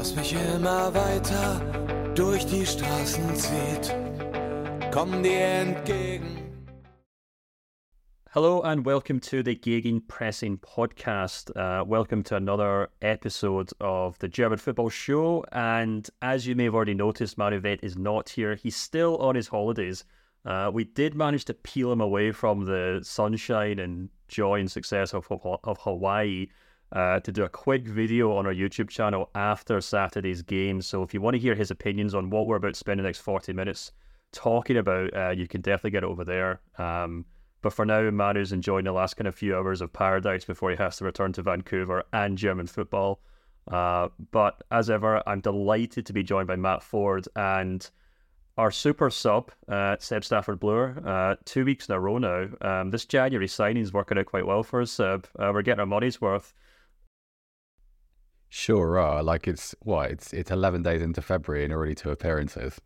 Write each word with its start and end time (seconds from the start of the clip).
das 0.00 0.16
mich 0.16 0.32
immer 0.54 0.94
weiter 0.94 1.60
durch 2.14 2.46
die 2.46 2.64
Straßen 2.64 3.36
zieht. 3.36 3.94
Komm 4.90 5.22
dir 5.22 5.44
entgegen. 5.44 6.38
Hello 8.30 8.62
and 8.62 8.86
welcome 8.86 9.20
to 9.20 9.42
the 9.42 9.54
Gegenpressing 9.54 10.58
podcast. 10.62 11.54
Uh, 11.54 11.84
welcome 11.84 12.22
to 12.22 12.34
another 12.34 12.88
episode 13.02 13.74
of 13.78 14.18
the 14.20 14.28
German 14.28 14.56
Football 14.56 14.88
Show. 14.88 15.44
And 15.52 16.08
as 16.22 16.46
you 16.46 16.56
may 16.56 16.64
have 16.64 16.74
already 16.74 16.94
noticed, 16.94 17.36
Manu 17.36 17.60
Veth 17.60 17.80
is 17.82 17.98
not 17.98 18.30
here. 18.30 18.54
He's 18.54 18.76
still 18.76 19.18
on 19.18 19.34
his 19.34 19.48
holidays. 19.48 20.06
Uh, 20.46 20.70
we 20.72 20.84
did 20.84 21.14
manage 21.14 21.44
to 21.44 21.52
peel 21.52 21.92
him 21.92 22.00
away 22.00 22.32
from 22.32 22.64
the 22.64 23.00
sunshine 23.02 23.78
and 23.78 24.08
joy 24.28 24.60
and 24.60 24.70
success 24.70 25.12
of, 25.12 25.26
of 25.30 25.78
Hawaii 25.80 26.46
uh, 26.92 27.20
to 27.20 27.32
do 27.32 27.44
a 27.44 27.48
quick 27.48 27.86
video 27.86 28.36
on 28.36 28.46
our 28.46 28.54
YouTube 28.54 28.88
channel 28.88 29.30
after 29.34 29.80
Saturday's 29.80 30.42
game. 30.42 30.82
So 30.82 31.02
if 31.02 31.14
you 31.14 31.20
want 31.20 31.34
to 31.34 31.40
hear 31.40 31.54
his 31.54 31.70
opinions 31.70 32.14
on 32.14 32.30
what 32.30 32.46
we're 32.46 32.56
about 32.56 32.74
to 32.74 32.78
spend 32.78 32.98
the 32.98 33.04
next 33.04 33.20
40 33.20 33.52
minutes 33.52 33.92
talking 34.32 34.76
about, 34.76 35.14
uh, 35.16 35.30
you 35.30 35.46
can 35.46 35.60
definitely 35.60 35.90
get 35.90 36.04
it 36.04 36.08
over 36.08 36.24
there. 36.24 36.60
Um, 36.78 37.24
but 37.62 37.72
for 37.72 37.84
now, 37.84 38.10
Manu's 38.10 38.52
enjoying 38.52 38.84
the 38.84 38.92
last 38.92 39.16
kind 39.16 39.28
of 39.28 39.34
few 39.34 39.54
hours 39.56 39.80
of 39.80 39.92
paradise 39.92 40.44
before 40.44 40.70
he 40.70 40.76
has 40.76 40.96
to 40.96 41.04
return 41.04 41.32
to 41.34 41.42
Vancouver 41.42 42.04
and 42.12 42.38
German 42.38 42.66
football. 42.66 43.20
Uh, 43.70 44.08
but 44.30 44.62
as 44.70 44.90
ever, 44.90 45.22
I'm 45.28 45.40
delighted 45.40 46.06
to 46.06 46.12
be 46.12 46.22
joined 46.22 46.48
by 46.48 46.56
Matt 46.56 46.82
Ford 46.82 47.26
and 47.36 47.88
our 48.56 48.70
super 48.70 49.10
sub, 49.10 49.52
uh, 49.68 49.96
Seb 49.98 50.24
Stafford-Bloor. 50.24 51.02
Uh, 51.04 51.36
two 51.44 51.64
weeks 51.64 51.88
in 51.88 51.94
a 51.94 52.00
row 52.00 52.18
now. 52.18 52.48
Um, 52.60 52.90
this 52.90 53.04
January 53.04 53.48
signing 53.48 53.82
is 53.82 53.92
working 53.92 54.18
out 54.18 54.26
quite 54.26 54.46
well 54.46 54.62
for 54.62 54.80
us, 54.80 54.90
Seb. 54.90 55.28
Uh, 55.38 55.50
we're 55.52 55.62
getting 55.62 55.80
our 55.80 55.86
money's 55.86 56.20
worth. 56.20 56.52
Sure 58.50 58.98
are. 58.98 59.22
Like 59.22 59.48
it's 59.48 59.74
what? 59.80 60.10
It's 60.10 60.32
it's 60.32 60.50
eleven 60.50 60.82
days 60.82 61.02
into 61.02 61.22
February 61.22 61.64
and 61.64 61.72
already 61.72 61.94
two 61.94 62.10
appearances. 62.10 62.80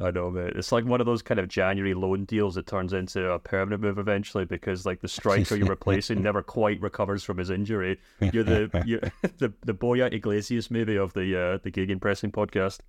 I 0.00 0.10
know, 0.10 0.30
mate. 0.30 0.52
It's 0.56 0.72
like 0.72 0.84
one 0.84 1.00
of 1.00 1.06
those 1.06 1.22
kind 1.22 1.40
of 1.40 1.48
January 1.48 1.94
loan 1.94 2.24
deals 2.24 2.56
that 2.56 2.66
turns 2.66 2.92
into 2.92 3.30
a 3.30 3.38
permanent 3.38 3.80
move 3.80 3.98
eventually 3.98 4.44
because, 4.44 4.84
like, 4.84 5.00
the 5.00 5.08
striker 5.08 5.56
you're 5.56 5.66
replacing 5.66 6.22
never 6.22 6.42
quite 6.42 6.80
recovers 6.82 7.22
from 7.24 7.38
his 7.38 7.48
injury. 7.48 7.98
You're 8.32 8.44
the 8.44 8.82
you're 8.86 9.00
the 9.38 9.52
the 9.62 9.72
Borja 9.72 10.14
Iglesias 10.14 10.70
maybe 10.70 10.96
of 10.96 11.12
the 11.14 11.40
uh, 11.40 11.58
the 11.62 11.70
Gegenpressing 11.70 12.32
podcast. 12.32 12.80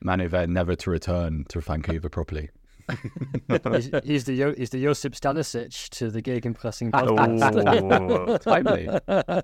Manu 0.00 0.28
never 0.48 0.74
to 0.74 0.90
return 0.90 1.44
to 1.50 1.60
Vancouver 1.60 2.08
properly. 2.08 2.50
he's, 3.48 3.90
he's, 4.04 4.24
the 4.24 4.34
Yo, 4.34 4.54
he's 4.54 4.70
the 4.70 4.82
Josip 4.82 5.14
Stanisic 5.14 5.88
to 5.90 6.10
the 6.10 6.22
Gegenpressing 6.22 6.90
podcast. 6.90 8.28
Oh, 8.28 8.36
timely. 8.38 8.88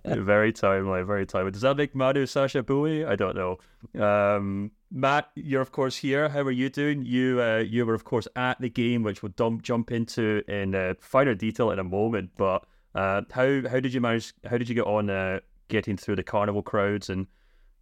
very 0.25 0.53
timely, 0.53 1.03
very 1.03 1.27
timely. 1.27 1.50
Does 1.53 1.62
that 1.62 1.77
make 1.77 1.95
Manu 1.95 2.27
Sacha 2.27 2.62
Boey? 2.62 3.06
I 3.06 3.17
don't 3.17 3.36
know. 3.36 3.58
Um, 4.03 4.72
Matt, 4.91 5.30
you're 5.34 5.61
of 5.61 5.72
course 5.72 5.97
here. 5.97 6.28
How 6.28 6.41
are 6.41 6.50
you 6.50 6.69
doing? 6.70 7.05
You 7.05 7.41
uh, 7.41 7.58
you 7.58 7.84
were 7.86 7.95
of 7.95 8.05
course 8.05 8.28
at 8.36 8.61
the 8.61 8.69
game, 8.70 9.03
which 9.03 9.22
we'll 9.22 9.33
dump, 9.36 9.62
jump 9.62 9.91
into 9.91 10.42
in 10.48 10.74
uh, 10.74 10.95
finer 11.01 11.35
detail 11.35 11.70
in 11.70 11.79
a 11.79 11.85
moment. 11.85 12.30
But 12.36 12.64
uh, 12.95 13.23
how 13.30 13.62
how 13.68 13.80
did 13.80 13.92
you 13.92 14.01
manage? 14.01 14.33
How 14.45 14.58
did 14.58 14.68
you 14.68 14.74
get 14.74 14.86
on 14.86 15.11
uh, 15.11 15.41
getting 15.68 15.96
through 15.96 16.17
the 16.17 16.23
carnival 16.23 16.62
crowds 16.62 17.11
and 17.11 17.27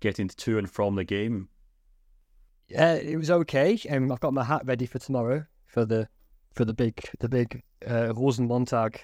getting 0.01 0.29
to 0.29 0.59
and 0.59 0.71
from 0.71 0.97
the 0.97 1.05
game? 1.05 1.49
Yeah, 2.69 2.95
it 2.95 3.17
was 3.17 3.31
okay. 3.31 3.79
Um, 3.91 4.11
I've 4.11 4.21
got 4.21 4.35
my 4.35 4.43
hat 4.43 4.63
ready 4.65 4.87
for 4.87 4.99
tomorrow 4.99 5.47
for 5.77 5.85
the 5.85 6.09
for 6.55 6.65
the 6.65 6.73
big 6.73 7.03
the 7.21 7.29
big 7.29 7.63
uh, 7.87 8.15
Rosenmontag 8.15 8.99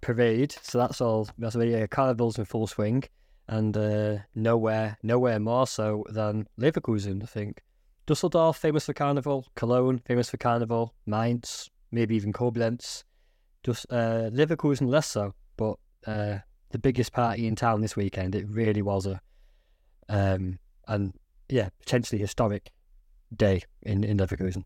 parade. 0.00 0.56
So 0.62 0.78
that's 0.78 1.02
all. 1.02 1.28
That's 1.36 1.54
really 1.54 1.82
uh, 1.82 1.86
carnival's 1.86 2.38
in 2.38 2.46
full 2.46 2.66
swing, 2.66 3.04
and 3.46 3.76
uh, 3.76 4.16
nowhere 4.34 4.96
nowhere 5.02 5.38
more 5.38 5.66
so 5.66 6.02
than 6.08 6.48
Leverkusen. 6.58 7.22
I 7.22 7.26
think 7.26 7.62
Dusseldorf 8.06 8.56
famous 8.56 8.86
for 8.86 8.94
carnival, 8.94 9.46
Cologne 9.54 9.98
famous 9.98 10.30
for 10.30 10.38
carnival, 10.38 10.94
Mainz 11.04 11.68
maybe 11.92 12.16
even 12.16 12.32
Koblenz. 12.32 13.04
Just 13.62 13.84
uh, 13.90 14.30
Leverkusen 14.32 14.88
less 14.88 15.08
so, 15.08 15.34
but 15.58 15.76
uh, 16.06 16.38
the 16.70 16.78
biggest 16.78 17.12
party 17.12 17.46
in 17.46 17.54
town 17.54 17.82
this 17.82 17.96
weekend. 17.96 18.34
It 18.34 18.48
really 18.48 18.82
was 18.82 19.04
a 19.04 19.20
um, 20.08 20.58
and 20.88 21.12
yeah 21.50 21.68
potentially 21.80 22.18
historic 22.18 22.70
day 23.36 23.60
in, 23.82 24.04
in 24.04 24.16
Leverkusen. 24.16 24.64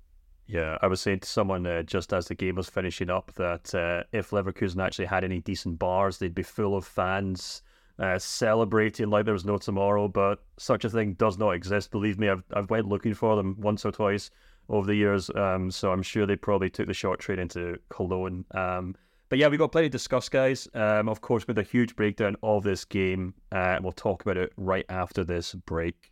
Yeah, 0.48 0.78
I 0.80 0.86
was 0.86 1.02
saying 1.02 1.20
to 1.20 1.28
someone 1.28 1.66
uh, 1.66 1.82
just 1.82 2.14
as 2.14 2.26
the 2.26 2.34
game 2.34 2.56
was 2.56 2.70
finishing 2.70 3.10
up 3.10 3.32
that 3.34 3.74
uh, 3.74 4.04
if 4.12 4.30
Leverkusen 4.30 4.82
actually 4.82 5.04
had 5.04 5.22
any 5.22 5.40
decent 5.40 5.78
bars, 5.78 6.16
they'd 6.16 6.34
be 6.34 6.42
full 6.42 6.74
of 6.74 6.86
fans 6.86 7.62
uh, 7.98 8.18
celebrating 8.18 9.10
like 9.10 9.26
there 9.26 9.34
was 9.34 9.44
no 9.44 9.58
tomorrow. 9.58 10.08
But 10.08 10.42
such 10.56 10.86
a 10.86 10.90
thing 10.90 11.12
does 11.14 11.36
not 11.36 11.50
exist. 11.50 11.90
Believe 11.90 12.18
me, 12.18 12.30
I've 12.30 12.42
I've 12.54 12.70
went 12.70 12.88
looking 12.88 13.12
for 13.12 13.36
them 13.36 13.56
once 13.58 13.84
or 13.84 13.92
twice 13.92 14.30
over 14.70 14.86
the 14.86 14.94
years. 14.94 15.30
Um, 15.34 15.70
so 15.70 15.92
I'm 15.92 16.02
sure 16.02 16.24
they 16.24 16.36
probably 16.36 16.70
took 16.70 16.86
the 16.86 16.94
short 16.94 17.20
train 17.20 17.38
into 17.38 17.78
Cologne. 17.90 18.46
Um, 18.52 18.96
but 19.28 19.38
yeah, 19.38 19.48
we've 19.48 19.58
got 19.58 19.72
plenty 19.72 19.88
to 19.88 19.92
discuss, 19.92 20.30
guys. 20.30 20.66
Um, 20.72 21.10
of 21.10 21.20
course, 21.20 21.46
with 21.46 21.58
a 21.58 21.62
huge 21.62 21.94
breakdown 21.94 22.36
of 22.42 22.64
this 22.64 22.86
game, 22.86 23.34
uh, 23.52 23.78
we'll 23.82 23.92
talk 23.92 24.22
about 24.22 24.38
it 24.38 24.52
right 24.56 24.86
after 24.88 25.24
this 25.24 25.52
break. 25.54 26.10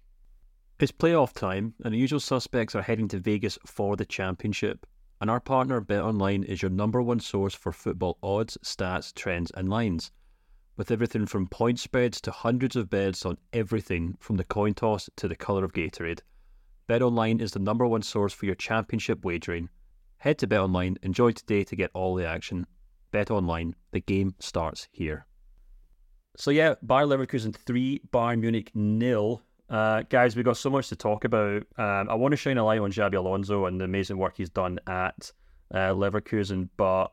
It's 0.78 0.92
playoff 0.92 1.32
time, 1.32 1.72
and 1.82 1.94
the 1.94 1.98
usual 1.98 2.20
suspects 2.20 2.74
are 2.74 2.82
heading 2.82 3.08
to 3.08 3.18
Vegas 3.18 3.58
for 3.64 3.96
the 3.96 4.04
championship. 4.04 4.84
And 5.22 5.30
our 5.30 5.40
partner 5.40 5.80
BetOnline 5.80 6.44
is 6.44 6.60
your 6.60 6.70
number 6.70 7.00
one 7.00 7.18
source 7.18 7.54
for 7.54 7.72
football 7.72 8.18
odds, 8.22 8.58
stats, 8.62 9.14
trends, 9.14 9.50
and 9.52 9.70
lines. 9.70 10.12
With 10.76 10.90
everything 10.90 11.24
from 11.24 11.46
point 11.46 11.80
spreads 11.80 12.20
to 12.20 12.30
hundreds 12.30 12.76
of 12.76 12.90
bets 12.90 13.24
on 13.24 13.38
everything 13.54 14.18
from 14.20 14.36
the 14.36 14.44
coin 14.44 14.74
toss 14.74 15.08
to 15.16 15.26
the 15.26 15.34
colour 15.34 15.64
of 15.64 15.72
Gatorade. 15.72 16.20
BetOnline 16.90 17.40
is 17.40 17.52
the 17.52 17.58
number 17.58 17.86
one 17.86 18.02
source 18.02 18.34
for 18.34 18.44
your 18.44 18.54
championship 18.54 19.24
wagering. 19.24 19.70
Head 20.18 20.36
to 20.40 20.46
BetOnline 20.46 20.98
and 21.02 21.14
join 21.14 21.32
today 21.32 21.64
to 21.64 21.74
get 21.74 21.90
all 21.94 22.14
the 22.14 22.26
action. 22.26 22.66
BetOnline, 23.14 23.72
the 23.92 24.00
game 24.00 24.34
starts 24.40 24.88
here. 24.92 25.24
So 26.36 26.50
yeah, 26.50 26.74
Bayer 26.84 27.06
Leverkusen 27.06 27.56
3, 27.56 28.02
Bayern 28.12 28.40
Munich 28.40 28.72
nil. 28.74 29.40
Uh, 29.68 30.02
guys, 30.08 30.36
we've 30.36 30.44
got 30.44 30.56
so 30.56 30.70
much 30.70 30.88
to 30.88 30.96
talk 30.96 31.24
about. 31.24 31.62
Um, 31.76 32.08
I 32.08 32.14
want 32.14 32.32
to 32.32 32.36
shine 32.36 32.58
a 32.58 32.64
light 32.64 32.80
on 32.80 32.92
Xabi 32.92 33.14
Alonso 33.14 33.66
and 33.66 33.80
the 33.80 33.84
amazing 33.84 34.16
work 34.16 34.36
he's 34.36 34.50
done 34.50 34.78
at 34.86 35.32
uh, 35.74 35.90
Leverkusen, 35.92 36.68
but 36.76 37.08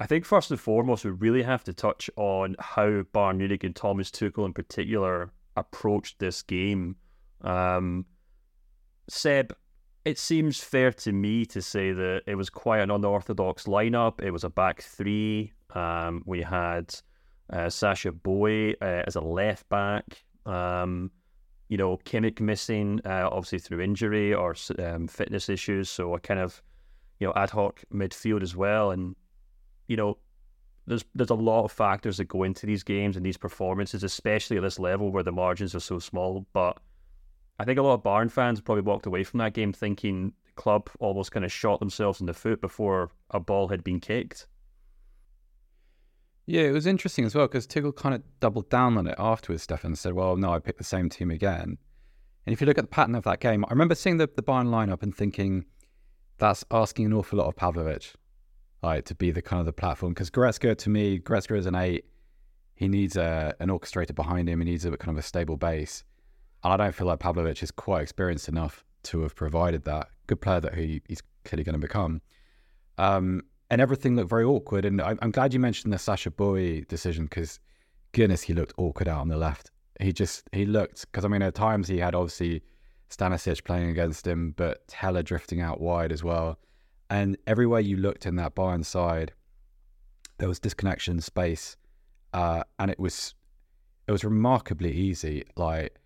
I 0.00 0.06
think 0.06 0.24
first 0.24 0.50
and 0.50 0.58
foremost, 0.58 1.04
we 1.04 1.12
really 1.12 1.42
have 1.42 1.62
to 1.64 1.72
touch 1.72 2.10
on 2.16 2.56
how 2.58 3.02
Bayern 3.14 3.36
Munich 3.36 3.62
and 3.62 3.76
Thomas 3.76 4.10
Tuchel 4.10 4.46
in 4.46 4.52
particular 4.52 5.32
approached 5.56 6.18
this 6.18 6.42
game. 6.42 6.96
Um, 7.42 8.06
Seb, 9.08 9.54
it 10.04 10.18
seems 10.18 10.58
fair 10.58 10.92
to 10.92 11.12
me 11.12 11.46
to 11.46 11.62
say 11.62 11.92
that 11.92 12.22
it 12.26 12.34
was 12.34 12.50
quite 12.50 12.80
an 12.80 12.90
unorthodox 12.90 13.64
lineup. 13.64 14.20
It 14.20 14.32
was 14.32 14.42
a 14.42 14.50
back 14.50 14.82
three. 14.82 15.52
Um, 15.72 16.24
we 16.26 16.42
had 16.42 16.92
uh, 17.50 17.70
Sacha 17.70 18.10
Boey 18.10 18.74
uh, 18.82 19.04
as 19.06 19.14
a 19.14 19.20
left 19.20 19.68
back. 19.68 20.24
Um, 20.44 21.12
you 21.72 21.78
know, 21.78 21.96
Kimmich 22.04 22.38
missing, 22.38 23.00
uh, 23.06 23.30
obviously 23.32 23.58
through 23.58 23.80
injury 23.80 24.34
or 24.34 24.54
um, 24.78 25.08
fitness 25.08 25.48
issues. 25.48 25.88
So 25.88 26.14
a 26.14 26.20
kind 26.20 26.38
of, 26.38 26.62
you 27.18 27.26
know, 27.26 27.32
ad 27.34 27.48
hoc 27.48 27.82
midfield 27.90 28.42
as 28.42 28.54
well. 28.54 28.90
And, 28.90 29.16
you 29.88 29.96
know, 29.96 30.18
there's 30.86 31.02
there's 31.14 31.30
a 31.30 31.34
lot 31.34 31.64
of 31.64 31.72
factors 31.72 32.18
that 32.18 32.26
go 32.26 32.42
into 32.42 32.66
these 32.66 32.82
games 32.82 33.16
and 33.16 33.24
these 33.24 33.38
performances, 33.38 34.04
especially 34.04 34.58
at 34.58 34.62
this 34.62 34.78
level 34.78 35.10
where 35.10 35.22
the 35.22 35.32
margins 35.32 35.74
are 35.74 35.80
so 35.80 35.98
small. 35.98 36.44
But 36.52 36.76
I 37.58 37.64
think 37.64 37.78
a 37.78 37.82
lot 37.82 37.94
of 37.94 38.02
Bayern 38.02 38.30
fans 38.30 38.60
probably 38.60 38.82
walked 38.82 39.06
away 39.06 39.24
from 39.24 39.38
that 39.38 39.54
game 39.54 39.72
thinking 39.72 40.34
the 40.44 40.52
club 40.56 40.90
almost 41.00 41.32
kind 41.32 41.42
of 41.42 41.50
shot 41.50 41.80
themselves 41.80 42.20
in 42.20 42.26
the 42.26 42.34
foot 42.34 42.60
before 42.60 43.12
a 43.30 43.40
ball 43.40 43.68
had 43.68 43.82
been 43.82 43.98
kicked. 43.98 44.46
Yeah, 46.46 46.62
it 46.62 46.72
was 46.72 46.86
interesting 46.86 47.24
as 47.24 47.34
well 47.34 47.46
because 47.46 47.66
Tuchel 47.66 47.94
kind 47.94 48.14
of 48.14 48.22
doubled 48.40 48.68
down 48.68 48.98
on 48.98 49.06
it 49.06 49.14
afterwards. 49.18 49.62
Stefan 49.62 49.94
said, 49.94 50.14
"Well, 50.14 50.36
no, 50.36 50.52
I 50.52 50.58
picked 50.58 50.78
the 50.78 50.84
same 50.84 51.08
team 51.08 51.30
again." 51.30 51.78
And 52.44 52.52
if 52.52 52.60
you 52.60 52.66
look 52.66 52.78
at 52.78 52.84
the 52.84 52.88
pattern 52.88 53.14
of 53.14 53.22
that 53.24 53.40
game, 53.40 53.64
I 53.64 53.70
remember 53.70 53.94
seeing 53.94 54.16
the 54.16 54.28
the 54.34 54.42
Bayern 54.42 54.68
lineup 54.68 55.02
and 55.02 55.14
thinking 55.14 55.64
that's 56.38 56.64
asking 56.70 57.06
an 57.06 57.12
awful 57.12 57.38
lot 57.38 57.46
of 57.46 57.54
Pavlovic, 57.54 58.14
like 58.82 59.04
to 59.04 59.14
be 59.14 59.30
the 59.30 59.42
kind 59.42 59.60
of 59.60 59.66
the 59.66 59.72
platform. 59.72 60.12
Because 60.12 60.30
Goretzka, 60.30 60.76
to 60.78 60.90
me, 60.90 61.20
Goretzka 61.20 61.56
is 61.56 61.66
an 61.66 61.76
eight. 61.76 62.06
He 62.74 62.88
needs 62.88 63.16
a 63.16 63.54
an 63.60 63.68
orchestrator 63.68 64.14
behind 64.14 64.48
him. 64.48 64.60
He 64.60 64.64
needs 64.64 64.84
a 64.84 64.96
kind 64.96 65.16
of 65.16 65.18
a 65.18 65.26
stable 65.26 65.56
base. 65.56 66.02
And 66.64 66.72
I 66.72 66.76
don't 66.76 66.94
feel 66.94 67.06
like 67.06 67.20
Pavlovic 67.20 67.62
is 67.62 67.70
quite 67.70 68.02
experienced 68.02 68.48
enough 68.48 68.84
to 69.04 69.22
have 69.22 69.36
provided 69.36 69.84
that. 69.84 70.08
Good 70.26 70.40
player 70.40 70.60
that 70.60 70.74
he, 70.74 71.02
he's 71.08 71.22
clearly 71.44 71.64
going 71.64 71.74
to 71.74 71.78
become. 71.78 72.20
Um, 72.98 73.42
and 73.72 73.80
everything 73.80 74.16
looked 74.16 74.28
very 74.28 74.44
awkward. 74.44 74.84
And 74.84 75.00
I, 75.00 75.16
am 75.22 75.30
glad 75.30 75.54
you 75.54 75.58
mentioned 75.58 75.94
the 75.94 75.98
Sacha 75.98 76.30
Boey 76.30 76.86
decision 76.88 77.24
because, 77.24 77.58
goodness, 78.12 78.42
he 78.42 78.52
looked 78.52 78.74
awkward 78.76 79.08
out 79.08 79.20
on 79.20 79.28
the 79.28 79.36
left. 79.38 79.70
He 79.98 80.12
just, 80.12 80.46
he 80.52 80.66
looked, 80.66 81.06
because 81.06 81.24
I 81.24 81.28
mean, 81.28 81.40
at 81.40 81.54
times 81.54 81.88
he 81.88 81.96
had 81.96 82.14
obviously 82.14 82.62
Stanisic 83.08 83.64
playing 83.64 83.88
against 83.88 84.26
him, 84.26 84.52
but 84.58 84.86
Tella 84.88 85.22
drifting 85.22 85.62
out 85.62 85.80
wide 85.80 86.12
as 86.12 86.22
well. 86.22 86.58
And 87.08 87.38
everywhere 87.46 87.80
you 87.80 87.96
looked 87.96 88.26
in 88.26 88.36
that 88.36 88.54
Bayern 88.54 88.84
side, 88.84 89.32
there 90.36 90.48
was 90.48 90.60
disconnection 90.60 91.22
space, 91.22 91.78
uh, 92.34 92.64
and 92.78 92.90
it 92.90 93.00
was 93.00 93.34
it 94.06 94.12
was 94.12 94.22
remarkably 94.22 94.92
easy, 94.92 95.44
like 95.56 95.98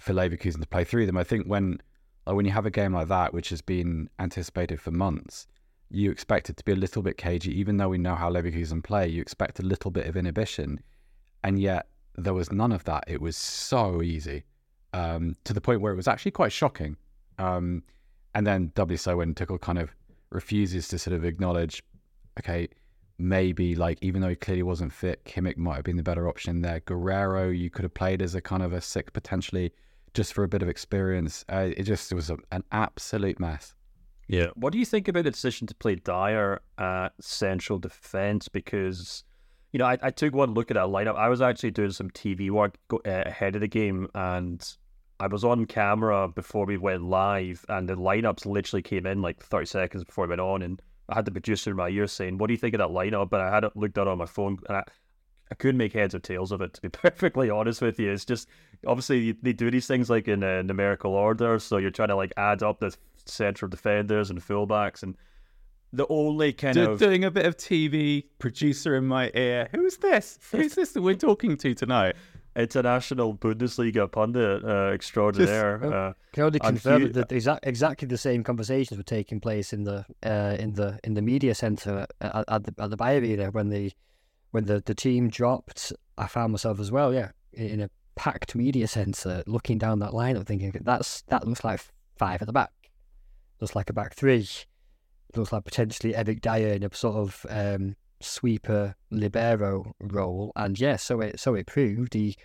for 0.00 0.14
Leverkusen 0.14 0.60
to 0.60 0.66
play 0.66 0.82
through 0.82 1.06
them. 1.06 1.16
I 1.16 1.24
think 1.24 1.46
when 1.46 1.78
like 2.26 2.34
when 2.34 2.44
you 2.44 2.52
have 2.52 2.66
a 2.66 2.70
game 2.70 2.92
like 2.92 3.08
that, 3.08 3.32
which 3.32 3.50
has 3.50 3.60
been 3.60 4.08
anticipated 4.18 4.80
for 4.80 4.90
months, 4.90 5.46
you 5.92 6.10
expect 6.10 6.50
it 6.50 6.56
to 6.56 6.64
be 6.64 6.72
a 6.72 6.76
little 6.76 7.02
bit 7.02 7.18
cagey. 7.18 7.52
Even 7.58 7.76
though 7.76 7.88
we 7.88 7.98
know 7.98 8.14
how 8.14 8.30
Leverkusen 8.30 8.82
play, 8.82 9.06
you 9.08 9.20
expect 9.20 9.60
a 9.60 9.62
little 9.62 9.90
bit 9.90 10.06
of 10.06 10.16
inhibition, 10.16 10.80
and 11.44 11.60
yet 11.60 11.86
there 12.16 12.34
was 12.34 12.50
none 12.50 12.72
of 12.72 12.84
that. 12.84 13.04
It 13.06 13.20
was 13.20 13.36
so 13.36 14.02
easy 14.02 14.44
um, 14.92 15.36
to 15.44 15.52
the 15.52 15.60
point 15.60 15.80
where 15.80 15.92
it 15.92 15.96
was 15.96 16.08
actually 16.08 16.32
quite 16.32 16.52
shocking. 16.52 16.96
Um, 17.38 17.82
and 18.34 18.46
then 18.46 18.72
doubly 18.74 18.96
so 18.96 19.18
when 19.18 19.34
Tuchel 19.34 19.60
kind 19.60 19.78
of 19.78 19.94
refuses 20.30 20.88
to 20.88 20.98
sort 20.98 21.14
of 21.14 21.24
acknowledge, 21.24 21.82
okay, 22.38 22.68
maybe 23.18 23.74
like 23.74 23.98
even 24.00 24.22
though 24.22 24.28
he 24.28 24.36
clearly 24.36 24.62
wasn't 24.62 24.92
fit, 24.92 25.24
Kimmich 25.24 25.56
might 25.56 25.76
have 25.76 25.84
been 25.84 25.96
the 25.96 26.02
better 26.02 26.28
option 26.28 26.62
there. 26.62 26.80
Guerrero, 26.80 27.50
you 27.50 27.70
could 27.70 27.84
have 27.84 27.94
played 27.94 28.22
as 28.22 28.34
a 28.34 28.40
kind 28.40 28.62
of 28.62 28.72
a 28.72 28.80
sick 28.80 29.12
potentially 29.12 29.72
just 30.14 30.32
for 30.32 30.44
a 30.44 30.48
bit 30.48 30.62
of 30.62 30.68
experience. 30.68 31.44
Uh, 31.48 31.70
it 31.76 31.84
just 31.84 32.10
it 32.12 32.14
was 32.14 32.30
a, 32.30 32.36
an 32.50 32.64
absolute 32.72 33.38
mess. 33.38 33.74
Yeah. 34.28 34.48
What 34.54 34.72
do 34.72 34.78
you 34.78 34.86
think 34.86 35.08
about 35.08 35.24
the 35.24 35.30
decision 35.30 35.66
to 35.66 35.74
play 35.74 35.96
Dier 35.96 36.60
at 36.78 37.10
central 37.20 37.78
defence? 37.78 38.48
Because 38.48 39.24
you 39.72 39.78
know, 39.78 39.86
I, 39.86 39.98
I 40.02 40.10
took 40.10 40.34
one 40.34 40.54
look 40.54 40.70
at 40.70 40.74
that 40.74 40.86
lineup. 40.86 41.16
I 41.16 41.28
was 41.28 41.40
actually 41.40 41.70
doing 41.70 41.92
some 41.92 42.10
TV 42.10 42.50
work 42.50 42.76
go, 42.88 43.00
uh, 43.06 43.22
ahead 43.26 43.54
of 43.54 43.62
the 43.62 43.68
game, 43.68 44.08
and 44.14 44.62
I 45.18 45.26
was 45.26 45.44
on 45.44 45.64
camera 45.64 46.28
before 46.28 46.66
we 46.66 46.76
went 46.76 47.04
live, 47.04 47.64
and 47.68 47.88
the 47.88 47.94
lineups 47.94 48.44
literally 48.44 48.82
came 48.82 49.06
in 49.06 49.22
like 49.22 49.42
30 49.42 49.66
seconds 49.66 50.04
before 50.04 50.26
we 50.26 50.30
went 50.30 50.40
on, 50.42 50.62
and 50.62 50.82
I 51.08 51.14
had 51.16 51.24
the 51.24 51.30
producer 51.30 51.70
in 51.70 51.76
my 51.76 51.88
ear 51.88 52.06
saying, 52.06 52.38
"What 52.38 52.48
do 52.48 52.52
you 52.52 52.58
think 52.58 52.74
of 52.74 52.78
that 52.78 52.90
lineup?" 52.90 53.30
But 53.30 53.40
I 53.40 53.50
had 53.50 53.64
it 53.64 53.76
looked 53.76 53.96
at 53.96 54.08
on 54.08 54.18
my 54.18 54.26
phone, 54.26 54.58
and 54.68 54.76
I, 54.76 54.84
I 55.50 55.54
couldn't 55.54 55.78
make 55.78 55.94
heads 55.94 56.14
or 56.14 56.18
tails 56.18 56.52
of 56.52 56.60
it. 56.60 56.74
To 56.74 56.80
be 56.82 56.88
perfectly 56.90 57.48
honest 57.48 57.80
with 57.80 57.98
you, 57.98 58.10
it's 58.10 58.26
just 58.26 58.48
obviously 58.86 59.32
they 59.32 59.52
do 59.52 59.70
these 59.70 59.86
things 59.86 60.10
like 60.10 60.28
in 60.28 60.42
a 60.42 60.62
numerical 60.62 61.14
order, 61.14 61.58
so 61.58 61.76
you're 61.76 61.90
trying 61.90 62.08
to 62.08 62.16
like 62.16 62.32
add 62.36 62.62
up 62.62 62.80
the 62.80 62.94
central 63.26 63.68
defenders 63.68 64.30
and 64.30 64.40
fullbacks, 64.40 65.02
and 65.02 65.16
the 65.92 66.06
only 66.08 66.52
kind 66.52 66.74
Do, 66.74 66.92
of 66.92 66.98
doing 66.98 67.24
a 67.24 67.30
bit 67.30 67.46
of 67.46 67.56
TV 67.56 68.24
producer 68.38 68.96
in 68.96 69.06
my 69.06 69.30
ear. 69.34 69.68
Who's 69.72 69.98
this? 69.98 70.38
Who's 70.50 70.74
this 70.74 70.92
that 70.92 71.02
we're 71.02 71.14
talking 71.14 71.56
to 71.58 71.74
tonight? 71.74 72.16
international 72.56 73.34
Bundesliga 73.34 74.10
pundit 74.10 74.64
uh, 74.64 74.90
extraordinaire. 74.92 75.78
Just, 75.78 75.92
uh, 75.92 76.12
Can 76.32 76.44
only 76.44 76.58
confirm 76.58 77.12
that 77.12 77.28
exa- 77.28 77.58
exactly 77.62 78.06
the 78.08 78.18
same 78.18 78.44
conversations 78.44 78.98
were 78.98 79.04
taking 79.04 79.40
place 79.40 79.72
in 79.72 79.84
the 79.84 80.04
uh, 80.22 80.56
in 80.58 80.74
the 80.74 80.98
in 81.04 81.14
the 81.14 81.22
media 81.22 81.54
center 81.54 82.06
at, 82.20 82.44
at 82.48 82.64
the 82.64 82.74
at 82.78 82.90
the 82.90 82.96
Bayer 82.96 83.20
Arena 83.20 83.50
when 83.50 83.68
the 83.68 83.92
when 84.50 84.64
the, 84.66 84.82
the 84.84 84.94
team 84.94 85.28
dropped. 85.28 85.92
I 86.18 86.26
found 86.26 86.52
myself 86.52 86.78
as 86.78 86.92
well, 86.92 87.14
yeah, 87.14 87.30
in, 87.52 87.66
in 87.66 87.80
a 87.80 87.90
packed 88.14 88.54
media 88.54 88.86
center, 88.86 89.42
looking 89.46 89.78
down 89.78 89.98
that 90.00 90.10
lineup, 90.10 90.46
thinking 90.46 90.72
that's 90.82 91.22
that 91.28 91.46
looks 91.46 91.64
like 91.64 91.80
five 92.16 92.42
at 92.42 92.46
the 92.46 92.52
back, 92.52 92.72
looks 93.60 93.74
like 93.74 93.90
a 93.90 93.92
back 93.92 94.14
three, 94.14 94.46
looks 95.34 95.52
like 95.52 95.64
potentially 95.64 96.14
Eric 96.14 96.40
Dier 96.40 96.74
in 96.74 96.82
a 96.82 96.94
sort 96.94 97.16
of 97.16 97.46
um, 97.48 97.96
sweeper 98.20 98.94
libero 99.10 99.94
role, 100.00 100.52
and 100.56 100.78
yeah, 100.78 100.96
so 100.96 101.20
it 101.20 101.40
so 101.40 101.54
it 101.54 101.66
proved. 101.66 102.14
He, 102.14 102.36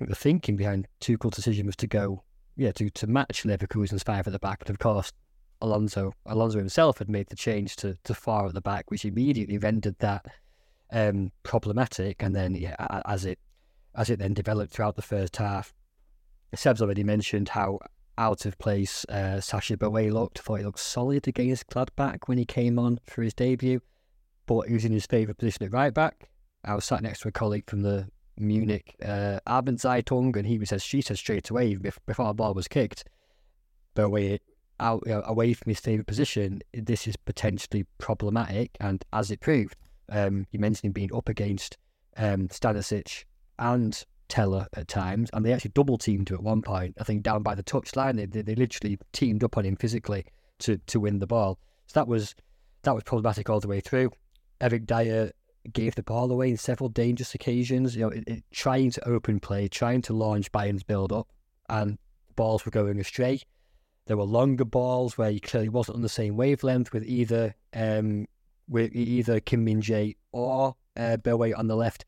the 0.00 0.14
thinking 0.14 0.56
behind 0.56 0.88
Tuchel's 1.00 1.36
decision 1.36 1.66
was 1.66 1.76
to 1.76 1.86
go, 1.86 2.22
yeah, 2.56 2.72
to 2.72 2.90
to 2.90 3.06
match 3.06 3.44
Leverkusen's 3.44 4.02
five 4.02 4.26
at 4.26 4.32
the 4.32 4.38
back, 4.38 4.60
but 4.60 4.70
of 4.70 4.78
course, 4.78 5.12
Alonso 5.60 6.12
Alonso 6.26 6.58
himself 6.58 6.98
had 6.98 7.08
made 7.08 7.28
the 7.28 7.36
change 7.36 7.76
to 7.76 7.96
to 8.04 8.14
far 8.14 8.46
at 8.46 8.54
the 8.54 8.60
back, 8.60 8.90
which 8.90 9.04
immediately 9.04 9.58
rendered 9.58 9.98
that 9.98 10.26
um, 10.92 11.30
problematic. 11.42 12.22
And 12.22 12.34
then, 12.34 12.54
yeah, 12.54 12.74
as 13.06 13.24
it 13.24 13.38
as 13.96 14.10
it 14.10 14.18
then 14.18 14.34
developed 14.34 14.72
throughout 14.72 14.96
the 14.96 15.02
first 15.02 15.36
half, 15.36 15.72
Seb's 16.54 16.82
already 16.82 17.04
mentioned 17.04 17.50
how 17.50 17.80
out 18.16 18.46
of 18.46 18.58
place 18.58 19.04
uh, 19.06 19.40
Sacha 19.40 19.76
Boey 19.76 20.12
looked. 20.12 20.38
Thought 20.38 20.58
he 20.58 20.64
looked 20.64 20.78
solid 20.78 21.26
against 21.26 21.68
Gladbach 21.68 22.26
when 22.26 22.38
he 22.38 22.44
came 22.44 22.78
on 22.78 23.00
for 23.06 23.22
his 23.22 23.34
debut 23.34 23.80
but 24.46 24.68
he 24.68 24.74
was 24.74 24.84
in 24.84 24.92
his 24.92 25.06
favourite 25.06 25.38
position 25.38 25.64
at 25.64 25.72
right 25.72 25.92
back. 25.92 26.28
I 26.64 26.74
was 26.74 26.84
sat 26.84 27.02
next 27.02 27.20
to 27.20 27.28
a 27.28 27.32
colleague 27.32 27.68
from 27.68 27.82
the 27.82 28.08
Munich 28.38 28.96
uh, 29.04 29.38
Abendzeitung, 29.46 30.36
and 30.36 30.46
he 30.46 30.58
was 30.58 30.70
says 30.70 30.82
she 30.82 31.00
said 31.00 31.18
straight 31.18 31.50
away 31.50 31.76
bef- 31.76 31.98
before 32.06 32.26
the 32.26 32.34
ball 32.34 32.54
was 32.54 32.68
kicked, 32.68 33.04
away 33.96 34.40
out 34.80 35.02
you 35.06 35.12
know, 35.12 35.22
away 35.24 35.52
from 35.52 35.70
his 35.70 35.80
favourite 35.80 36.06
position, 36.06 36.60
this 36.72 37.06
is 37.06 37.16
potentially 37.16 37.86
problematic. 37.98 38.76
And 38.80 39.04
as 39.12 39.30
it 39.30 39.40
proved, 39.40 39.76
um, 40.08 40.46
you 40.50 40.58
mentioned 40.58 40.88
him 40.88 40.92
being 40.92 41.14
up 41.14 41.28
against 41.28 41.78
um, 42.16 42.48
Stanisic 42.48 43.24
and 43.58 44.04
Tella 44.28 44.66
at 44.74 44.88
times, 44.88 45.30
and 45.32 45.44
they 45.44 45.52
actually 45.52 45.72
double 45.74 45.98
teamed 45.98 46.30
him 46.30 46.36
at 46.36 46.42
one 46.42 46.62
point. 46.62 46.96
I 46.98 47.04
think 47.04 47.22
down 47.22 47.42
by 47.42 47.54
the 47.54 47.62
touchline, 47.62 48.16
they, 48.16 48.26
they 48.26 48.42
they 48.42 48.54
literally 48.54 48.98
teamed 49.12 49.44
up 49.44 49.56
on 49.56 49.64
him 49.64 49.76
physically 49.76 50.24
to 50.60 50.78
to 50.78 51.00
win 51.00 51.18
the 51.18 51.26
ball. 51.26 51.58
So 51.86 52.00
that 52.00 52.08
was 52.08 52.34
that 52.82 52.94
was 52.94 53.04
problematic 53.04 53.50
all 53.50 53.60
the 53.60 53.68
way 53.68 53.80
through. 53.80 54.10
Eric 54.60 54.86
Dier 54.86 55.32
gave 55.72 55.94
the 55.94 56.02
ball 56.02 56.30
away 56.30 56.50
in 56.50 56.56
several 56.56 56.88
dangerous 56.88 57.34
occasions. 57.34 57.96
You 57.96 58.02
know, 58.02 58.08
it, 58.08 58.24
it, 58.26 58.44
trying 58.52 58.90
to 58.92 59.08
open 59.08 59.40
play, 59.40 59.68
trying 59.68 60.02
to 60.02 60.12
launch 60.12 60.50
Bayern's 60.52 60.82
build 60.82 61.12
up, 61.12 61.28
and 61.68 61.98
balls 62.36 62.64
were 62.64 62.70
going 62.70 62.98
astray. 63.00 63.40
There 64.06 64.16
were 64.16 64.24
longer 64.24 64.64
balls 64.64 65.16
where 65.16 65.30
he 65.30 65.40
clearly 65.40 65.70
wasn't 65.70 65.96
on 65.96 66.02
the 66.02 66.08
same 66.08 66.36
wavelength 66.36 66.92
with 66.92 67.04
either 67.04 67.54
um, 67.74 68.26
with 68.68 68.94
either 68.94 69.40
Kim 69.40 69.64
Min 69.64 69.80
Jae 69.80 70.16
or 70.32 70.76
uh, 70.96 71.16
on 71.24 71.66
the 71.66 71.76
left. 71.76 72.04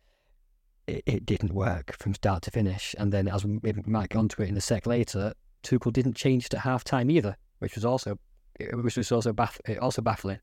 It, 0.86 1.02
it 1.06 1.26
didn't 1.26 1.52
work 1.52 1.96
from 1.98 2.14
start 2.14 2.42
to 2.44 2.50
finish. 2.50 2.94
And 2.98 3.12
then, 3.12 3.28
as 3.28 3.44
we 3.44 3.60
might 3.86 4.10
get 4.10 4.18
onto 4.18 4.42
it 4.42 4.48
in 4.48 4.56
a 4.56 4.60
sec 4.60 4.86
later, 4.86 5.32
Tuchel 5.62 5.92
didn't 5.92 6.14
change 6.14 6.46
it 6.46 6.54
at 6.54 6.60
half 6.60 6.84
time 6.84 7.10
either, 7.10 7.36
which 7.58 7.74
was 7.74 7.84
also 7.84 8.18
which 8.58 8.96
was 8.96 9.12
also 9.12 9.32
baff- 9.32 9.82
also 9.82 10.00
baffling. 10.02 10.38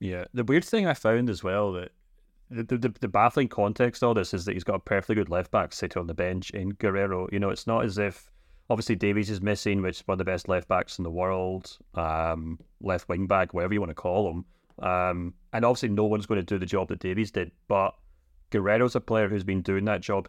Yeah, 0.00 0.24
the 0.34 0.44
weird 0.44 0.64
thing 0.64 0.86
I 0.86 0.94
found 0.94 1.30
as 1.30 1.42
well 1.42 1.72
that 1.72 1.92
the, 2.50 2.76
the 2.76 2.92
the 3.00 3.08
baffling 3.08 3.48
context 3.48 4.02
of 4.02 4.08
all 4.08 4.14
this 4.14 4.34
is 4.34 4.44
that 4.44 4.52
he's 4.52 4.64
got 4.64 4.74
a 4.74 4.80
perfectly 4.80 5.14
good 5.14 5.30
left 5.30 5.50
back 5.50 5.72
sitting 5.72 6.00
on 6.00 6.06
the 6.06 6.14
bench 6.14 6.50
in 6.50 6.70
Guerrero. 6.70 7.28
You 7.32 7.38
know, 7.38 7.50
it's 7.50 7.66
not 7.66 7.84
as 7.84 7.98
if 7.98 8.30
obviously 8.68 8.96
Davies 8.96 9.30
is 9.30 9.40
missing, 9.40 9.82
which 9.82 10.00
is 10.00 10.06
one 10.06 10.14
of 10.14 10.18
the 10.18 10.24
best 10.24 10.48
left 10.48 10.68
backs 10.68 10.98
in 10.98 11.04
the 11.04 11.10
world, 11.10 11.78
um, 11.94 12.58
left 12.80 13.08
wing 13.08 13.26
back, 13.26 13.54
whatever 13.54 13.74
you 13.74 13.80
want 13.80 13.90
to 13.90 13.94
call 13.94 14.30
him. 14.30 14.44
Um, 14.84 15.34
and 15.52 15.64
obviously 15.64 15.88
no 15.88 16.04
one's 16.04 16.26
going 16.26 16.40
to 16.40 16.44
do 16.44 16.58
the 16.58 16.66
job 16.66 16.88
that 16.88 16.98
Davies 16.98 17.30
did, 17.30 17.50
but 17.68 17.94
Guerrero's 18.50 18.94
a 18.94 19.00
player 19.00 19.28
who's 19.28 19.44
been 19.44 19.62
doing 19.62 19.84
that 19.86 20.00
job, 20.00 20.28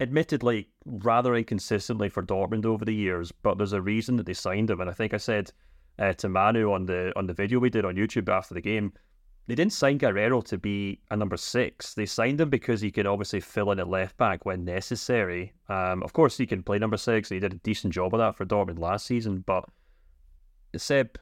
admittedly 0.00 0.68
rather 0.84 1.34
inconsistently 1.34 2.08
for 2.08 2.22
Dortmund 2.22 2.64
over 2.64 2.84
the 2.84 2.94
years. 2.94 3.32
But 3.32 3.58
there's 3.58 3.72
a 3.72 3.82
reason 3.82 4.16
that 4.16 4.26
they 4.26 4.34
signed 4.34 4.70
him, 4.70 4.80
and 4.80 4.90
I 4.90 4.92
think 4.92 5.14
I 5.14 5.18
said 5.18 5.52
uh, 5.98 6.12
to 6.14 6.28
Manu 6.28 6.72
on 6.72 6.86
the 6.86 7.12
on 7.16 7.26
the 7.26 7.34
video 7.34 7.58
we 7.58 7.70
did 7.70 7.84
on 7.84 7.96
YouTube 7.96 8.28
after 8.28 8.54
the 8.54 8.60
game, 8.60 8.92
they 9.46 9.54
didn't 9.54 9.72
sign 9.72 9.98
Guerrero 9.98 10.40
to 10.42 10.58
be 10.58 11.00
a 11.10 11.16
number 11.16 11.36
six. 11.36 11.94
They 11.94 12.06
signed 12.06 12.40
him 12.40 12.50
because 12.50 12.80
he 12.80 12.90
could 12.90 13.06
obviously 13.06 13.40
fill 13.40 13.72
in 13.72 13.80
at 13.80 13.88
left 13.88 14.16
back 14.16 14.46
when 14.46 14.64
necessary. 14.64 15.52
Um, 15.68 16.02
of 16.02 16.12
course, 16.12 16.36
he 16.36 16.46
can 16.46 16.62
play 16.62 16.78
number 16.78 16.96
six, 16.96 17.28
he 17.28 17.40
did 17.40 17.52
a 17.52 17.56
decent 17.56 17.92
job 17.92 18.14
of 18.14 18.18
that 18.18 18.36
for 18.36 18.46
Dortmund 18.46 18.78
last 18.78 19.06
season. 19.06 19.42
But 19.44 19.64
Seb, 20.76 21.18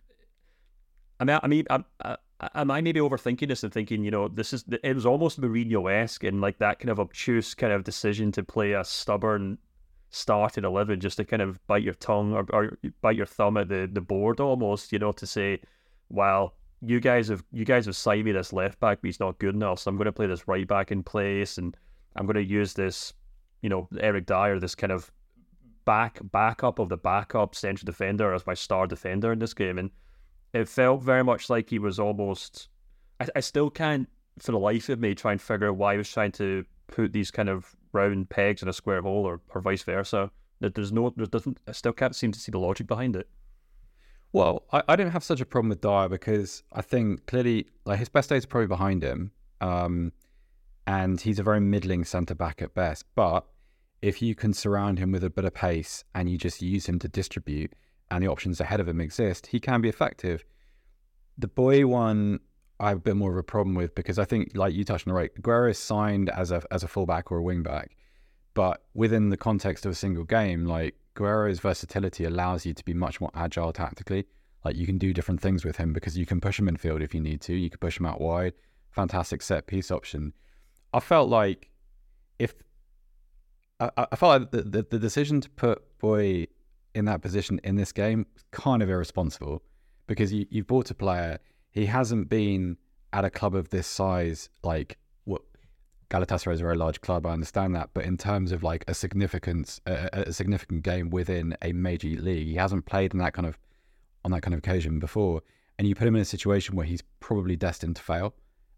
I 1.19 1.25
mean, 1.25 1.39
I 1.43 1.47
mean, 1.47 1.67
I, 1.71 1.85
I, 2.05 2.17
am 2.55 2.71
I 2.71 2.81
maybe 2.81 3.01
overthinking 3.01 3.49
this 3.49 3.65
and 3.65 3.73
thinking, 3.73 4.05
you 4.05 4.11
know, 4.11 4.29
this 4.29 4.53
is 4.53 4.65
it 4.83 4.95
was 4.95 5.07
almost 5.07 5.41
Mourinho 5.41 5.93
esque 5.93 6.25
in 6.25 6.41
like 6.41 6.59
that 6.59 6.79
kind 6.79 6.91
of 6.91 7.01
obtuse 7.01 7.55
kind 7.55 7.73
of 7.73 7.85
decision 7.85 8.33
to 8.33 8.43
play 8.43 8.73
a 8.73 8.85
stubborn 8.85 9.59
start 10.11 10.57
in 10.57 10.65
11 10.65 11.01
just 11.01 11.19
to 11.19 11.25
kind 11.25 11.43
of 11.43 11.65
bite 11.67 11.83
your 11.83 11.95
tongue 11.95 12.33
or, 12.33 12.47
or 12.53 12.79
bite 13.03 13.17
your 13.17 13.27
thumb 13.27 13.57
at 13.57 13.69
the, 13.69 13.89
the 13.93 14.01
board 14.01 14.41
almost, 14.41 14.93
you 14.93 14.99
know, 14.99 15.13
to 15.13 15.27
say, 15.27 15.61
well, 16.09 16.55
you 16.81 17.01
guys 17.01 17.29
have 17.29 17.45
you 17.53 17.65
guys 17.65 17.87
have 17.87 17.97
signed 17.97 18.25
me 18.25 18.33
this 18.33 18.53
left 18.53 18.79
back, 18.81 19.01
but 19.01 19.09
he's 19.09 19.21
not 19.21 19.39
good 19.39 19.55
enough, 19.55 19.81
so 19.81 19.89
I'm 19.89 19.97
going 19.97 20.07
to 20.07 20.13
play 20.13 20.27
this 20.27 20.47
right 20.47 20.67
back 20.67 20.93
in 20.93 21.03
place, 21.03 21.59
and 21.59 21.77
I'm 22.15 22.25
going 22.27 22.37
to 22.37 22.43
use 22.43 22.73
this, 22.73 23.13
you 23.63 23.69
know, 23.69 23.89
Eric 23.99 24.27
Dier, 24.27 24.61
this 24.61 24.75
kind 24.75 24.93
of 24.93 25.11
back 25.85 26.21
backup 26.31 26.79
of 26.79 26.89
the 26.89 26.97
backup 26.97 27.55
central 27.55 27.87
defender 27.87 28.33
as 28.33 28.47
my 28.47 28.55
star 28.55 28.87
defender 28.87 29.33
in 29.33 29.41
this 29.41 29.55
game, 29.55 29.79
and 29.79 29.91
it 30.53 30.69
felt 30.69 31.03
very 31.03 31.25
much 31.25 31.51
like 31.51 31.71
he 31.71 31.79
was 31.79 31.99
almost. 31.99 32.69
I, 33.21 33.27
I 33.37 33.41
still 33.41 33.71
can't, 33.71 34.09
for 34.39 34.53
the 34.53 34.59
life 34.59 34.89
of 34.89 35.01
me, 35.01 35.15
try 35.15 35.33
and 35.33 35.41
figure 35.41 35.69
out 35.69 35.77
why 35.77 35.95
he 35.95 35.99
was 35.99 36.11
trying 36.11 36.33
to 36.33 36.65
put 36.87 37.13
these 37.13 37.31
kind 37.31 37.49
of 37.49 37.75
round 37.93 38.31
pegs 38.31 38.63
in 38.63 38.69
a 38.69 38.73
square 38.73 39.03
hole, 39.03 39.25
or, 39.27 39.41
or 39.55 39.61
vice 39.61 39.83
versa. 39.83 40.31
That 40.61 40.75
there's 40.75 40.93
no, 40.93 41.13
there 41.17 41.27
doesn't, 41.27 41.59
I 41.69 41.73
still 41.73 41.93
can't 41.93 42.17
seem 42.17 42.33
to 42.33 42.39
see 42.41 42.51
the 42.51 42.59
logic 42.59 42.87
behind 42.87 43.15
it. 43.15 43.29
Well, 44.33 44.65
I, 44.73 44.83
I 44.89 44.97
didn't 44.97 45.13
have 45.13 45.25
such 45.25 45.41
a 45.41 45.47
problem 45.47 45.71
with 45.71 45.81
Dier 45.81 46.09
because 46.09 46.63
I 46.73 46.83
think 46.83 47.27
clearly, 47.27 47.67
like 47.85 47.99
his 47.99 48.09
best 48.09 48.29
days 48.29 48.45
are 48.45 48.49
probably 48.49 48.67
behind 48.67 49.03
him, 49.03 49.31
um, 49.61 50.13
and 50.87 51.21
he's 51.21 51.39
a 51.39 51.43
very 51.43 51.61
middling 51.61 52.05
centre 52.05 52.35
back 52.35 52.61
at 52.61 52.75
best. 52.75 53.05
But 53.15 53.47
if 54.03 54.21
you 54.21 54.35
can 54.35 54.53
surround 54.53 54.99
him 54.99 55.13
with 55.13 55.25
a 55.25 55.31
bit 55.31 55.45
of 55.45 55.55
pace 55.55 56.05
and 56.15 56.29
you 56.29 56.39
just 56.39 56.63
use 56.63 56.87
him 56.87 56.99
to 57.01 57.09
distribute, 57.09 57.73
and 58.11 58.23
the 58.23 58.29
options 58.29 58.61
ahead 58.61 58.81
of 58.81 58.89
him 58.89 59.01
exist, 59.01 59.47
he 59.49 59.61
can 59.61 59.81
be 59.81 59.89
effective. 59.89 60.45
The 61.37 61.49
boy 61.49 61.87
one, 61.87 62.41
I 62.81 62.89
have 62.89 62.99
a 62.99 63.01
bit 63.01 63.17
more 63.17 63.33
of 63.33 63.39
a 63.39 63.43
problem 63.43 63.75
with 63.75 63.95
because 63.95 64.19
I 64.19 64.25
think, 64.25 64.53
like 64.55 64.75
you 64.75 64.85
touched 64.85 65.07
on 65.07 65.13
the 65.13 65.17
right, 65.17 65.31
Guerrero 65.41 65.71
is 65.71 65.79
signed 65.79 66.31
as 66.31 66.51
a 66.51 66.63
as 66.71 66.83
a 66.83 66.89
fullback 66.89 67.31
or 67.31 67.39
a 67.39 67.43
wingback, 67.43 67.89
but 68.55 68.85
within 68.95 69.29
the 69.29 69.37
context 69.37 69.87
of 69.87 69.93
a 69.93 69.95
single 69.95 70.25
game, 70.25 70.65
like 70.65 70.95
Guerrero's 71.15 71.61
versatility 71.61 72.25
allows 72.25 72.65
you 72.65 72.75
to 72.75 72.85
be 72.85 72.95
much 72.95 73.21
more 73.21 73.31
agile 73.35 73.73
tactically. 73.73 74.27
Like 74.65 74.77
you 74.77 74.87
can 74.87 74.99
do 74.99 75.13
different 75.13 75.41
things 75.41 75.65
with 75.65 75.77
him 75.77 75.93
because 75.93 76.17
you 76.17 76.27
can 76.27 76.41
push 76.41 76.59
him 76.59 76.69
in 76.69 76.77
field 76.77 77.03
if 77.03 77.15
you 77.15 77.21
need 77.21 77.41
to. 77.43 77.55
You 77.55 77.71
can 77.71 77.79
push 77.79 77.99
him 77.99 78.07
out 78.07 78.21
wide. 78.21 78.55
Fantastic 78.91 79.43
set 79.43 79.67
piece 79.67 79.91
option. 79.91 80.33
I 80.93 81.01
felt 81.01 81.29
like 81.29 81.71
if 82.39 82.55
I, 83.81 83.91
I 83.97 84.17
felt 84.17 84.43
like 84.43 84.51
the, 84.51 84.63
the, 84.63 84.87
the 84.91 84.99
decision 84.99 85.41
to 85.41 85.51
put 85.51 85.99
Boey 86.01 86.49
in 86.99 87.05
that 87.07 87.23
position 87.23 87.61
in 87.65 87.77
this 87.77 87.93
game 87.93 88.27
kind 88.51 88.83
of 88.83 88.91
irresponsible 88.91 89.63
because 90.07 90.33
you, 90.33 90.47
you've 90.51 90.67
bought 90.67 90.91
a 90.91 90.95
player. 90.95 91.39
He 91.71 91.87
hasn't 91.87 92.29
been 92.29 92.77
at 93.13 93.25
a 93.25 93.31
club 93.31 93.55
of 93.55 93.71
this 93.71 93.87
size, 93.87 94.51
like 94.63 94.99
what 95.25 95.43
Galatasaray 96.11 96.55
is 96.55 96.61
a 96.61 96.65
very 96.65 96.77
large 96.77 97.01
club. 97.01 97.25
I 97.25 97.31
understand 97.31 97.75
that, 97.77 97.91
but 97.95 98.05
in 98.05 98.17
terms 98.17 98.53
of 98.53 98.63
like 98.63 98.85
a 98.89 98.95
significant 98.95 99.81
a, 99.87 100.29
a 100.29 100.33
significant 100.33 100.83
game 100.83 101.11
within 101.11 101.57
a 101.63 101.73
major 101.73 102.09
league, 102.09 102.49
he 102.49 102.55
hasn't 102.55 102.87
played 102.87 103.13
in 103.13 103.19
that 103.21 103.33
kind 103.33 103.47
of 103.47 103.59
on 104.25 104.33
that 104.33 104.43
kind 104.43 104.55
of 104.55 104.59
occasion 104.59 104.99
before. 104.99 105.43
And 105.79 105.87
you 105.87 105.95
put 105.95 106.09
him 106.09 106.17
in 106.17 106.23
a 106.23 106.27
situation 106.27 106.75
where 106.75 106.87
he's 106.87 107.03
probably 107.21 107.55
destined 107.55 107.97
to 107.97 108.03
fail 108.03 108.35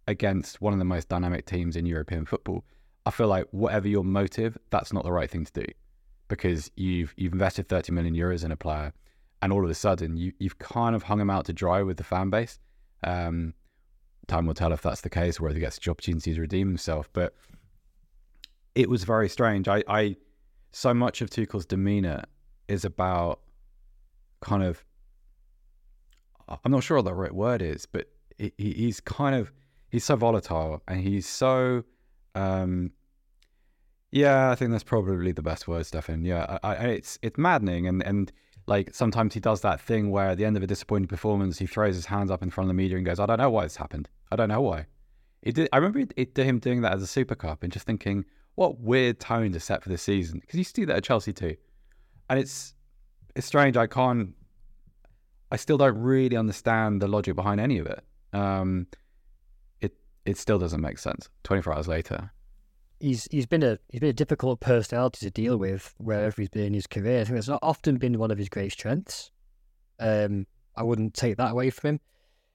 against 0.06 0.60
one 0.60 0.74
of 0.74 0.78
the 0.78 0.84
most 0.84 1.08
dynamic 1.08 1.46
teams 1.46 1.76
in 1.76 1.86
European 1.86 2.26
football. 2.26 2.64
I 3.06 3.10
feel 3.10 3.28
like 3.28 3.46
whatever 3.52 3.88
your 3.88 4.04
motive, 4.04 4.58
that's 4.68 4.92
not 4.92 5.04
the 5.04 5.12
right 5.12 5.30
thing 5.30 5.46
to 5.46 5.52
do 5.52 5.64
because 6.30 6.70
you've 6.76 7.12
you've 7.18 7.34
invested 7.34 7.68
30 7.68 7.92
million 7.92 8.14
euros 8.14 8.44
in 8.44 8.52
a 8.52 8.56
player 8.56 8.94
and 9.42 9.52
all 9.52 9.62
of 9.62 9.70
a 9.70 9.74
sudden 9.74 10.16
you, 10.16 10.32
you've 10.38 10.58
kind 10.58 10.96
of 10.96 11.02
hung 11.02 11.20
him 11.20 11.28
out 11.28 11.44
to 11.46 11.52
dry 11.52 11.82
with 11.82 11.98
the 11.98 12.04
fan 12.04 12.30
base. 12.30 12.58
Um, 13.04 13.52
time 14.28 14.46
will 14.46 14.54
tell 14.54 14.72
if 14.72 14.80
that's 14.80 15.00
the 15.00 15.10
case, 15.10 15.40
whether 15.40 15.54
he 15.54 15.60
gets 15.60 15.78
the 15.78 15.90
opportunity 15.90 16.34
to 16.34 16.40
redeem 16.40 16.68
himself. 16.68 17.10
But 17.12 17.34
it 18.74 18.88
was 18.88 19.04
very 19.04 19.28
strange. 19.28 19.66
I, 19.68 19.82
I 19.88 20.16
so 20.72 20.94
much 20.94 21.20
of 21.20 21.30
Tuchel's 21.30 21.66
demeanor 21.66 22.22
is 22.68 22.84
about 22.84 23.40
kind 24.40 24.62
of 24.62 24.84
I'm 26.64 26.72
not 26.72 26.82
sure 26.82 26.96
what 26.98 27.04
the 27.04 27.14
right 27.14 27.34
word 27.34 27.60
is, 27.60 27.86
but 27.86 28.06
he, 28.38 28.52
he's 28.56 29.00
kind 29.00 29.34
of 29.34 29.52
he's 29.90 30.04
so 30.04 30.16
volatile 30.16 30.82
and 30.86 31.00
he's 31.00 31.28
so 31.28 31.84
um, 32.34 32.92
yeah, 34.12 34.50
I 34.50 34.54
think 34.56 34.72
that's 34.72 34.84
probably 34.84 35.32
the 35.32 35.42
best 35.42 35.68
word, 35.68 35.86
Stefan. 35.86 36.24
Yeah, 36.24 36.58
I, 36.62 36.74
I, 36.74 36.86
it's 36.88 37.18
it's 37.22 37.38
maddening, 37.38 37.86
and 37.86 38.02
and 38.02 38.32
like 38.66 38.92
sometimes 38.92 39.34
he 39.34 39.40
does 39.40 39.60
that 39.60 39.80
thing 39.80 40.10
where 40.10 40.30
at 40.30 40.38
the 40.38 40.44
end 40.44 40.56
of 40.56 40.62
a 40.62 40.66
disappointing 40.66 41.08
performance, 41.08 41.58
he 41.58 41.66
throws 41.66 41.94
his 41.94 42.06
hands 42.06 42.30
up 42.30 42.42
in 42.42 42.50
front 42.50 42.66
of 42.66 42.68
the 42.68 42.74
media 42.74 42.96
and 42.96 43.06
goes, 43.06 43.20
"I 43.20 43.26
don't 43.26 43.38
know 43.38 43.50
why 43.50 43.64
this 43.64 43.76
happened. 43.76 44.08
I 44.32 44.36
don't 44.36 44.48
know 44.48 44.60
why." 44.60 44.86
It 45.42 45.54
did. 45.54 45.68
I 45.72 45.76
remember 45.76 46.00
it, 46.00 46.12
it, 46.16 46.36
him 46.36 46.58
doing 46.58 46.80
that 46.82 46.92
as 46.92 47.02
a 47.02 47.06
Super 47.06 47.36
Cup 47.36 47.62
and 47.62 47.72
just 47.72 47.86
thinking, 47.86 48.24
"What 48.56 48.80
weird 48.80 49.20
tone 49.20 49.52
to 49.52 49.60
set 49.60 49.82
for 49.82 49.88
this 49.88 50.02
season." 50.02 50.40
Because 50.40 50.58
you 50.58 50.64
see 50.64 50.84
that 50.84 50.96
at 50.96 51.04
Chelsea 51.04 51.32
too, 51.32 51.56
and 52.28 52.38
it's 52.38 52.74
it's 53.36 53.46
strange. 53.46 53.76
I 53.76 53.86
can't. 53.86 54.34
I 55.52 55.56
still 55.56 55.78
don't 55.78 55.98
really 55.98 56.36
understand 56.36 57.00
the 57.00 57.08
logic 57.08 57.36
behind 57.36 57.60
any 57.60 57.78
of 57.78 57.86
it. 57.86 58.02
Um, 58.32 58.88
it 59.80 59.94
it 60.24 60.36
still 60.36 60.58
doesn't 60.58 60.80
make 60.80 60.98
sense. 60.98 61.28
Twenty 61.44 61.62
four 61.62 61.74
hours 61.74 61.86
later 61.86 62.32
he's 63.00 63.26
he's 63.30 63.46
been 63.46 63.62
a 63.62 63.78
he's 63.88 64.00
been 64.00 64.10
a 64.10 64.14
difficult 64.14 64.60
personality 64.60 65.26
to 65.26 65.30
deal 65.30 65.56
with 65.56 65.94
wherever 65.98 66.40
he's 66.40 66.48
been 66.48 66.66
in 66.66 66.74
his 66.74 66.86
career. 66.86 67.20
I 67.20 67.24
think 67.24 67.38
it's 67.38 67.48
not 67.48 67.60
often 67.62 67.96
been 67.96 68.18
one 68.18 68.30
of 68.30 68.38
his 68.38 68.48
great 68.48 68.72
strengths. 68.72 69.30
Um, 69.98 70.46
I 70.76 70.82
wouldn't 70.82 71.14
take 71.14 71.36
that 71.38 71.52
away 71.52 71.70
from 71.70 71.88
him. 71.88 72.00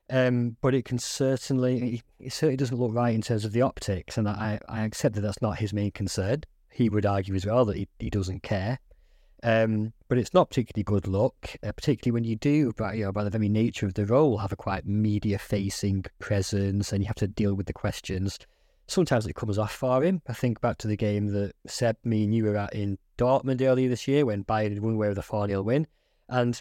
Um, 0.07 0.57
but 0.61 0.75
it 0.75 0.85
can 0.85 0.99
certainly 0.99 2.03
it 2.19 2.31
certainly 2.31 2.57
doesn't 2.57 2.77
look 2.77 2.93
right 2.93 3.15
in 3.15 3.21
terms 3.21 3.43
of 3.43 3.51
the 3.51 3.63
optics, 3.63 4.17
and 4.17 4.29
I 4.29 4.59
I 4.69 4.83
accept 4.83 5.15
that 5.15 5.21
that's 5.21 5.41
not 5.41 5.57
his 5.57 5.73
main 5.73 5.91
concern. 5.91 6.43
He 6.71 6.89
would 6.89 7.05
argue 7.05 7.35
as 7.35 7.45
well 7.45 7.65
that 7.65 7.77
he, 7.77 7.87
he 7.99 8.09
doesn't 8.09 8.43
care. 8.43 8.79
Um, 9.43 9.93
but 10.07 10.17
it's 10.17 10.33
not 10.33 10.49
particularly 10.49 10.83
good 10.83 11.07
look, 11.07 11.55
uh, 11.63 11.71
particularly 11.71 12.13
when 12.13 12.23
you 12.23 12.35
do, 12.35 12.73
by, 12.73 12.95
you 12.95 13.05
know, 13.05 13.11
by 13.11 13.23
the 13.23 13.29
very 13.29 13.47
nature 13.47 13.85
of 13.85 13.93
the 13.93 14.05
role, 14.05 14.37
have 14.37 14.51
a 14.51 14.55
quite 14.55 14.87
media-facing 14.87 16.05
presence, 16.17 16.91
and 16.91 17.03
you 17.03 17.07
have 17.07 17.15
to 17.17 17.27
deal 17.27 17.53
with 17.53 17.67
the 17.67 17.73
questions 17.73 18.39
sometimes 18.87 19.25
it 19.25 19.35
comes 19.35 19.57
off 19.57 19.73
for 19.73 20.03
him. 20.03 20.21
I 20.27 20.33
think 20.33 20.61
back 20.61 20.77
to 20.79 20.87
the 20.87 20.97
game 20.97 21.27
that 21.27 21.53
Seb, 21.67 21.97
me 22.03 22.23
and 22.23 22.33
you 22.33 22.45
were 22.45 22.57
at 22.57 22.73
in 22.73 22.97
Dortmund 23.17 23.61
earlier 23.61 23.89
this 23.89 24.07
year 24.07 24.25
when 24.25 24.43
Bayern 24.43 24.73
had 24.73 24.81
won 24.81 24.95
away 24.95 25.09
with 25.09 25.17
a 25.17 25.23
4 25.23 25.47
0 25.47 25.61
win. 25.61 25.87
And 26.29 26.59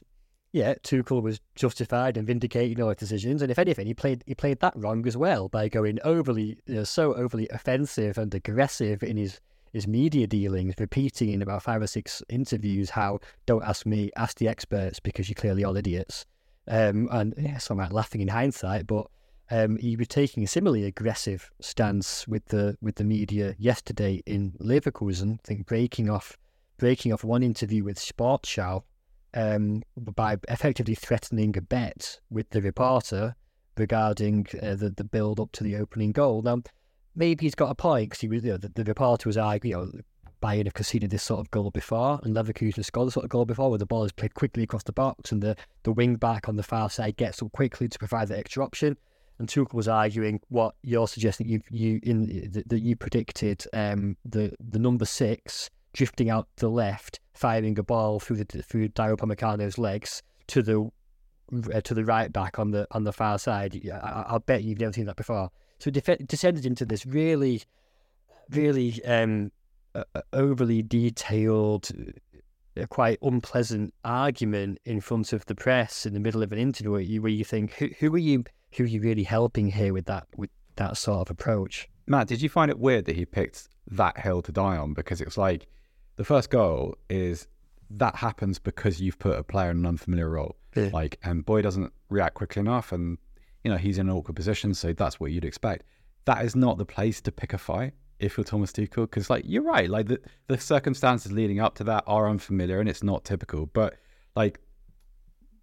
yeah, 0.52 0.74
Tuchel 0.84 1.22
was 1.22 1.40
justified 1.56 2.16
and 2.16 2.26
vindicating 2.26 2.80
all 2.80 2.88
his 2.88 2.98
decisions. 2.98 3.42
And 3.42 3.50
if 3.50 3.58
anything, 3.58 3.86
he 3.86 3.94
played 3.94 4.22
he 4.26 4.34
played 4.34 4.60
that 4.60 4.74
wrong 4.76 5.06
as 5.06 5.16
well 5.16 5.48
by 5.48 5.68
going 5.68 5.98
overly, 6.04 6.58
you 6.66 6.76
know, 6.76 6.84
so 6.84 7.14
overly 7.14 7.48
offensive 7.48 8.18
and 8.18 8.32
aggressive 8.34 9.02
in 9.02 9.16
his 9.16 9.40
his 9.72 9.88
media 9.88 10.28
dealings, 10.28 10.74
repeating 10.78 11.30
in 11.30 11.42
about 11.42 11.64
five 11.64 11.82
or 11.82 11.88
six 11.88 12.22
interviews 12.28 12.90
how 12.90 13.18
"Don't 13.46 13.64
ask 13.64 13.84
me, 13.84 14.10
ask 14.16 14.38
the 14.38 14.46
experts 14.46 15.00
because 15.00 15.28
you're 15.28 15.34
clearly 15.34 15.64
all 15.64 15.76
idiots." 15.76 16.24
Um, 16.68 17.08
and 17.10 17.34
yeah, 17.36 17.58
so 17.58 17.74
I'm 17.74 17.78
like 17.78 17.92
laughing 17.92 18.20
in 18.20 18.28
hindsight, 18.28 18.86
but 18.86 19.08
um, 19.50 19.76
he 19.76 19.96
was 19.96 20.08
taking 20.08 20.42
a 20.42 20.46
similarly 20.46 20.84
aggressive 20.84 21.50
stance 21.60 22.26
with 22.26 22.46
the 22.46 22.76
with 22.80 22.96
the 22.96 23.04
media 23.04 23.54
yesterday 23.58 24.22
in 24.26 24.52
Leverkusen. 24.60 25.34
I 25.34 25.40
think 25.44 25.66
breaking 25.66 26.08
off 26.08 26.38
breaking 26.78 27.12
off 27.12 27.24
one 27.24 27.42
interview 27.42 27.84
with 27.84 27.98
Sportschau 27.98 28.82
um, 29.34 29.82
by 29.96 30.38
effectively 30.48 30.94
threatening 30.94 31.56
a 31.56 31.60
bet 31.60 32.20
with 32.30 32.50
the 32.50 32.62
reporter 32.62 33.36
regarding 33.76 34.46
uh, 34.62 34.76
the 34.76 34.90
the 34.90 35.04
build 35.04 35.38
up 35.40 35.52
to 35.52 35.64
the 35.64 35.76
opening 35.76 36.12
goal. 36.12 36.40
Now, 36.40 36.62
maybe 37.14 37.44
he's 37.44 37.54
got 37.54 37.70
a 37.70 37.74
point 37.74 38.10
because 38.10 38.20
he 38.20 38.28
was 38.28 38.44
you 38.44 38.52
know, 38.52 38.56
the, 38.56 38.70
the 38.70 38.84
reporter 38.84 39.28
was 39.28 39.36
arguing, 39.36 39.78
you 39.78 39.92
know, 39.92 40.00
Bayern 40.42 40.64
have 40.64 40.74
conceded 40.74 41.10
this 41.10 41.22
sort 41.22 41.40
of 41.40 41.50
goal 41.50 41.70
before, 41.70 42.18
and 42.22 42.34
Leverkusen 42.34 42.84
scored 42.84 43.08
this 43.08 43.14
sort 43.14 43.24
of 43.24 43.30
goal 43.30 43.44
before, 43.44 43.68
where 43.68 43.78
the 43.78 43.86
ball 43.86 44.04
is 44.04 44.12
played 44.12 44.34
quickly 44.34 44.62
across 44.62 44.84
the 44.84 44.92
box, 44.92 45.32
and 45.32 45.42
the 45.42 45.54
the 45.82 45.92
wing 45.92 46.16
back 46.16 46.48
on 46.48 46.56
the 46.56 46.62
far 46.62 46.88
side 46.88 47.16
gets 47.16 47.42
up 47.42 47.52
quickly 47.52 47.88
to 47.88 47.98
provide 47.98 48.28
the 48.28 48.38
extra 48.38 48.64
option 48.64 48.96
and 49.38 49.48
Tuchel 49.48 49.74
was 49.74 49.88
arguing 49.88 50.40
what 50.48 50.74
you're 50.82 51.08
suggesting 51.08 51.48
you 51.48 51.60
you 51.70 52.00
in 52.02 52.62
that 52.66 52.80
you 52.80 52.96
predicted 52.96 53.64
um, 53.72 54.16
the 54.24 54.52
the 54.60 54.78
number 54.78 55.04
six 55.04 55.70
drifting 55.92 56.28
out 56.28 56.48
to 56.56 56.66
the 56.66 56.70
left, 56.70 57.20
firing 57.34 57.78
a 57.78 57.82
ball 57.82 58.20
through 58.20 58.36
the 58.36 58.62
through 58.62 58.88
Dario 58.88 59.16
legs 59.78 60.22
to 60.48 60.62
the 60.62 60.90
uh, 61.72 61.80
to 61.80 61.94
the 61.94 62.04
right 62.04 62.32
back 62.32 62.58
on 62.58 62.70
the 62.70 62.86
on 62.90 63.04
the 63.04 63.12
far 63.12 63.38
side. 63.38 63.80
I, 63.90 64.32
will 64.32 64.40
bet 64.40 64.62
you've 64.62 64.80
never 64.80 64.92
seen 64.92 65.06
that 65.06 65.16
before. 65.16 65.50
So 65.78 65.88
it 65.88 65.94
def- 65.94 66.26
descended 66.26 66.66
into 66.66 66.84
this 66.84 67.04
really, 67.04 67.62
really 68.50 69.04
um, 69.04 69.50
uh, 69.94 70.04
overly 70.32 70.82
detailed, 70.82 71.90
uh, 72.80 72.86
quite 72.86 73.18
unpleasant 73.22 73.92
argument 74.04 74.78
in 74.84 75.00
front 75.00 75.32
of 75.32 75.44
the 75.46 75.54
press 75.54 76.06
in 76.06 76.14
the 76.14 76.20
middle 76.20 76.42
of 76.42 76.52
an 76.52 76.58
interview 76.58 76.92
where 76.92 77.00
you, 77.00 77.22
where 77.22 77.32
you 77.32 77.44
think, 77.44 77.72
who, 77.74 77.88
who 77.98 78.14
are 78.14 78.18
you? 78.18 78.44
Who 78.76 78.84
are 78.84 78.86
you 78.86 79.00
really 79.00 79.22
helping 79.22 79.68
here 79.68 79.92
with 79.92 80.06
that 80.06 80.26
with 80.36 80.50
that 80.76 80.96
sort 80.96 81.20
of 81.20 81.30
approach? 81.30 81.88
Matt, 82.06 82.28
did 82.28 82.42
you 82.42 82.48
find 82.48 82.70
it 82.70 82.78
weird 82.78 83.06
that 83.06 83.16
he 83.16 83.24
picked 83.24 83.68
that 83.90 84.18
hill 84.18 84.42
to 84.42 84.52
die 84.52 84.76
on? 84.76 84.94
Because 84.94 85.20
it's 85.20 85.38
like 85.38 85.66
the 86.16 86.24
first 86.24 86.50
goal 86.50 86.96
is 87.08 87.46
that 87.90 88.16
happens 88.16 88.58
because 88.58 89.00
you've 89.00 89.18
put 89.18 89.38
a 89.38 89.42
player 89.42 89.70
in 89.70 89.78
an 89.78 89.86
unfamiliar 89.86 90.28
role. 90.28 90.56
Yeah. 90.74 90.90
Like, 90.92 91.18
and 91.22 91.44
Boey 91.46 91.62
doesn't 91.62 91.92
react 92.08 92.34
quickly 92.34 92.60
enough, 92.60 92.92
and 92.92 93.18
you 93.62 93.70
know 93.70 93.76
he's 93.76 93.98
in 93.98 94.08
an 94.08 94.16
awkward 94.16 94.36
position, 94.36 94.74
so 94.74 94.92
that's 94.92 95.20
what 95.20 95.32
you'd 95.32 95.44
expect. 95.44 95.84
That 96.24 96.44
is 96.44 96.56
not 96.56 96.78
the 96.78 96.86
place 96.86 97.20
to 97.22 97.32
pick 97.32 97.52
a 97.52 97.58
fight 97.58 97.92
if 98.18 98.36
you're 98.36 98.44
Thomas 98.44 98.72
Tuchel, 98.72 99.02
because 99.02 99.30
like 99.30 99.44
you're 99.46 99.62
right, 99.62 99.88
like 99.88 100.08
the 100.08 100.20
the 100.48 100.58
circumstances 100.58 101.32
leading 101.32 101.60
up 101.60 101.74
to 101.76 101.84
that 101.84 102.04
are 102.06 102.28
unfamiliar 102.28 102.80
and 102.80 102.88
it's 102.88 103.02
not 103.02 103.24
typical, 103.24 103.66
but 103.66 103.96
like 104.34 104.60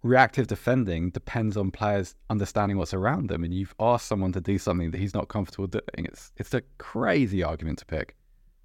reactive 0.02 0.46
defending 0.46 1.10
depends 1.10 1.56
on 1.56 1.70
players 1.70 2.14
understanding 2.30 2.78
what's 2.78 2.94
around 2.94 3.28
them, 3.28 3.44
and 3.44 3.54
you've 3.54 3.74
asked 3.78 4.06
someone 4.06 4.32
to 4.32 4.40
do 4.40 4.58
something 4.58 4.90
that 4.90 4.98
he's 4.98 5.14
not 5.14 5.28
comfortable 5.28 5.66
doing. 5.66 5.82
It's 5.96 6.32
it's 6.36 6.54
a 6.54 6.62
crazy 6.78 7.42
argument 7.42 7.78
to 7.80 7.86
pick. 7.86 8.16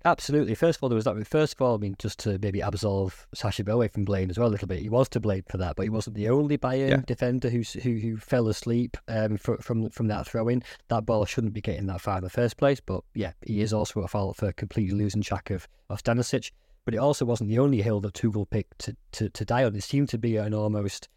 Absolutely. 0.06 0.56
First 0.56 0.77
of 0.77 0.84
all, 0.84 0.89
there 0.89 0.96
was 0.96 1.06
that. 1.06 1.27
First 1.27 1.56
of 1.56 1.62
all, 1.62 1.75
I 1.75 1.77
mean, 1.77 1.96
just 2.00 2.20
to 2.20 2.39
maybe 2.41 2.62
absolve 2.62 3.27
Sacha 3.34 3.63
Boey 3.63 3.91
from 3.91 4.06
blame 4.06 4.29
as 4.29 4.38
well 4.38 4.48
a 4.48 4.50
little 4.50 4.67
bit. 4.67 4.79
He 4.79 4.89
was 4.89 5.10
to 5.10 5.20
blame 5.20 5.44
for 5.50 5.58
that, 5.58 5.75
but 5.75 5.84
he 5.84 5.89
wasn't 5.89 6.15
the 6.15 6.29
only 6.29 6.58
Bayern 6.58 6.89
yeah. 6.89 7.01
defender 7.06 7.50
who, 7.50 7.62
who 7.82 7.96
who 7.96 8.17
fell 8.17 8.48
asleep 8.48 8.96
um, 9.08 9.38
for, 9.38 9.58
from 9.58 9.89
from 9.89 10.08
that 10.08 10.27
throw 10.27 10.48
in. 10.48 10.63
That 10.88 11.06
ball 11.06 11.25
shouldn't 11.25 11.53
be 11.53 11.62
getting 11.62 11.88
that 11.88 12.00
far 12.01 12.20
in 12.20 12.24
the 12.24 12.29
first 12.29 12.58
place. 12.58 12.79
But 12.79 13.03
yeah, 13.15 13.34
he 13.41 13.62
is 13.62 13.74
also 13.74 14.03
at 14.03 14.10
fault 14.12 14.38
for 14.38 14.51
completely 14.53 14.96
losing 14.96 15.22
track 15.22 15.50
of 15.50 15.67
of 15.89 16.01
Stanisic. 16.01 16.51
but 16.86 16.94
it 16.94 17.00
also 17.00 17.25
wasn't 17.25 17.50
the 17.50 17.60
only 17.60 17.82
hill 17.82 18.00
that 18.00 18.13
Tuchel 18.13 18.50
picked 18.50 18.79
to, 18.79 18.96
to, 19.12 19.29
to 19.29 19.44
die 19.44 19.65
on. 19.65 19.75
It 19.75 19.84
seemed 19.84 20.08
to 20.10 20.17
be 20.17 20.38
an 20.38 20.53
almost 20.53 21.10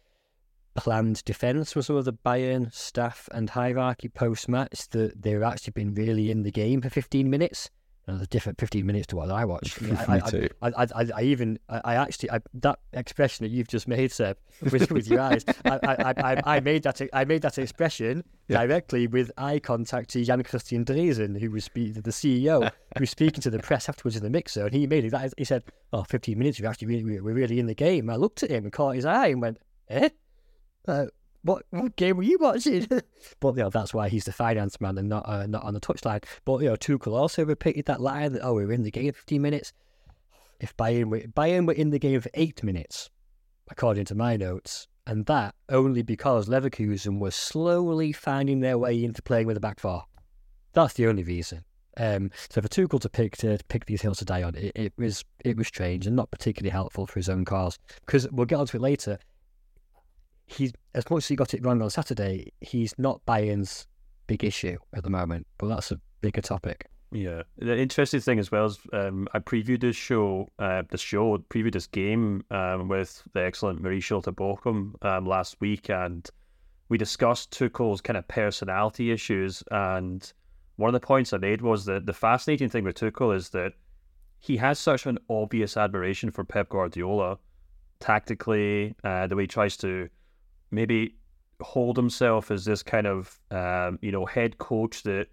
planned 0.75 1.23
defence 1.25 1.73
from 1.73 1.81
some 1.81 1.95
of 1.95 2.05
the 2.05 2.13
Bayern 2.13 2.73
staff 2.73 3.27
and 3.31 3.49
hierarchy 3.49 4.07
post 4.09 4.47
match 4.47 4.87
that 4.89 5.21
they've 5.21 5.41
actually 5.41 5.71
been 5.71 5.93
really 5.93 6.31
in 6.31 6.43
the 6.43 6.51
game 6.51 6.81
for 6.81 6.89
15 6.89 7.29
minutes. 7.29 7.69
And 8.07 8.19
a 8.19 8.25
different 8.25 8.59
15 8.59 8.83
minutes 8.83 9.07
to 9.07 9.15
what 9.15 9.29
I 9.29 9.45
watched. 9.45 9.79
I, 10.07 10.15
Me 10.15 10.21
too. 10.27 10.49
I, 10.63 10.69
I, 10.75 11.05
I, 11.15 11.21
even, 11.21 11.59
I, 11.69 11.95
actually, 11.95 12.31
I, 12.31 12.39
that 12.55 12.79
expression 12.93 13.43
that 13.45 13.51
you've 13.51 13.67
just 13.67 13.87
made, 13.87 14.11
Seb, 14.11 14.37
with, 14.71 14.91
with 14.91 15.07
your 15.07 15.19
eyes, 15.21 15.45
I, 15.65 15.79
I, 15.83 16.13
I, 16.17 16.41
I 16.55 16.59
made 16.61 16.81
that, 16.83 16.99
I 17.13 17.25
made 17.25 17.43
that 17.43 17.59
expression 17.59 18.23
Yeah. 18.47 18.65
directly 18.65 19.05
with 19.05 19.31
eye 19.37 19.59
contact 19.59 20.09
to 20.11 20.23
Jan 20.25 20.41
Christian 20.41 20.83
Dreesen, 20.83 21.39
who 21.39 21.51
was 21.51 21.65
spe- 21.65 21.93
the 21.93 22.01
CEO, 22.11 22.63
who 22.97 23.01
was 23.01 23.11
speaking 23.11 23.41
to 23.41 23.51
the 23.51 23.59
press 23.59 23.87
afterwards 23.87 24.17
in 24.17 24.23
the 24.23 24.31
mixer, 24.31 24.65
and 24.65 24.73
he 24.73 24.87
made 24.87 25.05
it. 25.05 25.11
That, 25.11 25.31
he 25.37 25.45
said, 25.45 25.63
"Oh, 25.93 26.03
15 26.03 26.37
minutes, 26.39 26.59
we're 26.59 26.69
actually 26.69 26.87
really, 26.87 27.21
we're 27.21 27.33
really 27.35 27.59
in 27.59 27.67
the 27.67 27.75
game." 27.75 28.09
I 28.09 28.15
looked 28.15 28.41
at 28.41 28.49
him 28.49 28.63
and 28.63 28.73
caught 28.73 28.95
his 28.95 29.05
eye 29.05 29.27
and 29.27 29.41
went, 29.41 29.59
"Eh, 29.89 30.09
uh, 30.87 31.05
what 31.43 31.63
what 31.71 31.95
game 31.95 32.17
were 32.17 32.23
you 32.23 32.37
watching?" 32.39 32.87
but 33.39 33.55
you 33.55 33.63
know, 33.63 33.69
that's 33.69 33.93
why 33.93 34.09
he's 34.09 34.25
the 34.25 34.31
finance 34.31 34.79
man 34.79 34.97
and 34.97 35.09
not 35.09 35.27
uh, 35.27 35.45
not 35.47 35.63
on 35.63 35.73
the 35.73 35.81
touchline. 35.81 36.23
But 36.45 36.61
you 36.61 36.69
know, 36.69 36.75
Tuchel 36.75 37.13
also 37.13 37.45
repeated 37.45 37.85
that 37.85 38.01
line 38.01 38.33
that, 38.33 38.43
"Oh, 38.43 38.53
we 38.53 38.65
we're 38.65 38.73
in 38.73 38.83
the 38.83 38.91
game 38.91 39.13
15 39.13 39.41
minutes." 39.41 39.73
If 40.59 40.77
Bayern 40.77 41.05
were, 41.05 41.21
Bayern 41.21 41.65
were 41.65 41.73
in 41.73 41.89
the 41.89 41.97
game 41.97 42.21
for 42.21 42.29
eight 42.35 42.63
minutes, 42.63 43.09
according 43.69 44.05
to 44.05 44.15
my 44.15 44.37
notes, 44.37 44.87
and 45.07 45.25
that 45.25 45.55
only 45.69 46.03
because 46.03 46.47
Leverkusen 46.47 47.19
was 47.19 47.35
slowly 47.35 48.11
finding 48.11 48.59
their 48.59 48.77
way 48.77 49.03
into 49.03 49.23
playing 49.23 49.47
with 49.47 49.57
a 49.57 49.61
back 49.61 49.79
four. 49.79 50.03
That's 50.73 50.93
the 50.93 51.07
only 51.07 51.23
reason. 51.23 51.63
Um, 51.97 52.31
so 52.49 52.61
for 52.61 52.67
Tuchel 52.67 53.01
to 53.01 53.09
pick 53.09 53.35
to 53.37 53.57
pick 53.67 53.85
these 53.85 54.01
hills 54.01 54.19
to 54.19 54.25
die 54.25 54.43
on, 54.43 54.55
it, 54.55 54.71
it 54.75 54.93
was 54.97 55.25
it 55.43 55.57
was 55.57 55.67
strange 55.67 56.07
and 56.07 56.15
not 56.15 56.31
particularly 56.31 56.71
helpful 56.71 57.05
for 57.05 57.19
his 57.19 57.27
own 57.27 57.43
cause. 57.43 57.77
Because 58.05 58.29
we'll 58.31 58.45
get 58.45 58.59
onto 58.59 58.77
it 58.77 58.81
later. 58.81 59.17
He's 60.51 60.73
as 60.93 61.09
much 61.09 61.23
as 61.23 61.27
he 61.27 61.35
got 61.35 61.53
it 61.53 61.65
wrong 61.65 61.81
on 61.81 61.89
Saturday, 61.89 62.51
he's 62.61 62.93
not 62.97 63.25
Bayern's 63.25 63.87
big 64.27 64.43
issue 64.43 64.77
at 64.93 65.03
the 65.03 65.09
moment. 65.09 65.47
But 65.57 65.67
that's 65.69 65.91
a 65.91 65.99
bigger 66.21 66.41
topic. 66.41 66.87
Yeah, 67.13 67.43
the 67.57 67.77
interesting 67.77 68.21
thing 68.21 68.39
as 68.39 68.51
well 68.51 68.67
is 68.67 68.79
um, 68.93 69.27
I 69.33 69.39
previewed 69.39 69.81
this 69.81 69.97
show, 69.97 70.47
uh, 70.59 70.83
the 70.89 70.97
show 70.97 71.37
previewed 71.49 71.73
this 71.73 71.87
game 71.87 72.43
um, 72.51 72.87
with 72.87 73.21
the 73.33 73.43
excellent 73.43 73.81
Marie 73.81 73.99
Schulte 73.99 74.33
Bochum 74.33 74.93
um, 75.03 75.25
last 75.25 75.59
week, 75.59 75.89
and 75.89 76.29
we 76.87 76.97
discussed 76.97 77.51
Tuchel's 77.51 77.99
kind 77.99 78.15
of 78.15 78.27
personality 78.29 79.11
issues. 79.11 79.61
And 79.71 80.31
one 80.77 80.87
of 80.87 80.93
the 80.93 81.05
points 81.05 81.33
I 81.33 81.37
made 81.37 81.61
was 81.61 81.83
that 81.85 82.05
the 82.05 82.13
fascinating 82.13 82.69
thing 82.69 82.85
with 82.85 82.95
Tuchel 82.95 83.35
is 83.35 83.49
that 83.49 83.73
he 84.39 84.55
has 84.57 84.79
such 84.79 85.05
an 85.05 85.17
obvious 85.29 85.75
admiration 85.75 86.31
for 86.31 86.45
Pep 86.45 86.69
Guardiola, 86.69 87.37
tactically, 87.99 88.95
uh, 89.03 89.27
the 89.27 89.35
way 89.35 89.43
he 89.43 89.47
tries 89.47 89.75
to 89.77 90.07
maybe 90.71 91.15
hold 91.61 91.95
himself 91.95 92.49
as 92.49 92.65
this 92.65 92.81
kind 92.81 93.07
of 93.07 93.39
um, 93.51 93.99
you 94.01 94.11
know 94.11 94.25
head 94.25 94.57
coach 94.57 95.03
that 95.03 95.27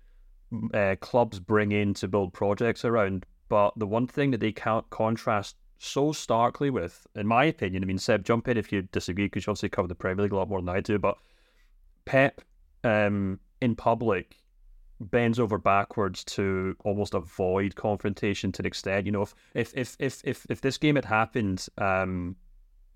uh, 0.75 0.97
clubs 1.01 1.39
bring 1.41 1.73
in 1.73 1.95
to 1.95 2.09
build 2.09 2.33
projects 2.33 2.85
around. 2.85 3.27
But 3.49 3.73
the 3.77 3.87
one 3.87 4.07
thing 4.07 4.31
that 4.33 4.41
they 4.41 4.53
can't 4.53 4.89
contrast 4.91 5.57
so 5.79 6.13
starkly 6.13 6.71
with, 6.71 7.07
in 7.15 7.27
my 7.27 7.45
opinion, 7.45 7.83
I 7.83 7.87
mean, 7.87 7.99
Seb, 7.99 8.25
jump 8.25 8.49
in 8.49 8.57
if 8.57 8.73
you 8.73 8.83
disagree 8.83 9.27
because 9.27 9.47
you 9.47 9.51
obviously 9.51 9.69
cover 9.69 9.89
the 9.89 9.95
Premier 9.95 10.25
League 10.25 10.33
a 10.33 10.37
lot 10.37 10.49
more 10.49 10.61
than 10.61 10.69
I 10.69 10.81
do. 10.81 10.99
But 10.99 11.17
Pep, 12.05 12.43
um, 12.85 13.39
in 13.61 13.75
public, 13.75 14.37
bends 15.01 15.39
over 15.39 15.59
backwards 15.59 16.25
to 16.25 16.77
almost 16.85 17.15
avoid 17.15 17.75
confrontation 17.75 18.53
to 18.53 18.63
an 18.63 18.67
extent. 18.67 19.07
You 19.07 19.13
know, 19.13 19.23
if 19.23 19.37
if 19.55 19.75
if 19.75 19.97
if 20.01 20.21
if, 20.25 20.47
if 20.51 20.61
this 20.61 20.79
game 20.79 20.97
had 20.97 21.05
happened, 21.05 21.67
um, 21.79 22.37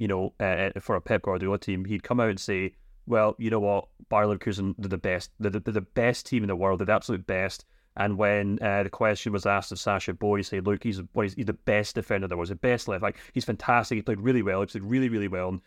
you 0.03 0.09
know, 0.09 0.33
uh, 0.41 0.71
for 0.81 0.97
a 0.97 1.01
Pep 1.01 1.23
Guardiola 1.23 1.59
team, 1.59 1.85
he'd 1.85 2.03
come 2.03 2.19
out 2.19 2.29
and 2.29 2.41
say, 2.41 2.75
"Well, 3.07 3.37
you 3.39 3.51
know 3.51 3.61
what, 3.61 3.87
Bayer 4.09 4.27
Leverkusen, 4.27 4.75
they're 4.77 4.89
the 4.89 4.99
best. 4.99 5.31
They're 5.39 5.53
the, 5.53 5.61
they're 5.61 5.73
the 5.73 5.81
best 5.81 6.27
team 6.27 6.43
in 6.43 6.49
the 6.49 6.57
world. 6.57 6.81
They're 6.81 6.87
the 6.87 6.93
absolute 6.93 7.25
best." 7.25 7.65
And 7.97 8.19
when 8.19 8.59
uh, 8.61 8.83
the 8.83 8.91
question 8.91 9.33
was 9.33 9.47
asked 9.47 9.71
of 9.71 9.79
Sacha 9.79 10.13
Boey, 10.13 10.39
he 10.39 10.43
said, 10.43 10.67
"Look, 10.67 10.83
he's 10.83 11.01
what 11.13 11.23
he's, 11.23 11.35
he's 11.35 11.47
the 11.47 11.53
best 11.53 11.95
defender 11.95 12.27
there 12.27 12.37
was, 12.37 12.49
the 12.49 12.57
best 12.57 12.89
left. 12.89 13.05
Like 13.05 13.17
he's 13.33 13.45
fantastic. 13.45 13.95
He 13.95 14.03
played 14.03 14.19
really 14.19 14.43
well. 14.43 14.61
He 14.61 14.67
played 14.67 14.83
really, 14.83 15.09
really 15.09 15.29
well." 15.29 15.51
And 15.51 15.61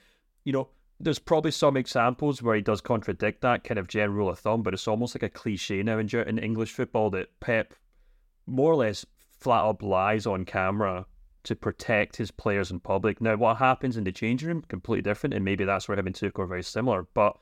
you 0.43 0.51
know, 0.51 0.67
there's 0.99 1.17
probably 1.17 1.51
some 1.51 1.77
examples 1.77 2.41
where 2.41 2.57
he 2.57 2.61
does 2.61 2.81
contradict 2.81 3.39
that 3.39 3.63
kind 3.63 3.79
of 3.79 3.87
general 3.87 4.17
rule 4.17 4.29
of 4.29 4.39
thumb, 4.39 4.63
but 4.63 4.73
it's 4.73 4.89
almost 4.89 5.15
like 5.15 5.23
a 5.23 5.29
cliche 5.29 5.81
now 5.81 5.97
in, 5.97 6.09
in 6.13 6.39
English 6.39 6.73
football 6.73 7.09
that 7.11 7.39
Pep 7.39 7.73
more 8.47 8.73
or 8.73 8.75
less 8.75 9.05
flat 9.39 9.63
up 9.63 9.81
lies 9.81 10.25
on 10.25 10.43
camera 10.43 11.05
to 11.45 11.55
protect 11.55 12.17
his 12.17 12.31
players 12.31 12.71
in 12.71 12.79
public. 12.79 13.21
Now, 13.21 13.35
what 13.35 13.57
happens 13.57 13.97
in 13.97 14.03
the 14.03 14.11
changing 14.11 14.47
room 14.47 14.63
completely 14.67 15.01
different, 15.01 15.33
and 15.33 15.45
maybe 15.45 15.63
that's 15.63 15.87
where 15.87 15.97
him 15.97 16.07
and 16.07 16.15
Tuchel 16.15 16.39
are 16.39 16.47
very 16.47 16.63
similar. 16.63 17.07
But 17.13 17.37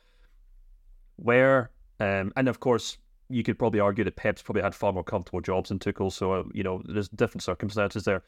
where, 1.16 1.72
um, 2.00 2.32
and 2.36 2.48
of 2.48 2.60
course, 2.60 2.98
you 3.30 3.44
could 3.44 3.58
probably 3.58 3.80
argue 3.80 4.04
that 4.04 4.16
Pep's 4.16 4.42
probably 4.42 4.62
had 4.62 4.76
far 4.76 4.94
more 4.94 5.04
comfortable 5.04 5.42
jobs 5.42 5.70
than 5.70 5.80
Tuchel, 5.80 6.12
so 6.12 6.34
uh, 6.34 6.44
you 6.54 6.64
know 6.64 6.82
there's 6.86 7.10
different 7.10 7.44
circumstances 7.44 8.04
there. 8.04 8.24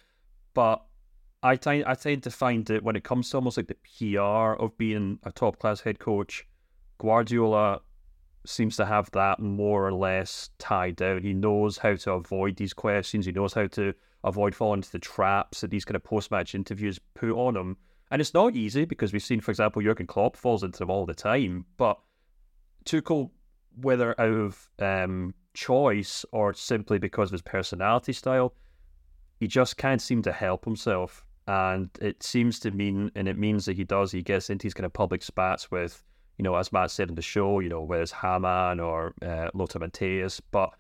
But 0.54 0.84
I 1.44 1.56
tend 1.56 1.86
I 1.86 1.96
tend 1.96 2.24
to 2.24 2.32
find 2.32 2.66
that 2.68 2.84
when 2.84 2.96
it 2.96 3.04
comes 3.04 3.30
to 3.30 3.38
almost 3.38 3.58
like 3.58 3.68
the 3.68 3.76
PR 3.76 4.62
of 4.62 4.78
being 4.78 5.20
a 5.24 5.32
top 5.32 5.60
class 5.60 5.82
head 5.82 6.00
coach, 6.00 6.48
Guardiola 6.98 7.82
seems 8.46 8.78
to 8.78 8.86
have 8.86 9.10
that 9.12 9.40
more 9.40 9.88
or 9.88 9.94
less 9.94 10.50
tied 10.60 10.96
down. 10.96 11.22
He 11.22 11.34
knows 11.34 11.78
how 11.78 11.96
to 11.96 12.14
avoid 12.14 12.58
these 12.58 12.74
questions. 12.74 13.26
He 13.26 13.32
knows 13.32 13.54
how 13.54 13.68
to 13.68 13.94
avoid 14.26 14.56
falling 14.56 14.80
into 14.80 14.92
the 14.92 15.00
traps 15.00 15.62
that 15.62 15.70
these 15.70 15.86
kind 15.86 15.96
of 15.96 16.04
post 16.04 16.32
match 16.32 16.56
interviews 16.56 17.00
put 17.14 17.32
on 17.32 17.56
him. 17.56 17.78
And 18.12 18.20
it's 18.20 18.34
not 18.34 18.56
easy 18.56 18.84
because 18.86 19.14
we've 19.14 19.24
seen, 19.24 19.40
for 19.40 19.52
example, 19.52 19.82
Jurgen 19.82 20.08
Klopp 20.08 20.36
falls 20.36 20.64
into 20.64 20.80
them 20.80 20.90
all 20.90 21.06
the 21.06 21.14
time. 21.14 21.66
But 21.78 22.00
Tuchel, 22.86 23.30
whether 23.82 24.20
out 24.20 24.34
of 24.34 24.70
um, 24.80 25.34
choice 25.54 26.26
or 26.32 26.54
simply 26.54 27.00
because 27.00 27.30
of 27.30 27.34
his 27.34 27.42
personality 27.42 28.14
style, 28.14 28.54
he 29.40 29.48
just 29.48 29.78
can't 29.78 30.02
seem 30.02 30.22
to 30.24 30.32
help 30.32 30.66
himself. 30.66 31.26
And 31.48 31.90
it 32.02 32.24
seems 32.24 32.60
to 32.62 32.72
mean, 32.72 33.12
and 33.16 33.28
it 33.28 33.38
means 33.38 33.66
that 33.66 33.76
he 33.76 33.84
does, 33.84 34.12
he 34.12 34.24
gets 34.24 34.50
into 34.50 34.64
these 34.64 34.74
kind 34.74 34.86
of 34.86 34.94
public 34.94 35.22
spats 35.22 35.70
with, 35.70 36.04
you 36.38 36.44
know, 36.44 36.56
as 36.56 36.72
Matt 36.72 36.92
said 36.92 37.10
in 37.10 37.16
the 37.16 37.22
show, 37.22 37.60
you 37.60 37.70
know, 37.70 37.82
whether 37.82 38.02
it's 38.02 38.12
Hamann 38.12 38.80
or 38.80 39.14
uh, 39.22 39.50
Lothar 39.54 39.80
Matthäus. 39.80 40.42
But 40.52 40.72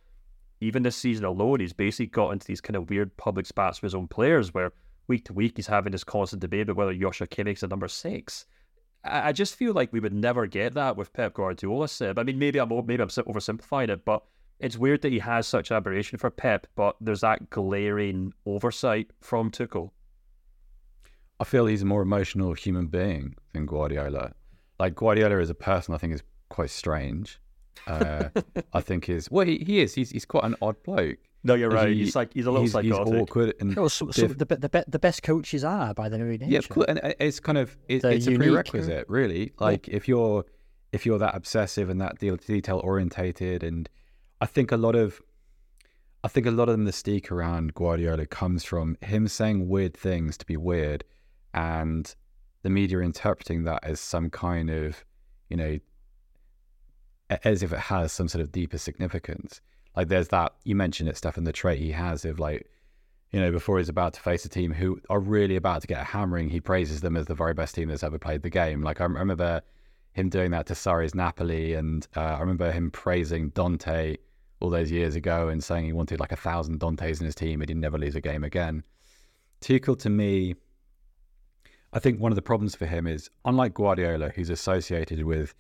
even 0.62 0.84
this 0.84 0.96
season 0.96 1.26
alone, 1.26 1.60
he's 1.60 1.74
basically 1.74 2.08
got 2.08 2.32
into 2.32 2.48
these 2.48 2.62
kind 2.62 2.76
of 2.76 2.90
weird 2.90 3.16
public 3.18 3.46
spats 3.46 3.82
with 3.82 3.92
his 3.92 3.96
own 3.96 4.08
players 4.08 4.54
where 4.54 4.72
week 5.08 5.26
to 5.26 5.34
week 5.34 5.54
he's 5.56 5.68
having 5.68 5.92
this 5.92 6.04
constant 6.04 6.42
debate 6.42 6.64
about 6.64 6.78
whether 6.78 6.94
Joshua 6.94 7.28
Kimmich's 7.28 7.64
a 7.64 7.68
number 7.68 7.88
six. 7.88 8.46
I, 9.04 9.30
I 9.30 9.32
just 9.32 9.56
feel 9.56 9.74
like 9.74 9.94
we 9.94 10.00
would 10.00 10.14
never 10.14 10.48
get 10.48 10.74
that 10.74 10.98
with 10.98 11.14
Pep 11.14 11.34
Guardiola. 11.34 11.88
Seb. 11.88 12.18
I 12.18 12.24
mean, 12.24 12.40
maybe 12.40 12.60
I'm 12.60 12.70
maybe 12.86 13.04
I'm 13.04 13.10
oversimplifying 13.10 13.90
it, 13.90 14.06
but 14.06 14.24
it's 14.60 14.78
weird 14.78 15.02
that 15.02 15.12
he 15.12 15.20
has 15.20 15.48
such 15.48 15.72
admiration 15.72 16.18
for 16.18 16.30
Pep, 16.30 16.68
but 16.76 16.96
there's 17.02 17.22
that 17.22 17.50
glaring 17.50 18.34
oversight 18.46 19.12
from 19.22 19.52
Tuchel. 19.52 19.92
I 21.40 21.44
feel 21.44 21.66
he's 21.66 21.82
a 21.82 21.86
more 21.86 22.02
emotional 22.02 22.54
human 22.54 22.88
being 22.88 23.36
than 23.54 23.66
Guardiola. 23.66 24.32
Like 24.80 24.96
Guardiola 24.96 25.40
as 25.40 25.50
a 25.50 25.56
person, 25.56 25.94
I 25.94 25.98
think 25.98 26.14
is 26.14 26.24
quite 26.50 26.70
strange. 26.70 27.40
Uh, 27.88 28.30
I 28.74 28.82
think 28.82 29.10
is 29.10 29.30
well, 29.30 29.46
he, 29.46 29.58
he 29.60 29.80
is. 29.82 29.94
He's 29.94 30.10
he's 30.12 30.26
quite 30.26 30.44
an 30.44 30.56
odd 30.62 30.82
bloke. 30.84 31.18
No, 31.44 31.54
you're 31.54 31.70
right. 31.70 31.90
He- 31.90 32.00
he's 32.06 32.16
like 32.16 32.34
he's 32.34 32.46
a 32.48 32.52
little 32.52 32.64
he's, 32.64 32.76
he's 32.76 32.92
awkward 32.92 33.54
and 33.60 33.78
Oh, 33.78 33.88
so, 33.88 34.10
so 34.10 34.28
diff- 34.28 34.38
the, 34.40 34.46
the, 34.46 34.86
the 34.88 34.98
best 35.00 35.22
coaches 35.22 35.64
are 35.64 35.94
by 35.94 36.10
their 36.10 36.20
very 36.20 36.38
nature. 36.40 36.52
yeah, 36.52 36.58
of 36.60 36.70
course, 36.70 36.88
and 36.88 37.00
it's 37.20 37.40
kind 37.40 37.58
of 37.60 37.78
it, 37.88 38.02
They're 38.02 38.14
it's 38.14 38.26
a 38.28 38.36
prerequisite, 38.36 39.06
really. 39.08 39.52
Like 39.60 39.88
if 39.88 40.08
you're 40.08 40.44
if 40.92 41.06
you're 41.06 41.20
that 41.20 41.36
obsessive 41.36 41.90
and 41.90 42.02
that 42.02 42.18
detail 42.20 42.82
orientated, 42.84 43.64
and 43.64 43.88
I 44.42 44.48
think 44.48 44.72
a 44.72 44.78
lot 44.78 44.96
of 44.96 45.22
I 46.24 46.28
think 46.28 46.48
a 46.48 46.52
lot 46.52 46.70
of 46.70 46.78
the 46.80 46.84
mystique 46.84 47.30
around 47.30 47.76
Guardiola 47.76 48.26
comes 48.26 48.64
from 48.64 48.98
him 49.02 49.28
saying 49.28 49.68
weird 49.70 49.94
things 49.96 50.38
to 50.38 50.46
be 50.48 50.58
weird, 50.58 51.04
and 51.54 52.16
the 52.64 52.70
media 52.72 53.00
interpreting 53.02 53.64
that 53.66 53.84
as 53.84 54.00
some 54.00 54.32
kind 54.32 54.72
of 54.72 55.06
you 55.50 55.58
know 55.58 55.66
a- 55.66 55.82
as 57.30 57.64
if 57.64 57.74
it 57.74 57.80
has 57.80 58.12
some 58.12 58.28
sort 58.28 58.42
of 58.42 58.52
deeper 58.52 58.78
significance. 58.78 59.62
Like 59.96 60.10
there's 60.10 60.28
that 60.30 60.54
you 60.64 60.76
mentioned 60.76 61.10
it, 61.10 61.18
Stefan, 61.18 61.44
the 61.44 61.54
trait 61.54 61.80
he 61.80 61.92
has 61.92 62.26
of 62.26 62.40
like 62.40 62.70
you 63.32 63.42
know, 63.42 63.52
before 63.52 63.80
he's 63.80 63.90
about 63.90 64.14
to 64.14 64.22
face 64.22 64.46
a 64.46 64.50
team 64.50 64.72
who 64.72 64.98
are 65.10 65.20
really 65.20 65.58
about 65.58 65.82
to 65.82 65.88
get 65.88 66.00
a 66.00 66.06
hammering, 66.06 66.50
he 66.50 66.62
praises 66.62 67.02
them 67.02 67.18
as 67.18 67.26
the 67.26 67.36
very 67.36 67.54
best 67.54 67.76
team 67.76 67.90
that's 67.90 68.04
ever 68.04 68.18
played 68.18 68.44
the 68.44 68.50
game. 68.50 68.82
Like 68.82 69.02
I 69.02 69.04
remember 69.04 69.62
him 70.14 70.30
doing 70.30 70.52
that 70.52 70.68
to 70.68 70.74
Sarri's 70.74 71.14
Napoli, 71.14 71.74
and 71.74 72.08
uh, 72.16 72.22
I 72.22 72.40
remember 72.40 72.72
him 72.72 72.92
praising 72.92 73.50
Dante 73.50 74.16
all 74.62 74.70
those 74.70 74.90
years 74.90 75.16
ago 75.16 75.50
and 75.50 75.62
saying 75.62 75.86
he 75.86 75.92
wanted 75.92 76.22
like 76.22 76.32
a 76.32 76.38
thousand 76.38 76.80
Dantes 76.80 77.20
in 77.20 77.26
his 77.26 77.36
team 77.36 77.60
and 77.62 77.70
he'd 77.70 77.78
never 77.78 77.98
lose 77.98 78.16
a 78.16 78.22
game 78.22 78.44
again. 78.44 78.84
Tuchel, 79.60 80.00
to 80.00 80.10
me, 80.10 80.56
I 81.92 82.00
think 82.00 82.22
one 82.22 82.32
of 82.32 82.38
the 82.38 82.42
problems 82.42 82.76
for 82.76 82.86
him 82.86 83.06
is 83.06 83.30
unlike 83.44 83.74
Guardiola, 83.74 84.30
who's 84.30 84.50
associated 84.50 85.24
with 85.24 85.54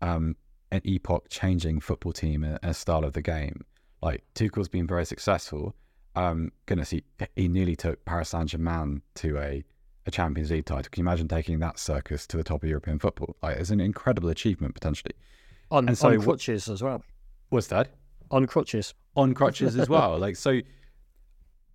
um, 0.00 0.34
an 0.70 0.80
epoch-changing 0.84 1.80
football 1.80 2.12
team 2.12 2.44
and 2.44 2.58
a 2.62 2.74
style 2.74 3.04
of 3.04 3.12
the 3.14 3.22
game. 3.22 3.64
Like 4.02 4.22
Tuchel's 4.34 4.68
been 4.68 4.86
very 4.86 5.04
successful, 5.06 5.74
um, 6.14 6.52
goodness, 6.66 6.90
he 6.90 7.02
he 7.36 7.48
nearly 7.48 7.76
took 7.76 8.04
Paris 8.04 8.30
Saint 8.30 8.48
Germain 8.50 9.02
to 9.16 9.38
a 9.38 9.64
a 10.06 10.10
Champions 10.10 10.50
League 10.50 10.64
title. 10.64 10.88
Can 10.90 11.02
you 11.02 11.08
imagine 11.08 11.28
taking 11.28 11.58
that 11.58 11.78
circus 11.78 12.26
to 12.28 12.36
the 12.38 12.42
top 12.44 12.62
of 12.62 12.68
European 12.68 12.98
football? 12.98 13.36
Like, 13.42 13.58
it's 13.58 13.68
an 13.70 13.80
incredible 13.80 14.30
achievement 14.30 14.72
potentially. 14.74 15.12
On, 15.70 15.86
And 15.86 15.98
so 15.98 16.08
on 16.08 16.16
what- 16.18 16.24
crutches 16.24 16.68
as 16.68 16.82
well. 16.82 17.02
What's 17.50 17.66
that? 17.68 17.90
On 18.30 18.46
crutches. 18.46 18.94
on 19.16 19.34
crutches 19.34 19.76
as 19.76 19.88
well. 19.88 20.18
Like 20.26 20.36
so 20.36 20.60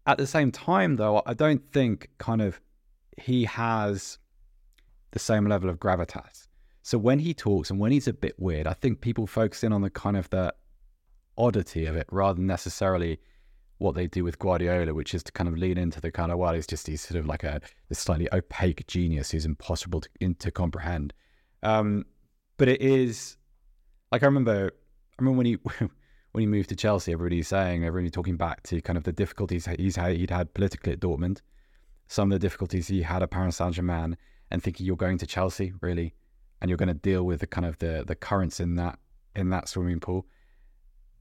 at 0.07 0.17
the 0.17 0.27
same 0.27 0.51
time 0.51 0.95
though, 0.97 1.21
I 1.25 1.33
don't 1.33 1.61
think 1.71 2.09
kind 2.17 2.41
of 2.41 2.59
he 3.17 3.45
has 3.45 4.17
the 5.11 5.19
same 5.19 5.45
level 5.47 5.69
of 5.69 5.79
gravitas. 5.79 6.47
So 6.83 6.97
when 6.97 7.19
he 7.19 7.33
talks 7.33 7.69
and 7.69 7.79
when 7.79 7.93
he's 7.93 8.09
a 8.09 8.13
bit 8.13 8.35
weird, 8.37 8.67
I 8.67 8.73
think 8.73 8.99
people 9.01 9.25
focus 9.25 9.63
in 9.63 9.71
on 9.71 9.81
the 9.81 9.89
kind 9.89 10.17
of 10.17 10.29
the 10.29 10.53
oddity 11.37 11.85
of 11.85 11.95
it 11.95 12.05
rather 12.11 12.35
than 12.35 12.45
necessarily 12.45 13.19
what 13.77 13.95
they 13.95 14.05
do 14.05 14.23
with 14.23 14.37
Guardiola, 14.37 14.93
which 14.93 15.13
is 15.13 15.23
to 15.23 15.31
kind 15.31 15.47
of 15.47 15.57
lean 15.57 15.77
into 15.77 16.01
the 16.01 16.11
kind 16.11 16.31
of 16.31 16.37
well, 16.37 16.53
he's 16.53 16.67
just 16.67 16.85
he's 16.85 17.01
sort 17.01 17.19
of 17.19 17.25
like 17.25 17.43
a 17.43 17.61
this 17.87 17.99
slightly 17.99 18.27
opaque 18.33 18.85
genius 18.85 19.31
who's 19.31 19.45
impossible 19.45 20.01
to 20.01 20.09
in, 20.19 20.35
to 20.35 20.51
comprehend. 20.51 21.13
Um, 21.63 22.05
but 22.57 22.67
it 22.67 22.81
is 22.81 23.37
like 24.11 24.21
I 24.21 24.25
remember 24.25 24.71
I 24.73 25.21
remember 25.21 25.37
when 25.37 25.45
he 25.45 25.57
when 26.33 26.41
he 26.41 26.47
moved 26.47 26.69
to 26.69 26.75
Chelsea, 26.75 27.13
everybody's 27.13 27.47
saying, 27.47 27.85
everybody 27.85 28.09
talking 28.09 28.35
back 28.35 28.61
to 28.63 28.81
kind 28.81 28.97
of 28.97 29.05
the 29.05 29.13
difficulties 29.13 29.67
he's 29.77 29.95
had, 29.95 30.17
he'd 30.17 30.31
had 30.31 30.53
politically 30.53 30.91
at 30.91 30.99
Dortmund, 30.99 31.39
some 32.07 32.31
of 32.31 32.39
the 32.39 32.45
difficulties 32.45 32.87
he 32.87 33.03
had 33.03 33.23
at 33.23 33.31
Paris 33.31 33.57
Saint 33.57 33.75
Germain, 33.75 34.17
and 34.51 34.61
thinking 34.61 34.85
you're 34.85 34.97
going 34.97 35.19
to 35.19 35.27
Chelsea 35.27 35.73
really, 35.81 36.15
and 36.63 36.69
you're 36.69 36.77
going 36.77 36.87
to 36.87 36.93
deal 36.93 37.25
with 37.25 37.41
the 37.41 37.47
kind 37.47 37.67
of 37.67 37.77
the 37.79 38.03
the 38.07 38.15
currents 38.15 38.59
in 38.59 38.75
that 38.75 38.97
in 39.35 39.49
that 39.49 39.67
swimming 39.67 39.99
pool, 39.99 40.25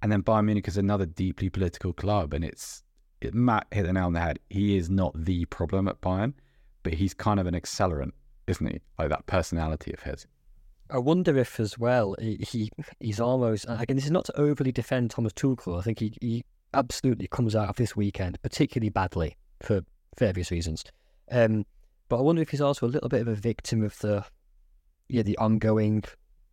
and 0.01 0.11
then 0.11 0.23
Bayern 0.23 0.47
Munich 0.47 0.69
is 0.69 0.79
another 0.79 1.05
deeply 1.05 1.51
political 1.51 1.93
club, 1.93 2.33
and 2.33 2.45
it's 2.45 2.85
it, 3.21 3.35
Matt 3.35 3.67
hit 3.73 3.85
the 3.85 3.93
nail 3.93 4.07
on 4.07 4.13
the 4.13 4.21
head. 4.21 4.39
He 4.49 4.77
is 4.77 4.89
not 4.89 5.13
the 5.17 5.45
problem 5.47 5.89
at 5.89 6.01
Bayern, 6.01 6.35
but 6.85 6.95
he's 6.95 7.13
kind 7.13 7.41
of 7.41 7.47
an 7.47 7.55
accelerant, 7.55 8.13
isn't 8.47 8.67
he? 8.67 8.81
Like 8.99 9.09
that 9.09 9.27
personality 9.27 9.93
of 9.93 10.01
his. 10.01 10.27
I 10.91 10.99
wonder 10.99 11.37
if, 11.37 11.59
as 11.59 11.79
well, 11.79 12.15
he, 12.21 12.37
he 12.37 12.71
he's 13.01 13.19
almost 13.19 13.67
again. 13.69 13.97
This 13.97 14.05
is 14.05 14.11
not 14.13 14.25
to 14.27 14.41
overly 14.41 14.71
defend 14.71 15.11
Thomas 15.11 15.33
Tuchel. 15.33 15.77
I 15.77 15.83
think 15.83 15.99
he, 15.99 16.15
he 16.21 16.45
absolutely 16.73 17.27
comes 17.27 17.57
out 17.57 17.69
of 17.69 17.77
this 17.77 17.97
weekend 17.97 18.41
particularly 18.43 18.91
badly 18.91 19.37
for 19.61 19.81
various 20.19 20.53
reasons. 20.53 20.85
Um, 21.33 21.67
but 22.09 22.19
I 22.19 22.21
wonder 22.21 22.43
if 22.43 22.51
he's 22.51 22.61
also 22.61 22.87
a 22.87 22.89
little 22.89 23.09
bit 23.09 23.23
of 23.23 23.29
a 23.29 23.35
victim 23.35 23.83
of 23.83 23.99
the 23.99 24.25
yeah 25.13 25.23
the 25.23 25.37
ongoing 25.39 26.03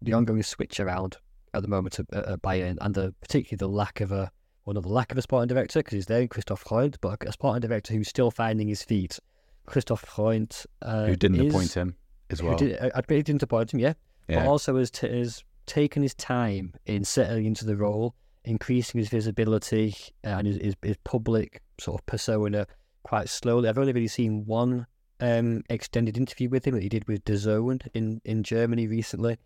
the 0.02 0.14
ongoing 0.14 0.44
switch 0.44 0.80
around 0.80 1.18
at 1.54 1.62
the 1.62 1.68
moment 1.68 2.00
at, 2.00 2.14
at 2.14 2.42
Bayern 2.42 2.78
and 2.82 2.94
the 2.94 3.14
particularly 3.22 3.58
the 3.58 3.68
lack 3.68 4.02
of 4.02 4.12
a 4.12 4.32
well 4.66 4.74
not 4.74 4.84
the 4.84 4.90
lack 4.90 5.12
of 5.12 5.18
a 5.18 5.22
sporting 5.22 5.48
director 5.48 5.80
because 5.80 5.94
he's 5.94 6.06
there 6.06 6.28
Christoph 6.28 6.62
Freund, 6.62 6.98
but 7.02 7.24
a 7.26 7.32
sporting 7.32 7.62
director 7.62 7.94
who's 7.94 8.08
still 8.08 8.30
finding 8.30 8.68
his 8.68 8.84
feet. 8.84 9.20
Christoph 9.66 10.02
Freund, 10.02 10.64
uh, 10.82 11.06
Who 11.06 11.16
didn't 11.16 11.42
is- 11.42 11.54
appoint 11.54 11.74
him 11.74 11.96
as 12.30 12.44
well? 12.44 12.58
Did, 12.58 12.78
I, 12.80 12.92
I 12.96 13.02
he 13.08 13.24
didn't 13.24 13.44
appoint 13.44 13.74
him, 13.74 13.80
yeah 13.80 13.94
yeah. 14.28 14.44
but 14.44 14.48
also 14.50 14.76
has, 14.78 14.92
t- 14.92 15.08
has 15.08 15.44
taken 15.66 16.04
his 16.04 16.14
time 16.16 16.74
in 16.86 17.04
settling 17.04 17.46
into 17.46 17.66
the 17.66 17.76
role, 17.76 18.16
increasing 18.46 19.00
his 19.00 19.10
visibility 19.10 19.96
uh, 20.26 20.30
and 20.30 20.48
his, 20.48 20.58
his, 20.58 20.76
his 20.82 20.98
public 21.04 21.62
sort 21.80 22.00
of 22.00 22.06
persona 22.06 22.68
quite 23.04 23.30
slowly. 23.30 23.68
I've 23.68 23.78
only 23.78 23.94
really 23.94 24.08
seen 24.08 24.46
one 24.46 24.86
um, 25.20 25.64
extended 25.70 26.18
interview 26.18 26.50
with 26.50 26.66
him 26.66 26.76
that 26.76 26.84
he 26.84 26.90
did 26.90 27.08
with 27.08 27.26
DAZN 27.26 27.88
in, 27.94 28.22
in 28.24 28.44
Germany 28.44 28.88
recently. 28.88 29.38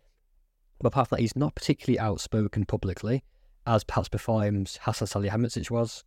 But 0.80 0.88
apart 0.88 1.08
from 1.08 1.16
that, 1.16 1.22
he's 1.22 1.36
not 1.36 1.54
particularly 1.54 1.98
outspoken 1.98 2.64
publicly, 2.64 3.22
as 3.66 3.84
perhaps 3.84 4.08
before 4.08 4.42
him 4.42 4.66
Hassan 4.82 5.08
Salihamidzic 5.08 5.70
was. 5.70 6.04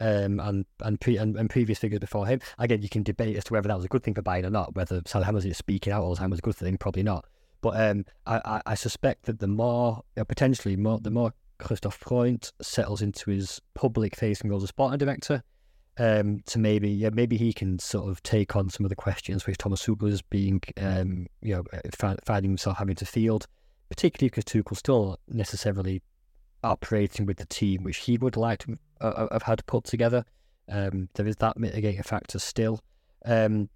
Um, 0.00 0.40
and 0.40 0.64
and, 0.80 1.00
pre- 1.00 1.16
and 1.16 1.36
and 1.36 1.48
previous 1.48 1.78
figures 1.78 2.00
before 2.00 2.26
him. 2.26 2.40
Again, 2.58 2.82
you 2.82 2.88
can 2.88 3.04
debate 3.04 3.36
as 3.36 3.44
to 3.44 3.52
whether 3.52 3.68
that 3.68 3.76
was 3.76 3.84
a 3.84 3.88
good 3.88 4.02
thing 4.02 4.14
for 4.14 4.22
Bayern 4.22 4.44
or 4.44 4.50
not. 4.50 4.74
Whether 4.74 5.00
Salihamidzic 5.02 5.54
speaking 5.54 5.92
out 5.92 6.02
all 6.02 6.14
the 6.14 6.16
time 6.16 6.30
was 6.30 6.40
a 6.40 6.42
good 6.42 6.56
thing, 6.56 6.76
probably 6.76 7.04
not. 7.04 7.24
But 7.60 7.80
um, 7.80 8.04
I, 8.26 8.40
I, 8.44 8.62
I 8.66 8.74
suspect 8.74 9.26
that 9.26 9.38
the 9.38 9.46
more, 9.46 10.02
uh, 10.16 10.24
potentially 10.24 10.76
more, 10.76 10.98
the 10.98 11.12
more 11.12 11.32
Christoph 11.58 11.94
Freund 11.94 12.50
settles 12.60 13.00
into 13.00 13.30
his 13.30 13.60
public-facing 13.74 14.50
role 14.50 14.56
as 14.56 14.64
a 14.64 14.66
sporting 14.66 14.98
director, 14.98 15.44
um, 15.98 16.40
to 16.46 16.58
maybe, 16.58 16.90
yeah, 16.90 17.10
maybe 17.12 17.36
he 17.36 17.52
can 17.52 17.78
sort 17.78 18.08
of 18.10 18.22
take 18.22 18.56
on 18.56 18.70
some 18.70 18.84
of 18.84 18.90
the 18.90 18.96
questions 18.96 19.46
which 19.46 19.58
Thomas 19.58 19.84
Tuchel 19.84 20.08
is 20.08 20.22
being, 20.22 20.60
um, 20.78 21.26
you 21.42 21.54
know, 21.54 21.64
finding 22.24 22.50
himself 22.50 22.78
having 22.78 22.96
to 22.96 23.06
field, 23.06 23.46
particularly 23.88 24.30
because 24.30 24.44
Tuchel's 24.44 24.78
still 24.78 25.18
necessarily 25.28 26.02
operating 26.64 27.26
with 27.26 27.36
the 27.36 27.46
team 27.46 27.82
which 27.82 27.98
he 27.98 28.16
would 28.18 28.36
like 28.36 28.60
to 28.60 28.78
uh, 29.00 29.26
have 29.32 29.42
had 29.42 29.66
put 29.66 29.84
together. 29.84 30.24
Um, 30.68 31.08
there 31.14 31.26
is 31.26 31.36
that 31.36 31.58
mitigating 31.58 32.02
factor 32.02 32.38
still. 32.38 32.80
Um, 33.24 33.68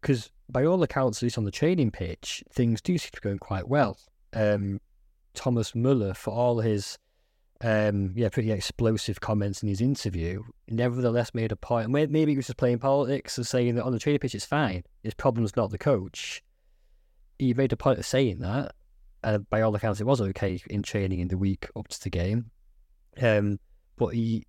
because 0.00 0.30
by 0.48 0.64
all 0.64 0.82
accounts, 0.82 1.18
at 1.18 1.24
least 1.24 1.38
on 1.38 1.44
the 1.44 1.50
training 1.50 1.90
pitch, 1.90 2.44
things 2.52 2.80
do 2.80 2.96
seem 2.98 3.10
to 3.12 3.20
be 3.20 3.28
going 3.28 3.38
quite 3.38 3.68
well. 3.68 3.98
Um, 4.32 4.80
Thomas 5.34 5.74
Muller, 5.74 6.14
for 6.14 6.32
all 6.32 6.60
his 6.60 6.98
um, 7.60 8.12
yeah, 8.14 8.28
pretty 8.28 8.52
explosive 8.52 9.20
comments 9.20 9.62
in 9.62 9.68
his 9.68 9.80
interview, 9.80 10.44
nevertheless 10.68 11.34
made 11.34 11.50
a 11.50 11.56
point. 11.56 11.90
Maybe 11.90 12.30
he 12.30 12.36
was 12.36 12.46
just 12.46 12.58
playing 12.58 12.78
politics 12.78 13.36
and 13.36 13.46
saying 13.46 13.74
that 13.74 13.84
on 13.84 13.92
the 13.92 13.98
training 13.98 14.20
pitch 14.20 14.34
it's 14.34 14.44
fine. 14.44 14.84
His 15.02 15.14
problem's 15.14 15.56
not 15.56 15.70
the 15.70 15.78
coach. 15.78 16.42
He 17.38 17.54
made 17.54 17.72
a 17.72 17.76
point 17.76 17.98
of 17.98 18.06
saying 18.06 18.38
that. 18.40 18.72
By 19.50 19.62
all 19.62 19.74
accounts, 19.74 20.00
it 20.00 20.06
was 20.06 20.20
okay 20.20 20.60
in 20.70 20.82
training 20.82 21.18
in 21.18 21.28
the 21.28 21.36
week 21.36 21.68
up 21.76 21.88
to 21.88 22.00
the 22.00 22.10
game. 22.10 22.50
Um, 23.20 23.58
but 23.96 24.08
he, 24.08 24.46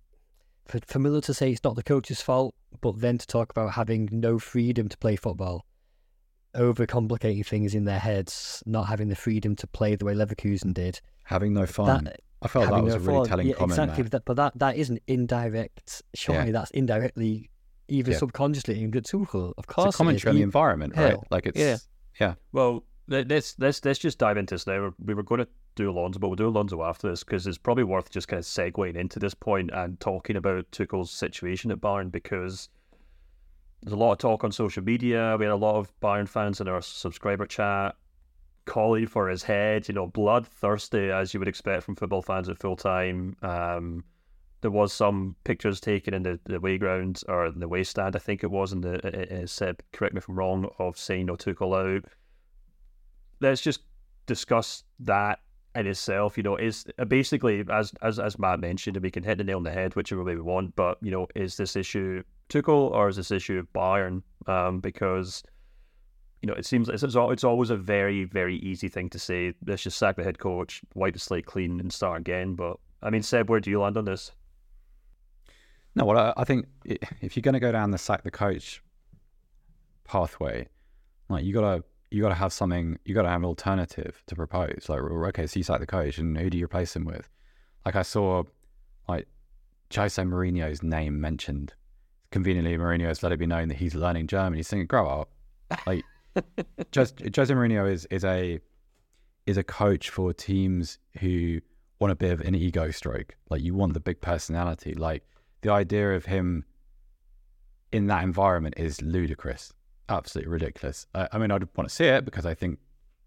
for, 0.66 0.78
for 0.86 1.00
Muller 1.00 1.20
to 1.22 1.34
say 1.34 1.50
it's 1.50 1.64
not 1.64 1.74
the 1.74 1.82
coach's 1.82 2.22
fault, 2.22 2.54
but 2.80 3.00
then 3.00 3.18
to 3.18 3.26
talk 3.26 3.50
about 3.50 3.72
having 3.72 4.08
no 4.12 4.38
freedom 4.38 4.88
to 4.88 4.96
play 4.96 5.16
football, 5.16 5.66
overcomplicating 6.54 7.44
things 7.44 7.74
in 7.74 7.84
their 7.84 7.98
heads, 7.98 8.62
not 8.64 8.84
having 8.84 9.08
the 9.08 9.16
freedom 9.16 9.56
to 9.56 9.66
play 9.66 9.96
the 9.96 10.04
way 10.04 10.14
Leverkusen 10.14 10.72
did. 10.72 11.00
Having 11.24 11.54
no 11.54 11.66
fun. 11.66 12.04
That, 12.04 12.20
I 12.42 12.48
felt 12.48 12.64
that 12.66 12.70
having 12.74 12.84
was 12.84 12.94
no 12.94 13.00
a 13.00 13.02
really 13.04 13.18
fun. 13.20 13.26
telling 13.28 13.46
yeah, 13.48 13.54
comment. 13.54 13.72
Exactly, 13.72 14.02
there. 14.04 14.10
that, 14.10 14.24
but 14.24 14.36
that 14.36 14.58
that 14.58 14.76
isn't 14.76 15.02
indirect. 15.06 16.02
Surely 16.14 16.50
that's 16.52 16.70
indirectly, 16.70 17.50
even 17.88 18.12
Yeah. 18.12 18.18
subconsciously 18.18 18.80
aimed 18.82 18.96
at 18.96 19.04
Tuchel. 19.04 19.52
Of 19.58 19.66
course, 19.66 19.88
It's 19.88 19.96
a 19.96 19.98
commentary 19.98 20.30
it 20.30 20.32
on 20.32 20.36
the 20.36 20.42
environment, 20.42 20.96
right? 20.96 21.10
hell, 21.10 21.24
Like 21.30 21.46
it's 21.46 21.58
yeah. 21.58 21.76
yeah. 22.20 22.34
Well, 22.52 22.84
let- 23.08 23.28
let's 23.28 23.58
let's 23.58 23.84
let's 23.84 23.98
just 23.98 24.18
dive 24.18 24.36
into 24.36 24.54
this 24.54 24.66
now. 24.66 24.94
We 25.04 25.14
were 25.14 25.22
going 25.22 25.40
to 25.40 25.48
do 25.76 25.90
Alonso, 25.90 26.18
but 26.18 26.28
we'll 26.28 26.36
do 26.36 26.48
Alonso 26.48 26.82
after 26.82 27.08
this 27.10 27.22
because 27.24 27.46
it's 27.46 27.58
probably 27.58 27.84
worth 27.84 28.10
just 28.10 28.26
kind 28.28 28.38
of 28.38 28.44
segueing 28.44 28.96
into 28.96 29.18
this 29.18 29.34
point 29.34 29.70
and 29.72 29.98
talking 30.00 30.36
about 30.36 30.70
Tuchel's 30.72 31.10
situation 31.10 31.70
at 31.70 31.78
Bayern 31.80 32.10
because 32.10 32.68
there's 33.82 33.92
a 33.92 33.96
lot 33.96 34.12
of 34.12 34.18
talk 34.18 34.44
on 34.44 34.52
social 34.52 34.82
media. 34.82 35.36
We 35.38 35.44
had 35.44 35.52
a 35.52 35.56
lot 35.56 35.76
of 35.76 35.92
Bayern 36.00 36.28
fans 36.28 36.60
in 36.60 36.68
our 36.68 36.82
subscriber 36.82 37.46
chat 37.46 37.96
calling 38.64 39.06
for 39.06 39.28
his 39.28 39.42
head. 39.42 39.88
You 39.88 39.94
know, 39.94 40.06
bloodthirsty 40.06 41.10
as 41.10 41.32
you 41.34 41.40
would 41.40 41.48
expect 41.48 41.84
from 41.84 41.96
football 41.96 42.22
fans 42.22 42.48
at 42.48 42.58
full 42.58 42.76
time. 42.76 43.36
Um, 43.42 44.04
there 44.62 44.70
was 44.70 44.92
some 44.92 45.36
pictures 45.44 45.80
taken 45.80 46.12
in 46.12 46.22
the, 46.22 46.38
the 46.44 46.56
away 46.56 46.76
ground 46.76 47.22
or 47.28 47.50
the 47.50 47.66
way 47.66 47.82
stand, 47.82 48.14
I 48.14 48.18
think 48.18 48.44
it 48.44 48.50
was, 48.50 48.72
and 48.72 48.84
the 48.84 49.44
said, 49.46 49.82
correct 49.92 50.14
me 50.14 50.18
if 50.18 50.28
I'm 50.28 50.38
wrong, 50.38 50.68
of 50.78 50.98
saying 50.98 51.26
no 51.26 51.36
Tuchel 51.36 51.96
out 51.96 52.04
let's 53.40 53.60
just 53.60 53.80
discuss 54.26 54.84
that 55.00 55.40
in 55.74 55.86
itself. 55.86 56.36
You 56.36 56.42
know, 56.42 56.56
is 56.56 56.84
basically 57.08 57.64
as 57.70 57.92
as 58.02 58.18
as 58.18 58.38
Matt 58.38 58.60
mentioned, 58.60 58.96
and 58.96 59.02
we 59.02 59.10
can 59.10 59.22
hit 59.22 59.38
the 59.38 59.44
nail 59.44 59.56
on 59.56 59.62
the 59.62 59.70
head 59.70 59.96
whichever 59.96 60.22
way 60.22 60.34
we 60.34 60.42
want. 60.42 60.76
But 60.76 60.98
you 61.02 61.10
know, 61.10 61.26
is 61.34 61.56
this 61.56 61.76
issue 61.76 62.22
Tuchel 62.48 62.90
or 62.90 63.08
is 63.08 63.16
this 63.16 63.30
issue 63.30 63.66
Bayern? 63.74 64.22
Um, 64.46 64.80
because 64.80 65.42
you 66.42 66.46
know, 66.46 66.54
it 66.54 66.64
seems 66.64 66.88
it's 66.88 67.02
it's, 67.02 67.44
always 67.44 67.70
a 67.70 67.76
very 67.76 68.24
very 68.24 68.56
easy 68.56 68.88
thing 68.88 69.10
to 69.10 69.18
say. 69.18 69.54
Let's 69.66 69.82
just 69.82 69.98
sack 69.98 70.16
the 70.16 70.24
head 70.24 70.38
coach, 70.38 70.80
wipe 70.94 71.14
the 71.14 71.20
slate 71.20 71.46
clean, 71.46 71.80
and 71.80 71.92
start 71.92 72.20
again. 72.20 72.54
But 72.54 72.78
I 73.02 73.10
mean, 73.10 73.22
Seb, 73.22 73.50
where 73.50 73.60
do 73.60 73.70
you 73.70 73.80
land 73.80 73.96
on 73.96 74.06
this? 74.06 74.32
No, 75.94 76.04
well, 76.04 76.18
I, 76.18 76.40
I 76.40 76.44
think 76.44 76.66
if 76.84 77.36
you're 77.36 77.42
going 77.42 77.54
to 77.54 77.60
go 77.60 77.72
down 77.72 77.90
the 77.90 77.98
sack 77.98 78.22
the 78.22 78.30
coach 78.30 78.82
pathway, 80.04 80.68
like 81.28 81.44
you 81.44 81.52
gotta 81.52 81.84
you 82.10 82.22
gotta 82.22 82.34
have 82.34 82.52
something. 82.52 82.98
You 83.04 83.14
gotta 83.14 83.28
have 83.28 83.40
an 83.40 83.46
alternative 83.46 84.22
to 84.26 84.34
propose. 84.34 84.86
Like, 84.88 85.00
okay, 85.00 85.46
so 85.46 85.58
you 85.58 85.64
sack 85.64 85.80
the 85.80 85.86
coach, 85.86 86.18
and 86.18 86.36
who 86.36 86.50
do 86.50 86.58
you 86.58 86.64
replace 86.64 86.94
him 86.96 87.04
with? 87.04 87.28
Like 87.84 87.96
I 87.96 88.02
saw, 88.02 88.44
like 89.08 89.28
Jose 89.94 90.20
Mourinho's 90.20 90.82
name 90.82 91.20
mentioned. 91.20 91.74
Conveniently, 92.30 92.76
Mourinho 92.76 93.06
has 93.06 93.22
let 93.22 93.32
it 93.32 93.38
be 93.38 93.46
known 93.46 93.68
that 93.68 93.76
he's 93.76 93.94
learning 93.94 94.26
German. 94.26 94.54
He's 94.54 94.68
saying, 94.68 94.86
"Grow 94.86 95.08
up." 95.08 95.30
Like 95.86 96.04
Jose, 96.94 97.14
Jose 97.34 97.54
Mourinho 97.54 97.90
is 97.90 98.06
is 98.06 98.24
a 98.24 98.60
is 99.46 99.56
a 99.56 99.62
coach 99.62 100.10
for 100.10 100.32
teams 100.32 100.98
who 101.18 101.60
want 101.98 102.12
a 102.12 102.16
bit 102.16 102.32
of 102.32 102.40
an 102.40 102.54
ego 102.54 102.90
stroke. 102.90 103.36
Like 103.48 103.62
you 103.62 103.74
want 103.74 103.94
the 103.94 104.00
big 104.00 104.20
personality. 104.20 104.94
Like 104.94 105.24
the 105.62 105.70
idea 105.70 106.14
of 106.14 106.24
him 106.24 106.64
in 107.92 108.06
that 108.06 108.22
environment 108.22 108.74
is 108.76 109.00
ludicrous, 109.02 109.72
absolutely 110.08 110.52
ridiculous. 110.52 111.06
Uh, 111.14 111.28
I 111.32 111.38
mean, 111.38 111.50
I'd 111.50 111.66
want 111.76 111.88
to 111.88 111.94
see 111.94 112.04
it 112.04 112.24
because 112.24 112.46
I 112.46 112.54
think 112.54 112.78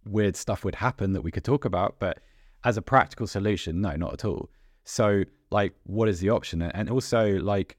weird 0.06 0.36
stuff 0.36 0.64
would 0.64 0.76
happen 0.76 1.14
that 1.14 1.22
we 1.22 1.32
could 1.32 1.44
talk 1.44 1.66
about, 1.66 1.96
but 2.00 2.20
as 2.64 2.78
a 2.78 2.82
practical 2.82 3.28
solution, 3.28 3.82
no, 3.82 3.96
not 3.96 4.14
at 4.14 4.26
all. 4.26 4.50
So, 4.86 5.24
like, 5.52 5.74
what 5.84 6.10
is 6.10 6.20
the 6.20 6.30
option? 6.30 6.62
And 6.62 6.90
also, 6.90 7.40
like, 7.40 7.78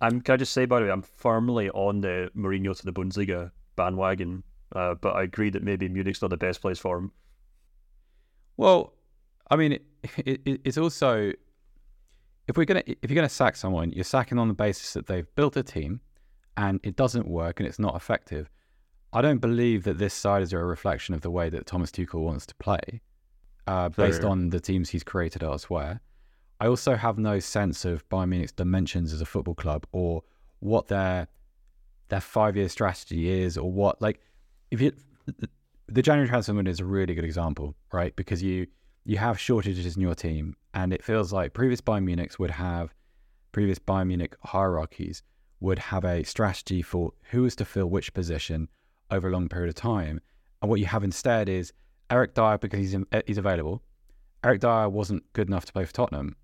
I'm. 0.00 0.20
Can 0.20 0.34
I 0.34 0.36
just 0.36 0.52
say 0.52 0.64
by 0.64 0.80
the 0.80 0.86
way, 0.86 0.92
I'm 0.92 1.02
firmly 1.02 1.70
on 1.70 2.00
the 2.00 2.30
Mourinho 2.36 2.76
to 2.76 2.84
the 2.84 2.92
Bundesliga 2.92 3.50
bandwagon. 3.78 4.42
Uh, 4.74 4.94
but 4.94 5.16
I 5.16 5.22
agree 5.22 5.48
that 5.50 5.62
maybe 5.62 5.88
Munich's 5.88 6.20
not 6.20 6.30
the 6.30 6.36
best 6.36 6.60
place 6.60 6.78
for 6.78 6.98
him. 6.98 7.12
Well, 8.58 8.92
I 9.50 9.56
mean, 9.56 9.72
it, 9.72 9.82
it, 10.44 10.60
it's 10.64 10.76
also 10.76 11.32
if 12.48 12.56
we're 12.56 12.64
gonna 12.64 12.82
if 12.86 13.10
you're 13.10 13.14
gonna 13.14 13.28
sack 13.28 13.56
someone, 13.56 13.90
you're 13.92 14.04
sacking 14.04 14.38
on 14.38 14.48
the 14.48 14.54
basis 14.54 14.92
that 14.94 15.06
they've 15.06 15.32
built 15.36 15.56
a 15.56 15.62
team 15.62 16.00
and 16.56 16.80
it 16.82 16.96
doesn't 16.96 17.28
work 17.28 17.60
and 17.60 17.66
it's 17.66 17.78
not 17.78 17.94
effective. 17.94 18.50
I 19.12 19.22
don't 19.22 19.38
believe 19.38 19.84
that 19.84 19.98
this 19.98 20.12
side 20.12 20.42
is 20.42 20.52
a 20.52 20.58
reflection 20.58 21.14
of 21.14 21.22
the 21.22 21.30
way 21.30 21.48
that 21.48 21.66
Thomas 21.66 21.90
Tuchel 21.90 22.20
wants 22.20 22.44
to 22.46 22.54
play, 22.56 23.00
uh, 23.66 23.88
based 23.88 24.24
on 24.24 24.50
the 24.50 24.60
teams 24.60 24.90
he's 24.90 25.04
created 25.04 25.42
elsewhere. 25.42 26.00
I 26.60 26.66
also 26.66 26.96
have 26.96 27.16
no 27.16 27.38
sense 27.38 27.84
of 27.84 28.06
Bayern 28.08 28.28
Munich's 28.28 28.52
dimensions 28.52 29.12
as 29.12 29.20
a 29.20 29.24
football 29.24 29.54
club 29.54 29.86
or 29.92 30.24
what 30.58 30.88
their 30.88 31.28
their 32.08 32.20
five 32.20 32.56
year 32.56 32.68
strategy 32.68 33.30
is 33.30 33.58
or 33.58 33.70
what 33.70 34.00
like 34.00 34.20
if 34.70 34.80
you 34.80 34.92
the 35.88 36.02
January 36.02 36.28
transfer 36.28 36.52
window 36.52 36.70
is 36.70 36.80
a 36.80 36.84
really 36.84 37.14
good 37.14 37.24
example, 37.24 37.74
right? 37.92 38.14
Because 38.14 38.42
you 38.42 38.66
you 39.04 39.16
have 39.16 39.40
shortages 39.40 39.96
in 39.96 40.02
your 40.02 40.14
team, 40.14 40.54
and 40.74 40.92
it 40.92 41.02
feels 41.02 41.32
like 41.32 41.54
previous 41.54 41.80
Bayern 41.80 42.04
Munichs 42.04 42.38
would 42.38 42.50
have 42.50 42.94
previous 43.52 43.78
Bayern 43.78 44.08
Munich 44.08 44.36
hierarchies 44.44 45.22
would 45.60 45.78
have 45.78 46.04
a 46.04 46.22
strategy 46.22 46.82
for 46.82 47.12
who 47.30 47.44
is 47.44 47.56
to 47.56 47.64
fill 47.64 47.86
which 47.86 48.12
position 48.12 48.68
over 49.10 49.28
a 49.28 49.32
long 49.32 49.48
period 49.48 49.70
of 49.70 49.74
time. 49.74 50.20
And 50.60 50.70
what 50.70 50.78
you 50.78 50.86
have 50.86 51.02
instead 51.02 51.48
is 51.48 51.72
Eric 52.10 52.34
Dier 52.34 52.58
because 52.58 52.78
he's 52.78 52.94
in, 52.94 53.06
eh, 53.12 53.22
he's 53.26 53.38
available. 53.38 53.82
Eric 54.44 54.60
Dier 54.60 54.88
wasn't 54.88 55.24
good 55.32 55.48
enough 55.48 55.64
to 55.64 55.72
play 55.72 55.84
for 55.84 55.92
Tottenham. 55.92 56.36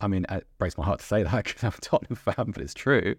I 0.00 0.08
mean, 0.08 0.26
it 0.28 0.46
breaks 0.58 0.76
my 0.76 0.84
heart 0.84 1.00
to 1.00 1.06
say 1.06 1.22
that 1.22 1.44
because 1.44 1.62
I'm 1.62 1.72
a 1.72 1.80
Tottenham 1.80 2.16
fan, 2.16 2.50
but 2.50 2.62
it's 2.62 2.74
true. 2.74 3.14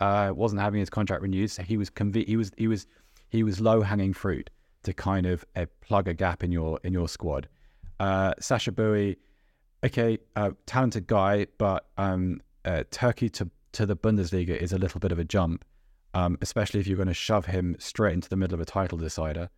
Uh, 0.00 0.32
wasn't 0.34 0.60
having 0.60 0.80
his 0.80 0.90
contract 0.90 1.22
renewed, 1.22 1.50
so 1.50 1.62
he 1.62 1.76
was 1.76 1.90
conv- 1.90 2.26
he 2.26 2.36
was 2.36 2.52
he 2.56 2.68
was 2.68 2.86
he 3.30 3.42
was 3.42 3.60
low 3.60 3.80
hanging 3.80 4.12
fruit 4.12 4.48
to 4.84 4.92
kind 4.92 5.26
of 5.26 5.44
uh, 5.56 5.66
plug 5.80 6.08
a 6.08 6.14
gap 6.14 6.44
in 6.44 6.52
your 6.52 6.78
in 6.84 6.92
your 6.92 7.08
squad. 7.08 7.48
Uh, 7.98 8.32
Sacha 8.38 8.70
Boey, 8.70 9.16
okay, 9.84 10.18
uh, 10.36 10.50
talented 10.66 11.06
guy, 11.06 11.46
but 11.58 11.86
um, 11.96 12.40
uh, 12.64 12.84
Turkey 12.90 13.28
to 13.30 13.50
to 13.72 13.86
the 13.86 13.96
Bundesliga 13.96 14.56
is 14.56 14.72
a 14.72 14.78
little 14.78 15.00
bit 15.00 15.12
of 15.12 15.18
a 15.18 15.24
jump, 15.24 15.64
um, 16.14 16.38
especially 16.42 16.80
if 16.80 16.86
you're 16.86 16.96
going 16.96 17.08
to 17.08 17.14
shove 17.14 17.46
him 17.46 17.76
straight 17.78 18.14
into 18.14 18.28
the 18.28 18.36
middle 18.36 18.54
of 18.54 18.60
a 18.60 18.64
title 18.64 18.98
decider. 18.98 19.50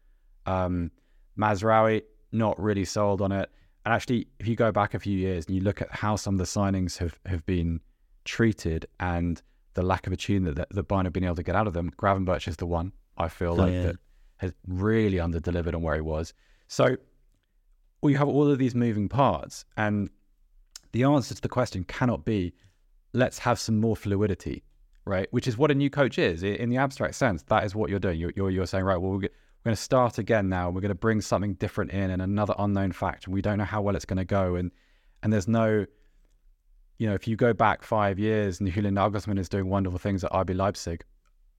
Um, 0.47 0.91
Mazraoui, 1.39 2.03
not 2.33 2.61
really 2.61 2.85
sold 2.85 3.21
on 3.21 3.33
it. 3.33 3.51
And 3.85 3.95
actually, 3.95 4.27
if 4.39 4.47
you 4.47 4.57
go 4.57 4.73
back 4.73 4.95
a 4.95 4.99
few 4.99 5.17
years 5.17 5.47
and 5.47 5.55
you 5.55 5.63
look 5.63 5.81
at 5.81 5.91
how 5.91 6.17
some 6.17 6.35
of 6.35 6.39
the 6.39 6.45
signings 6.45 6.99
have, 6.99 7.19
have 7.25 7.45
been 7.47 7.81
treated 8.25 8.87
and 8.99 9.41
the 9.75 9.83
lack 9.83 10.07
of 10.07 10.13
a 10.13 10.17
tune 10.17 10.45
that, 10.45 10.57
that, 10.57 10.69
that 10.71 10.89
Bayern 10.89 11.05
have 11.05 11.13
been 11.13 11.25
able 11.25 11.37
to 11.37 11.43
get 11.43 11.55
out 11.55 11.67
of 11.67 11.73
them, 11.73 11.91
Gravenberch 11.97 12.49
is 12.49 12.57
the 12.57 12.67
one 12.67 12.93
I 13.17 13.29
feel 13.29 13.55
like 13.55 13.73
yeah. 13.73 13.83
that 13.83 13.97
has 14.39 14.55
really 14.67 15.19
underdelivered 15.19 15.75
on 15.75 15.83
where 15.83 15.95
he 15.95 16.01
was. 16.01 16.33
So 16.69 16.97
we 18.03 18.15
have 18.15 18.29
all 18.29 18.51
of 18.51 18.59
these 18.59 18.75
moving 18.75 19.09
parts, 19.09 19.65
and 19.77 20.11
the 20.93 21.05
answer 21.05 21.35
to 21.35 21.43
the 21.43 21.49
question 21.49 21.85
cannot 21.85 22.25
be 22.25 22.53
let's 23.13 23.39
have 23.39 23.59
some 23.59 23.81
more 23.81 23.97
fluidity, 23.97 24.63
right? 25.05 25.29
Which 25.33 25.49
is 25.49 25.59
what 25.59 25.71
a 25.71 25.75
new 25.75 25.91
coach 25.91 26.19
is 26.19 26.43
in 26.43 26.71
the 26.71 26.77
abstract 26.77 27.15
sense. 27.17 27.43
That 27.45 27.65
is 27.65 27.75
what 27.75 27.91
you're 27.91 27.99
doing. 27.99 28.19
You're, 28.19 28.33
you're, 28.37 28.51
you're 28.51 28.67
saying, 28.67 28.85
right, 28.85 28.97
well, 28.97 29.13
we're, 29.13 29.29
going 29.65 29.77
to 29.77 29.83
start 29.83 30.19
again 30.19 30.49
now. 30.49 30.71
We're 30.71 30.81
going 30.81 30.89
to 30.89 30.95
bring 30.95 31.21
something 31.21 31.55
different 31.55 31.91
in 31.91 32.11
and 32.11 32.23
another 32.23 32.55
unknown 32.59 32.93
factor. 32.93 33.27
and 33.27 33.35
We 33.35 33.43
don't 33.43 33.59
know 33.59 33.65
how 33.65 33.83
well 33.83 33.95
it's 33.95 34.07
going 34.07 34.17
to 34.17 34.25
go. 34.25 34.55
And, 34.55 34.71
and 35.23 35.33
there's 35.33 35.49
no, 35.49 35.85
you 37.01 37.07
know, 37.09 37.15
if 37.15 37.27
you 37.27 37.35
go 37.35 37.55
back 37.55 37.83
five 37.83 38.19
years 38.19 38.61
and 38.61 38.71
Julian 38.71 38.97
Nagelsmann 38.97 39.39
is 39.39 39.49
doing 39.49 39.71
wonderful 39.71 39.99
things 39.99 40.23
at 40.23 40.31
RB 40.33 40.55
Leipzig, 40.55 41.03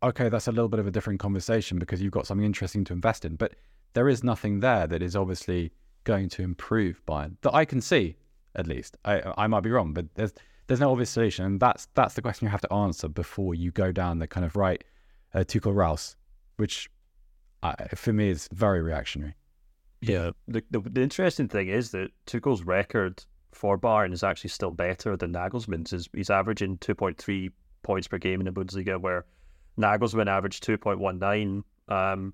okay, 0.03 0.29
that's 0.29 0.47
a 0.47 0.51
little 0.51 0.69
bit 0.69 0.79
of 0.79 0.85
a 0.85 0.91
different 0.91 1.19
conversation 1.19 1.79
because 1.79 1.99
you've 1.99 2.11
got 2.11 2.27
something 2.27 2.45
interesting 2.45 2.83
to 2.83 2.93
invest 2.93 3.25
in. 3.25 3.37
But 3.37 3.55
there 3.93 4.07
is 4.07 4.23
nothing 4.23 4.59
there 4.59 4.85
that 4.85 5.01
is 5.01 5.15
obviously 5.15 5.71
going 6.03 6.29
to 6.29 6.43
improve 6.43 7.03
Bayern 7.07 7.37
that 7.41 7.55
I 7.55 7.65
can 7.65 7.81
see, 7.81 8.17
at 8.55 8.67
least. 8.67 8.97
I 9.03 9.33
I 9.35 9.47
might 9.47 9.61
be 9.61 9.71
wrong, 9.71 9.93
but 9.93 10.13
there's 10.13 10.33
there's 10.67 10.79
no 10.79 10.91
obvious 10.91 11.09
solution, 11.09 11.43
and 11.43 11.59
that's 11.59 11.87
that's 11.95 12.13
the 12.13 12.21
question 12.21 12.45
you 12.45 12.51
have 12.51 12.61
to 12.61 12.71
answer 12.71 13.07
before 13.07 13.55
you 13.55 13.71
go 13.71 13.91
down 13.91 14.19
the 14.19 14.27
kind 14.27 14.45
of 14.45 14.55
right 14.55 14.83
uh, 15.33 15.39
Tuchel 15.39 15.73
raus, 15.73 16.15
which 16.57 16.87
uh, 17.63 17.73
for 17.95 18.13
me 18.13 18.29
is 18.29 18.47
very 18.53 18.83
reactionary. 18.83 19.33
Yeah. 20.01 20.31
The, 20.47 20.63
the 20.69 20.81
the 20.81 21.01
interesting 21.01 21.47
thing 21.47 21.69
is 21.69 21.89
that 21.91 22.11
Tuchel's 22.27 22.61
record 22.63 23.25
for 23.51 23.77
Bayern 23.77 24.13
is 24.13 24.23
actually 24.23 24.49
still 24.49 24.71
better 24.71 25.17
than 25.17 25.33
Nagelsmann's. 25.33 25.93
Is 25.93 26.09
he's 26.13 26.29
averaging 26.29 26.77
two 26.77 26.95
point 26.95 27.17
three 27.17 27.51
points 27.83 28.07
per 28.07 28.17
game 28.17 28.41
in 28.41 28.45
the 28.45 28.51
Bundesliga, 28.51 28.99
where 28.99 29.25
Nagelsmann 29.79 30.27
averaged 30.27 30.63
two 30.63 30.77
point 30.77 30.99
one 30.99 31.19
nine. 31.19 31.63
Um, 31.87 32.33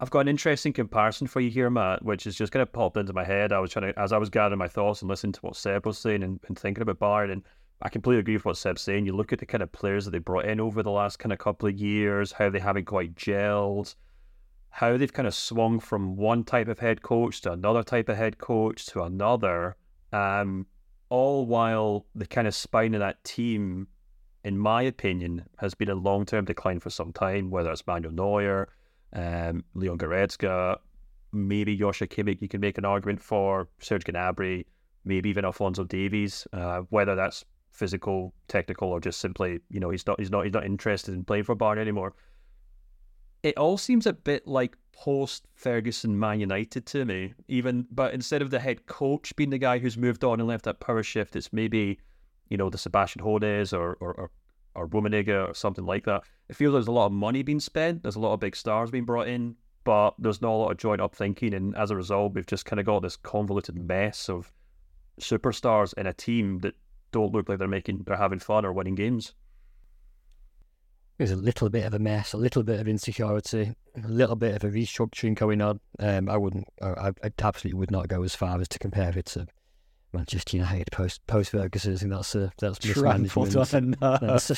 I've 0.00 0.10
got 0.10 0.20
an 0.20 0.28
interesting 0.28 0.72
comparison 0.72 1.26
for 1.26 1.40
you 1.40 1.50
here, 1.50 1.70
Matt, 1.70 2.04
which 2.04 2.26
is 2.26 2.36
just 2.36 2.52
kind 2.52 2.62
of 2.62 2.72
popped 2.72 2.96
into 2.96 3.12
my 3.12 3.24
head. 3.24 3.52
I 3.52 3.58
was 3.58 3.72
trying 3.72 3.92
to, 3.92 3.98
as 3.98 4.12
I 4.12 4.18
was 4.18 4.30
gathering 4.30 4.58
my 4.58 4.68
thoughts 4.68 5.02
and 5.02 5.08
listening 5.08 5.32
to 5.32 5.40
what 5.40 5.56
Seb 5.56 5.86
was 5.86 5.98
saying 5.98 6.22
and, 6.22 6.38
and 6.46 6.56
thinking 6.56 6.82
about 6.82 7.00
Bayern, 7.00 7.32
and 7.32 7.42
I 7.82 7.88
completely 7.88 8.20
agree 8.20 8.36
with 8.36 8.44
what 8.44 8.56
Seb's 8.56 8.82
saying. 8.82 9.06
You 9.06 9.16
look 9.16 9.32
at 9.32 9.40
the 9.40 9.46
kind 9.46 9.62
of 9.62 9.72
players 9.72 10.04
that 10.04 10.12
they 10.12 10.18
brought 10.18 10.44
in 10.44 10.60
over 10.60 10.82
the 10.82 10.90
last 10.90 11.18
kind 11.18 11.32
of 11.32 11.38
couple 11.40 11.68
of 11.68 11.76
years, 11.76 12.30
how 12.30 12.48
they 12.48 12.60
haven't 12.60 12.84
quite 12.84 13.16
gelled, 13.16 13.96
how 14.70 14.96
they've 14.96 15.12
kind 15.12 15.26
of 15.26 15.34
swung 15.34 15.80
from 15.80 16.16
one 16.16 16.44
type 16.44 16.68
of 16.68 16.78
head 16.78 17.02
coach 17.02 17.40
to 17.40 17.52
another 17.52 17.82
type 17.82 18.08
of 18.08 18.16
head 18.16 18.38
coach 18.38 18.86
to 18.86 19.02
another, 19.02 19.76
um, 20.12 20.66
all 21.08 21.46
while 21.46 22.06
the 22.14 22.26
kind 22.26 22.46
of 22.46 22.54
spine 22.54 22.94
of 22.94 23.00
that 23.00 23.22
team, 23.24 23.88
in 24.44 24.58
my 24.58 24.82
opinion, 24.82 25.44
has 25.58 25.74
been 25.74 25.90
in 25.90 26.02
long 26.02 26.24
term 26.24 26.44
decline 26.44 26.80
for 26.80 26.90
some 26.90 27.12
time, 27.12 27.50
whether 27.50 27.70
it's 27.70 27.86
Manuel 27.86 28.12
Neuer, 28.12 28.68
um, 29.12 29.64
Leon 29.74 29.98
Goretzka, 29.98 30.78
maybe 31.32 31.76
Joshua 31.76 32.06
Kimmich, 32.06 32.40
you 32.40 32.48
can 32.48 32.60
make 32.60 32.78
an 32.78 32.84
argument 32.84 33.20
for 33.20 33.68
Serge 33.80 34.04
Gnabry, 34.04 34.64
maybe 35.04 35.30
even 35.30 35.44
Alphonso 35.44 35.84
Davies, 35.84 36.46
uh, 36.52 36.80
whether 36.90 37.14
that's 37.14 37.44
physical, 37.70 38.34
technical, 38.48 38.88
or 38.88 39.00
just 39.00 39.20
simply, 39.20 39.60
you 39.70 39.80
know, 39.80 39.90
he's 39.90 40.06
not 40.06 40.18
he's 40.18 40.30
not 40.30 40.44
he's 40.44 40.52
not 40.52 40.64
interested 40.64 41.14
in 41.14 41.24
playing 41.24 41.44
for 41.44 41.56
Bayern 41.56 41.78
anymore. 41.78 42.14
It 43.42 43.56
all 43.56 43.78
seems 43.78 44.06
a 44.06 44.12
bit 44.12 44.46
like 44.46 44.76
post 44.98 45.46
Ferguson 45.54 46.18
Man 46.18 46.40
United 46.40 46.84
to 46.86 47.04
me. 47.04 47.34
Even 47.46 47.86
but 47.90 48.12
instead 48.12 48.42
of 48.42 48.50
the 48.50 48.58
head 48.58 48.86
coach 48.86 49.34
being 49.36 49.50
the 49.50 49.58
guy 49.58 49.78
who's 49.78 49.96
moved 49.96 50.24
on 50.24 50.40
and 50.40 50.48
left 50.48 50.64
that 50.64 50.80
power 50.80 51.02
shift, 51.02 51.36
it's 51.36 51.52
maybe 51.52 51.98
you 52.48 52.56
know 52.56 52.68
the 52.68 52.78
Sebastian 52.78 53.22
Hodes 53.22 53.72
or 53.72 53.96
or 54.00 54.12
or, 54.14 54.30
or 54.74 54.88
Rummenigge 54.88 55.28
or 55.28 55.54
something 55.54 55.86
like 55.86 56.04
that. 56.04 56.22
It 56.48 56.56
feels 56.56 56.72
there's 56.72 56.88
a 56.88 56.92
lot 56.92 57.06
of 57.06 57.12
money 57.12 57.42
being 57.42 57.60
spent. 57.60 58.02
There's 58.02 58.16
a 58.16 58.20
lot 58.20 58.34
of 58.34 58.40
big 58.40 58.56
stars 58.56 58.90
being 58.90 59.04
brought 59.04 59.28
in, 59.28 59.56
but 59.84 60.14
there's 60.18 60.42
not 60.42 60.52
a 60.52 60.60
lot 60.62 60.72
of 60.72 60.78
joint 60.78 61.00
up 61.00 61.14
thinking, 61.14 61.54
and 61.54 61.76
as 61.76 61.90
a 61.90 61.96
result, 61.96 62.34
we've 62.34 62.46
just 62.46 62.66
kind 62.66 62.80
of 62.80 62.86
got 62.86 63.02
this 63.02 63.16
convoluted 63.16 63.76
mess 63.76 64.28
of 64.28 64.52
superstars 65.20 65.94
in 65.94 66.06
a 66.06 66.12
team 66.12 66.58
that 66.60 66.74
don't 67.10 67.32
look 67.32 67.48
like 67.48 67.58
they're 67.58 67.68
making 67.68 68.02
they're 68.04 68.16
having 68.16 68.38
fun 68.38 68.64
or 68.64 68.72
winning 68.72 68.94
games. 68.94 69.34
There's 71.18 71.32
a 71.32 71.36
little 71.36 71.68
bit 71.68 71.84
of 71.84 71.94
a 71.94 71.98
mess, 71.98 72.32
a 72.32 72.36
little 72.36 72.62
bit 72.62 72.78
of 72.78 72.86
insecurity, 72.86 73.74
a 74.02 74.08
little 74.08 74.36
bit 74.36 74.54
of 74.54 74.62
a 74.64 74.68
restructuring 74.68 75.34
going 75.34 75.60
on. 75.60 75.80
Um, 75.98 76.28
I 76.28 76.36
wouldn't, 76.36 76.68
I, 76.80 77.08
I 77.08 77.30
absolutely 77.42 77.78
would 77.78 77.90
not 77.90 78.06
go 78.08 78.22
as 78.22 78.36
far 78.36 78.60
as 78.60 78.68
to 78.68 78.78
compare 78.78 79.16
it 79.18 79.26
to 79.26 79.48
Manchester 80.12 80.56
United 80.56 80.90
post 80.90 81.26
post 81.26 81.50
Ferguson. 81.50 81.94
I 81.94 81.96
think 81.96 82.12
that's 82.12 82.34
a 82.34 82.52
that's 82.58 82.78
mismanagement. 82.84 83.32
That's, 84.00 84.48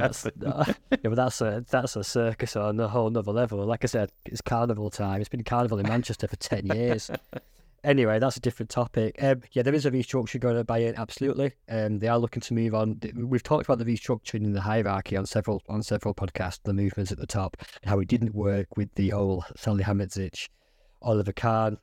That's, 0.00 0.22
that's, 0.36 0.68
yeah, 0.90 0.96
but 1.04 1.14
that's 1.14 1.40
a 1.40 1.64
that's 1.70 1.94
a 1.94 2.02
circus 2.02 2.56
on 2.56 2.80
a 2.80 2.88
whole 2.88 3.08
nother 3.10 3.32
level. 3.32 3.64
Like 3.64 3.84
I 3.84 3.86
said, 3.86 4.10
it's 4.24 4.40
carnival 4.40 4.90
time. 4.90 5.20
It's 5.20 5.28
been 5.28 5.44
carnival 5.44 5.78
in 5.78 5.86
Manchester 5.86 6.26
for 6.26 6.36
ten 6.36 6.66
years. 6.66 7.10
Anyway, 7.84 8.20
that's 8.20 8.36
a 8.36 8.40
different 8.40 8.70
topic. 8.70 9.16
Um, 9.20 9.42
yeah, 9.52 9.62
there 9.62 9.74
is 9.74 9.86
a 9.86 9.90
restructure 9.90 10.38
going 10.38 10.54
on 10.54 10.60
at 10.60 10.66
Bayern, 10.68 10.94
absolutely. 10.96 11.52
Um, 11.68 11.98
they 11.98 12.06
are 12.06 12.18
looking 12.18 12.40
to 12.42 12.54
move 12.54 12.74
on. 12.76 13.00
We've 13.16 13.42
talked 13.42 13.64
about 13.64 13.78
the 13.78 13.84
restructuring 13.84 14.44
in 14.44 14.52
the 14.52 14.60
hierarchy 14.60 15.16
on 15.16 15.26
several 15.26 15.62
on 15.68 15.82
several 15.82 16.14
podcasts. 16.14 16.60
The 16.62 16.72
movements 16.72 17.10
at 17.10 17.18
the 17.18 17.26
top, 17.26 17.56
and 17.82 17.90
how 17.90 17.98
it 17.98 18.06
didn't 18.06 18.34
work 18.34 18.76
with 18.76 18.94
the 18.94 19.08
whole 19.10 19.44
Salihamidzic, 19.58 20.48
Oliver 21.02 21.32
Kahn, 21.32 21.78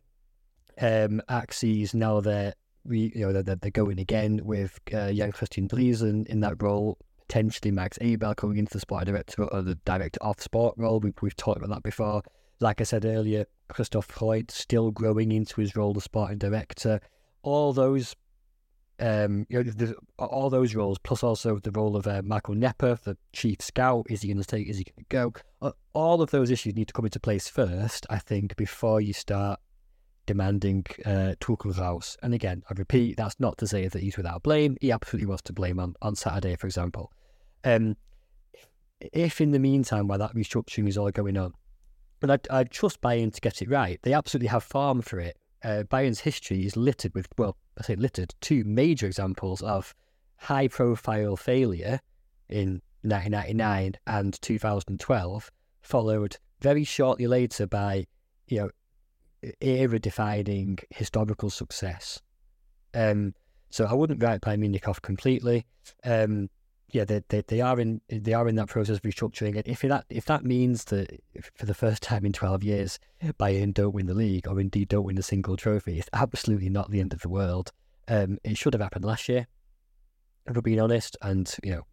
um, 0.79 1.21
axes. 1.27 1.93
Now 1.93 2.21
they're 2.21 2.53
we 2.85 3.11
you 3.13 3.25
know 3.25 3.41
they're, 3.41 3.55
they're 3.55 3.69
going 3.69 3.99
again 3.99 4.39
with 4.43 4.79
uh, 4.93 5.11
Jan 5.11 5.33
Christian 5.33 5.67
Dreesen 5.67 6.25
in 6.27 6.39
that 6.39 6.61
role. 6.61 6.97
Potentially 7.27 7.71
Max 7.71 7.97
Eberl 7.99 8.35
coming 8.35 8.57
into 8.57 8.73
the 8.73 8.79
sport 8.79 9.05
director 9.05 9.43
or 9.43 9.61
the 9.61 9.75
director 9.85 10.17
of 10.21 10.39
sport 10.39 10.75
role. 10.77 10.99
We've, 10.99 11.13
we've 11.21 11.35
talked 11.35 11.57
about 11.57 11.69
that 11.69 11.83
before. 11.83 12.23
Like 12.59 12.81
I 12.81 12.85
said 12.85 13.05
earlier, 13.05 13.45
Christoph 13.69 14.05
Freund 14.05 14.51
still 14.51 14.91
growing 14.91 15.31
into 15.31 15.61
his 15.61 15.75
role 15.75 15.93
as 15.95 16.03
sporting 16.03 16.37
director. 16.37 16.99
All 17.41 17.71
those, 17.71 18.15
um, 18.99 19.45
you 19.49 19.63
know, 19.63 19.71
the, 19.71 19.95
all 20.17 20.49
those 20.49 20.75
roles, 20.75 20.97
plus 20.99 21.23
also 21.23 21.59
the 21.59 21.71
role 21.71 21.95
of 21.95 22.05
uh, 22.07 22.21
Michael 22.23 22.55
Neppe, 22.55 23.01
the 23.03 23.17
chief 23.33 23.61
scout. 23.61 24.07
Is 24.09 24.21
he 24.21 24.27
going 24.27 24.41
to 24.41 24.47
take? 24.47 24.67
Is 24.67 24.77
he 24.77 24.83
going 24.83 25.05
to 25.05 25.05
go? 25.61 25.73
All 25.93 26.21
of 26.21 26.31
those 26.31 26.51
issues 26.51 26.75
need 26.75 26.87
to 26.87 26.93
come 26.93 27.05
into 27.05 27.19
place 27.19 27.47
first, 27.47 28.05
I 28.09 28.19
think, 28.19 28.55
before 28.55 28.99
you 29.01 29.13
start 29.13 29.59
demanding 30.25 30.85
uh, 31.05 31.33
Tuchel's 31.39 31.77
house. 31.77 32.15
And 32.21 32.33
again, 32.33 32.61
I 32.69 32.73
repeat, 32.77 33.17
that's 33.17 33.39
not 33.39 33.57
to 33.57 33.67
say 33.67 33.87
that 33.87 34.01
he's 34.01 34.15
without 34.15 34.43
blame. 34.43 34.77
He 34.79 34.91
absolutely 34.91 35.25
was 35.25 35.41
to 35.43 35.53
blame 35.53 35.79
on, 35.79 35.95
on 36.01 36.15
Saturday, 36.15 36.55
for 36.55 36.67
example. 36.67 37.11
Um, 37.63 37.97
if 38.99 39.41
in 39.41 39.51
the 39.51 39.59
meantime, 39.59 40.07
while 40.07 40.19
that 40.19 40.35
restructuring 40.35 40.87
is 40.87 40.97
all 40.97 41.09
going 41.09 41.37
on, 41.37 41.53
and 42.21 42.31
I, 42.31 42.39
I 42.49 42.63
trust 42.63 43.01
Bayern 43.01 43.33
to 43.33 43.41
get 43.41 43.61
it 43.61 43.69
right, 43.69 43.99
they 44.01 44.13
absolutely 44.13 44.47
have 44.47 44.63
farm 44.63 45.01
for 45.01 45.19
it. 45.19 45.37
Uh, 45.63 45.83
Bayern's 45.89 46.21
history 46.21 46.65
is 46.65 46.77
littered 46.77 47.13
with, 47.13 47.27
well, 47.37 47.57
I 47.77 47.83
say 47.83 47.95
littered, 47.95 48.33
two 48.41 48.63
major 48.63 49.07
examples 49.07 49.61
of 49.61 49.93
high 50.37 50.67
profile 50.67 51.35
failure 51.35 51.99
in 52.47 52.81
1999 53.01 53.95
and 54.07 54.41
2012, 54.41 55.51
followed 55.81 56.37
very 56.61 56.83
shortly 56.83 57.27
later 57.27 57.67
by, 57.67 58.05
you 58.47 58.59
know, 58.59 58.69
era 59.61 59.99
defining 59.99 60.79
historical 60.89 61.49
success. 61.49 62.21
Um, 62.93 63.33
so 63.69 63.85
I 63.85 63.93
wouldn't 63.93 64.21
write 64.21 64.41
Bayern 64.41 64.59
Munich 64.59 64.87
off 64.87 65.01
completely. 65.01 65.65
Um, 66.03 66.49
yeah, 66.91 67.05
they, 67.05 67.21
they, 67.29 67.41
they 67.47 67.61
are 67.61 67.79
in 67.79 68.01
they 68.09 68.33
are 68.33 68.47
in 68.47 68.55
that 68.55 68.67
process 68.67 68.97
of 68.97 69.01
restructuring. 69.03 69.55
And 69.55 69.67
if 69.67 69.81
that 69.81 70.05
if 70.09 70.25
that 70.25 70.43
means 70.43 70.85
that 70.85 71.21
for 71.55 71.65
the 71.65 71.73
first 71.73 72.03
time 72.03 72.25
in 72.25 72.33
twelve 72.33 72.63
years, 72.63 72.99
Bayern 73.39 73.73
don't 73.73 73.93
win 73.93 74.07
the 74.07 74.13
league 74.13 74.47
or 74.47 74.59
indeed 74.59 74.89
don't 74.89 75.05
win 75.05 75.17
a 75.17 75.23
single 75.23 75.57
trophy, 75.57 75.99
it's 75.99 76.09
absolutely 76.13 76.69
not 76.69 76.91
the 76.91 76.99
end 76.99 77.13
of 77.13 77.21
the 77.21 77.29
world. 77.29 77.71
Um, 78.07 78.39
it 78.43 78.57
should 78.57 78.73
have 78.73 78.81
happened 78.81 79.05
last 79.05 79.29
year, 79.29 79.47
if 80.47 80.55
we're 80.55 80.61
being 80.61 80.79
honest. 80.79 81.15
And 81.21 81.53
you 81.63 81.71
know, 81.71 81.85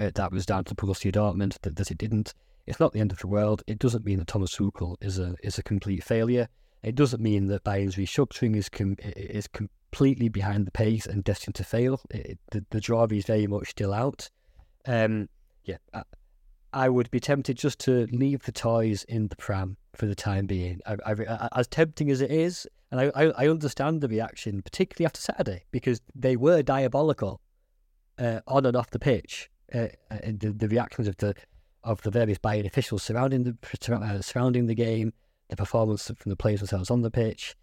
uh, 0.00 0.10
that 0.14 0.32
was 0.32 0.46
down 0.46 0.64
to 0.64 0.74
Borussia 0.74 1.12
Dortmund 1.12 1.58
that, 1.62 1.76
that 1.76 1.90
it 1.90 1.98
didn't. 1.98 2.34
It's 2.66 2.80
not 2.80 2.92
the 2.92 3.00
end 3.00 3.12
of 3.12 3.18
the 3.18 3.26
world. 3.26 3.62
It 3.66 3.78
doesn't 3.78 4.06
mean 4.06 4.18
that 4.18 4.28
Thomas 4.28 4.56
Tuchel 4.56 4.96
is 5.00 5.18
a 5.18 5.34
is 5.42 5.58
a 5.58 5.62
complete 5.62 6.02
failure. 6.02 6.48
It 6.82 6.94
doesn't 6.94 7.22
mean 7.22 7.46
that 7.46 7.64
Bayern's 7.64 7.96
restructuring 7.96 8.56
is 8.56 8.68
com- 8.68 8.96
is 9.00 9.48
completely 9.48 10.28
behind 10.28 10.66
the 10.66 10.70
pace 10.70 11.06
and 11.06 11.24
destined 11.24 11.54
to 11.56 11.64
fail. 11.64 12.00
It, 12.10 12.38
the, 12.50 12.64
the 12.70 12.80
draw 12.80 13.06
is 13.10 13.24
very 13.24 13.46
much 13.46 13.70
still 13.70 13.92
out. 13.92 14.30
Um, 14.86 15.28
yeah, 15.64 15.76
I, 15.92 16.02
I, 16.72 16.88
would 16.88 17.10
be 17.10 17.20
tempted 17.20 17.56
just 17.56 17.78
to 17.80 18.06
leave 18.12 18.42
the 18.42 18.52
toys 18.52 19.04
in 19.04 19.28
the 19.28 19.36
pram 19.36 19.76
for 19.94 20.06
the 20.06 20.14
time 20.14 20.46
being. 20.46 20.80
I, 20.86 20.96
I, 21.06 21.48
as 21.56 21.68
tempting 21.68 22.10
as 22.10 22.20
it 22.20 22.30
is, 22.30 22.66
and 22.90 23.12
I, 23.14 23.48
understand 23.48 24.00
the 24.00 24.08
reaction, 24.08 24.62
particularly 24.62 25.06
after 25.06 25.20
Saturday, 25.20 25.64
because 25.70 26.00
they 26.14 26.36
were 26.36 26.62
diabolical 26.62 27.40
uh, 28.18 28.40
on 28.46 28.66
and 28.66 28.76
off 28.76 28.90
the 28.90 28.98
pitch. 28.98 29.50
Uh, 29.74 29.88
and 30.10 30.38
the, 30.38 30.52
the 30.52 30.68
reactions 30.68 31.08
of 31.08 31.16
the 31.16 31.34
of 31.82 32.00
the 32.02 32.10
various 32.10 32.38
Bayern 32.38 32.66
officials 32.66 33.02
surrounding 33.02 33.42
the 33.42 33.56
uh, 33.92 34.20
surrounding 34.20 34.66
the 34.66 34.74
game, 34.74 35.12
the 35.48 35.56
performance 35.56 36.10
from 36.16 36.30
the 36.30 36.36
players 36.36 36.60
themselves 36.60 36.90
on 36.90 37.02
the 37.02 37.10
pitch, 37.10 37.56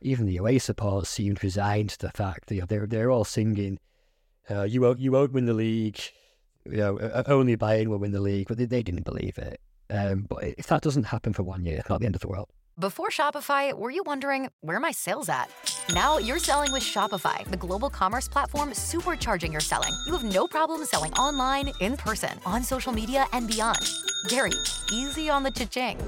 even 0.00 0.26
the 0.26 0.36
away 0.36 0.58
support 0.58 1.06
seemed 1.06 1.42
resigned 1.42 1.90
to 1.90 1.98
the 2.06 2.10
fact 2.10 2.46
that 2.48 2.54
you 2.54 2.60
know, 2.60 2.66
they're 2.66 2.86
they're 2.86 3.10
all 3.10 3.24
singing, 3.24 3.78
uh, 4.50 4.62
"You 4.62 4.80
won't 4.80 4.98
you 4.98 5.12
won't 5.12 5.32
win 5.32 5.46
the 5.46 5.54
league," 5.54 6.00
you 6.66 6.78
know, 6.78 7.22
only 7.26 7.56
Bayern 7.56 7.88
will 7.88 7.98
win 7.98 8.12
the 8.12 8.20
league, 8.20 8.48
but 8.48 8.58
they, 8.58 8.64
they 8.64 8.82
didn't 8.82 9.04
believe 9.04 9.38
it. 9.38 9.60
Um, 9.90 10.26
but 10.28 10.44
if 10.44 10.66
that 10.68 10.82
doesn't 10.82 11.04
happen 11.04 11.32
for 11.32 11.42
one 11.42 11.64
year, 11.64 11.78
it's 11.78 11.88
not 11.88 12.00
the 12.00 12.06
end 12.06 12.14
of 12.14 12.20
the 12.20 12.28
world. 12.28 12.48
Before 12.78 13.10
Shopify, 13.10 13.76
were 13.76 13.90
you 13.90 14.02
wondering 14.04 14.48
where 14.62 14.80
my 14.80 14.92
sales 14.92 15.28
at? 15.28 15.50
Now 15.92 16.16
you're 16.16 16.38
selling 16.38 16.72
with 16.72 16.82
Shopify, 16.82 17.44
the 17.50 17.56
global 17.56 17.90
commerce 17.90 18.28
platform 18.28 18.70
supercharging 18.70 19.52
your 19.52 19.60
selling. 19.60 19.92
You 20.06 20.12
have 20.12 20.24
no 20.24 20.46
problem 20.46 20.84
selling 20.86 21.12
online, 21.14 21.70
in 21.80 21.98
person, 21.98 22.38
on 22.46 22.62
social 22.62 22.92
media, 22.92 23.26
and 23.34 23.46
beyond. 23.46 23.78
Gary, 24.28 24.52
easy 24.90 25.28
on 25.28 25.42
the 25.42 25.50
cha-ching. 25.50 25.98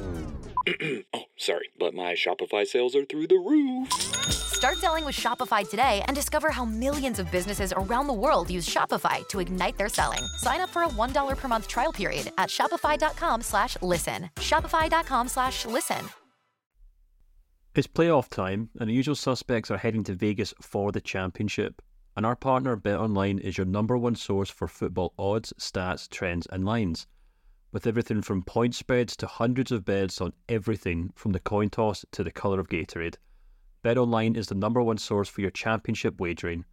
oh, 1.14 1.24
sorry, 1.36 1.68
but 1.78 1.94
my 1.94 2.14
Shopify 2.14 2.66
sales 2.66 2.96
are 2.96 3.04
through 3.04 3.26
the 3.26 3.36
roof. 3.36 3.92
Start 4.32 4.78
selling 4.78 5.04
with 5.04 5.14
Shopify 5.14 5.68
today 5.68 6.02
and 6.06 6.16
discover 6.16 6.50
how 6.50 6.64
millions 6.64 7.18
of 7.18 7.30
businesses 7.30 7.72
around 7.76 8.06
the 8.06 8.14
world 8.14 8.50
use 8.50 8.66
Shopify 8.68 9.26
to 9.28 9.40
ignite 9.40 9.76
their 9.76 9.88
selling. 9.88 10.24
Sign 10.38 10.60
up 10.60 10.70
for 10.70 10.82
a 10.82 10.88
$1 10.88 11.36
per 11.36 11.48
month 11.48 11.68
trial 11.68 11.92
period 11.92 12.32
at 12.38 12.48
shopify.com 12.48 13.42
slash 13.42 13.76
listen. 13.82 14.30
Shopify.com 14.36 15.28
slash 15.28 15.66
listen. 15.66 16.08
It's 17.74 17.88
playoff 17.88 18.28
time, 18.28 18.70
and 18.78 18.88
the 18.88 18.94
usual 18.94 19.16
suspects 19.16 19.70
are 19.70 19.78
heading 19.78 20.04
to 20.04 20.14
Vegas 20.14 20.54
for 20.62 20.92
the 20.92 21.00
championship. 21.00 21.82
And 22.16 22.24
our 22.24 22.36
partner 22.36 22.76
BetOnline 22.76 23.40
is 23.40 23.58
your 23.58 23.66
number 23.66 23.98
one 23.98 24.14
source 24.14 24.48
for 24.48 24.68
football 24.68 25.12
odds, 25.18 25.52
stats, 25.58 26.08
trends, 26.08 26.46
and 26.52 26.64
lines 26.64 27.08
with 27.74 27.88
everything 27.88 28.22
from 28.22 28.40
point 28.40 28.72
spreads 28.72 29.16
to 29.16 29.26
hundreds 29.26 29.72
of 29.72 29.84
bets 29.84 30.20
on 30.20 30.32
everything 30.48 31.12
from 31.16 31.32
the 31.32 31.40
coin 31.40 31.68
toss 31.68 32.04
to 32.12 32.22
the 32.22 32.30
colour 32.30 32.60
of 32.60 32.68
Gatorade. 32.68 33.16
BetOnline 33.84 34.36
is 34.36 34.46
the 34.46 34.54
number 34.54 34.80
one 34.80 34.96
source 34.96 35.28
for 35.28 35.40
your 35.40 35.50
championship 35.50 36.20
wagering. 36.20 36.64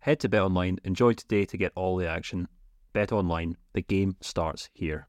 Head 0.00 0.20
to 0.20 0.28
BetOnline, 0.28 0.78
enjoy 0.84 1.14
today 1.14 1.46
to 1.46 1.56
get 1.56 1.72
all 1.74 1.96
the 1.96 2.06
action. 2.06 2.46
BetOnline, 2.94 3.54
the 3.72 3.80
game 3.80 4.16
starts 4.20 4.68
here. 4.74 5.08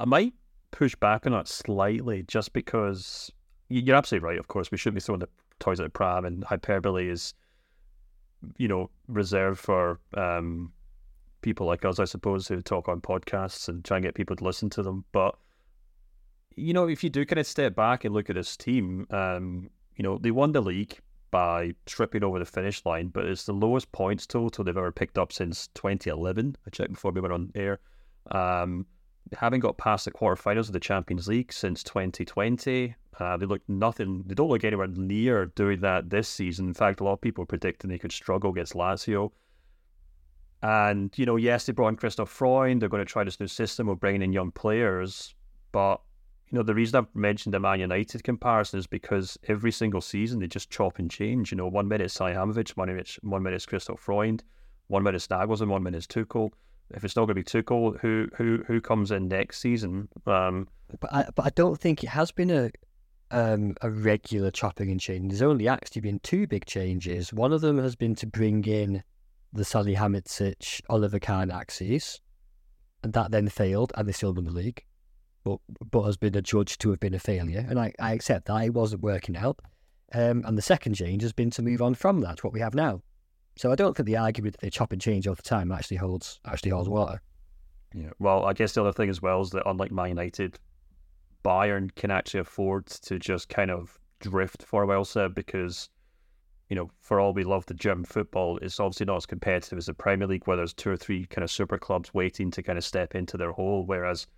I 0.00 0.06
might 0.06 0.34
push 0.72 0.96
back 0.96 1.24
on 1.24 1.30
that 1.30 1.46
slightly 1.46 2.24
just 2.24 2.52
because 2.52 3.30
you're 3.68 3.94
absolutely 3.94 4.26
right, 4.28 4.38
of 4.40 4.48
course. 4.48 4.72
We 4.72 4.76
shouldn't 4.76 4.96
be 4.96 5.02
throwing 5.02 5.20
the 5.20 5.28
toys 5.60 5.78
at 5.78 5.84
the 5.84 5.90
pram, 5.90 6.24
and 6.24 6.42
hyperbole 6.42 7.08
is, 7.08 7.34
you 8.56 8.66
know, 8.66 8.90
reserved 9.06 9.60
for 9.60 10.00
um, 10.14 10.72
people 11.42 11.66
like 11.66 11.84
us, 11.84 11.98
I 11.98 12.04
suppose, 12.04 12.48
who 12.48 12.60
talk 12.60 12.88
on 12.88 13.00
podcasts 13.00 13.68
and 13.68 13.84
try 13.84 13.98
and 13.98 14.04
get 14.04 14.14
people 14.14 14.36
to 14.36 14.44
listen 14.44 14.70
to 14.70 14.82
them. 14.82 15.04
But 15.12 15.36
you 16.56 16.72
know, 16.72 16.88
if 16.88 17.02
you 17.02 17.10
do 17.10 17.24
kind 17.24 17.38
of 17.38 17.46
step 17.46 17.74
back 17.74 18.04
and 18.04 18.14
look 18.14 18.28
at 18.28 18.36
this 18.36 18.56
team, 18.56 19.06
um, 19.10 19.70
you 19.96 20.02
know, 20.02 20.18
they 20.18 20.30
won 20.30 20.52
the 20.52 20.60
league 20.60 20.98
by 21.30 21.74
tripping 21.86 22.24
over 22.24 22.38
the 22.38 22.44
finish 22.44 22.84
line, 22.84 23.08
but 23.08 23.24
it's 23.24 23.44
the 23.44 23.52
lowest 23.52 23.90
points 23.92 24.26
total 24.26 24.64
they've 24.64 24.76
ever 24.76 24.92
picked 24.92 25.18
up 25.18 25.32
since 25.32 25.68
2011. 25.74 26.56
I 26.66 26.70
checked 26.70 26.92
before 26.92 27.12
we 27.12 27.20
went 27.20 27.32
on 27.32 27.52
air. 27.54 27.78
Um, 28.30 28.86
having 29.32 29.60
got 29.60 29.78
past 29.78 30.04
the 30.04 30.10
quarterfinals 30.10 30.66
of 30.66 30.72
the 30.72 30.80
Champions 30.80 31.28
League 31.28 31.52
since 31.52 31.82
2020, 31.84 32.94
uh, 33.18 33.36
they 33.36 33.46
look 33.46 33.62
nothing. 33.68 34.24
They 34.26 34.34
don't 34.34 34.48
look 34.48 34.64
anywhere 34.64 34.88
near 34.88 35.46
doing 35.46 35.80
that 35.80 36.10
this 36.10 36.28
season. 36.28 36.68
In 36.68 36.74
fact, 36.74 37.00
a 37.00 37.04
lot 37.04 37.14
of 37.14 37.20
people 37.20 37.42
are 37.42 37.46
predicting 37.46 37.90
they 37.90 37.98
could 37.98 38.12
struggle 38.12 38.50
against 38.50 38.74
Lazio. 38.74 39.30
And, 40.62 41.10
you 41.16 41.24
know, 41.24 41.36
yes, 41.36 41.66
they 41.66 41.72
brought 41.72 41.88
in 41.88 41.96
Christoph 41.96 42.28
Freund. 42.28 42.82
They're 42.82 42.88
going 42.88 43.04
to 43.04 43.10
try 43.10 43.24
this 43.24 43.40
new 43.40 43.46
system 43.46 43.88
of 43.88 43.98
bringing 43.98 44.22
in 44.22 44.32
young 44.32 44.50
players. 44.50 45.34
But, 45.72 46.00
you 46.50 46.58
know, 46.58 46.62
the 46.62 46.74
reason 46.74 46.98
I've 46.98 47.14
mentioned 47.14 47.54
the 47.54 47.60
Man 47.60 47.80
United 47.80 48.24
comparison 48.24 48.78
is 48.78 48.86
because 48.86 49.38
every 49.48 49.72
single 49.72 50.00
season 50.00 50.40
they 50.40 50.48
just 50.48 50.70
chop 50.70 50.98
and 50.98 51.10
change. 51.10 51.50
You 51.50 51.56
know, 51.56 51.68
one 51.68 51.88
minute 51.88 52.04
it's 52.04 52.18
Salihamidzic, 52.18 52.70
one 52.76 52.88
minute, 52.88 53.16
one 53.22 53.42
minute 53.42 53.56
it's 53.56 53.66
Christoph 53.66 54.00
Freund, 54.00 54.42
one 54.88 55.02
minute 55.02 55.16
it's 55.16 55.28
Nagelsmann, 55.28 55.68
one 55.68 55.82
minute 55.82 55.98
it's 55.98 56.06
Tuchel. 56.06 56.50
If 56.92 57.04
it's 57.04 57.14
not 57.14 57.26
going 57.26 57.36
to 57.36 57.42
be 57.42 57.44
Tuchel, 57.44 57.98
who 58.00 58.28
who 58.36 58.64
who 58.66 58.80
comes 58.80 59.12
in 59.12 59.28
next 59.28 59.60
season? 59.60 60.08
Um, 60.26 60.66
but 60.98 61.12
I, 61.12 61.26
but 61.36 61.46
I 61.46 61.50
don't 61.50 61.78
think 61.78 62.02
it 62.02 62.08
has 62.08 62.32
been 62.32 62.50
a 62.50 62.70
um, 63.30 63.76
a 63.80 63.90
regular 63.90 64.50
chopping 64.50 64.90
and 64.90 65.00
changing. 65.00 65.28
There's 65.28 65.42
only 65.42 65.68
actually 65.68 66.00
been 66.02 66.18
two 66.18 66.48
big 66.48 66.66
changes. 66.66 67.32
One 67.32 67.52
of 67.52 67.60
them 67.60 67.78
has 67.78 67.94
been 67.94 68.16
to 68.16 68.26
bring 68.26 68.64
in 68.64 69.04
the 69.52 69.62
Salihamidzic 69.62 70.80
Oliver 70.88 71.18
Kahn 71.18 71.50
axis, 71.50 72.20
and 73.02 73.12
that 73.12 73.30
then 73.30 73.48
failed, 73.48 73.92
and 73.96 74.06
they 74.06 74.12
still 74.12 74.34
won 74.34 74.44
the 74.44 74.50
league, 74.50 74.84
but 75.44 75.58
but 75.90 76.02
has 76.02 76.16
been 76.16 76.36
adjudged 76.36 76.80
to 76.82 76.90
have 76.90 77.00
been 77.00 77.14
a 77.14 77.18
failure, 77.18 77.66
and 77.68 77.78
I, 77.78 77.92
I 77.98 78.12
accept 78.12 78.46
that 78.46 78.64
it 78.64 78.74
wasn't 78.74 79.02
working 79.02 79.36
out. 79.36 79.60
Um, 80.12 80.42
and 80.44 80.58
the 80.58 80.62
second 80.62 80.94
change 80.94 81.22
has 81.22 81.32
been 81.32 81.50
to 81.50 81.62
move 81.62 81.80
on 81.80 81.94
from 81.94 82.20
that, 82.22 82.42
what 82.42 82.52
we 82.52 82.60
have 82.60 82.74
now. 82.74 83.00
So 83.56 83.70
I 83.70 83.76
don't 83.76 83.96
think 83.96 84.06
the 84.06 84.16
argument 84.16 84.54
that 84.54 84.60
they 84.60 84.70
chop 84.70 84.92
and 84.92 85.00
change 85.00 85.26
all 85.26 85.34
the 85.34 85.42
time 85.42 85.70
actually 85.70 85.98
holds 85.98 86.40
actually 86.44 86.70
holds 86.70 86.88
water. 86.88 87.20
Yeah. 87.94 88.10
Well, 88.18 88.44
I 88.44 88.52
guess 88.52 88.72
the 88.72 88.82
other 88.82 88.92
thing 88.92 89.10
as 89.10 89.20
well 89.20 89.40
is 89.40 89.50
that 89.50 89.68
unlike 89.68 89.92
Man 89.92 90.10
United, 90.10 90.58
Bayern 91.44 91.94
can 91.94 92.10
actually 92.10 92.40
afford 92.40 92.86
to 92.86 93.18
just 93.18 93.48
kind 93.48 93.70
of 93.70 93.98
drift 94.20 94.62
for 94.62 94.82
a 94.82 94.86
while, 94.86 95.04
sir, 95.04 95.28
because 95.28 95.90
you 96.70 96.76
know, 96.76 96.88
for 97.00 97.18
all 97.18 97.34
we 97.34 97.42
love 97.42 97.66
the 97.66 97.74
German 97.74 98.04
football, 98.04 98.56
it's 98.62 98.78
obviously 98.78 99.04
not 99.04 99.16
as 99.16 99.26
competitive 99.26 99.76
as 99.76 99.86
the 99.86 99.92
Premier 99.92 100.28
League, 100.28 100.46
where 100.46 100.56
there's 100.56 100.72
two 100.72 100.90
or 100.90 100.96
three 100.96 101.26
kind 101.26 101.42
of 101.42 101.50
super 101.50 101.76
clubs 101.76 102.14
waiting 102.14 102.48
to 102.52 102.62
kind 102.62 102.78
of 102.78 102.84
step 102.84 103.16
into 103.16 103.36
their 103.36 103.50
hole. 103.50 103.84
Whereas, 103.84 104.28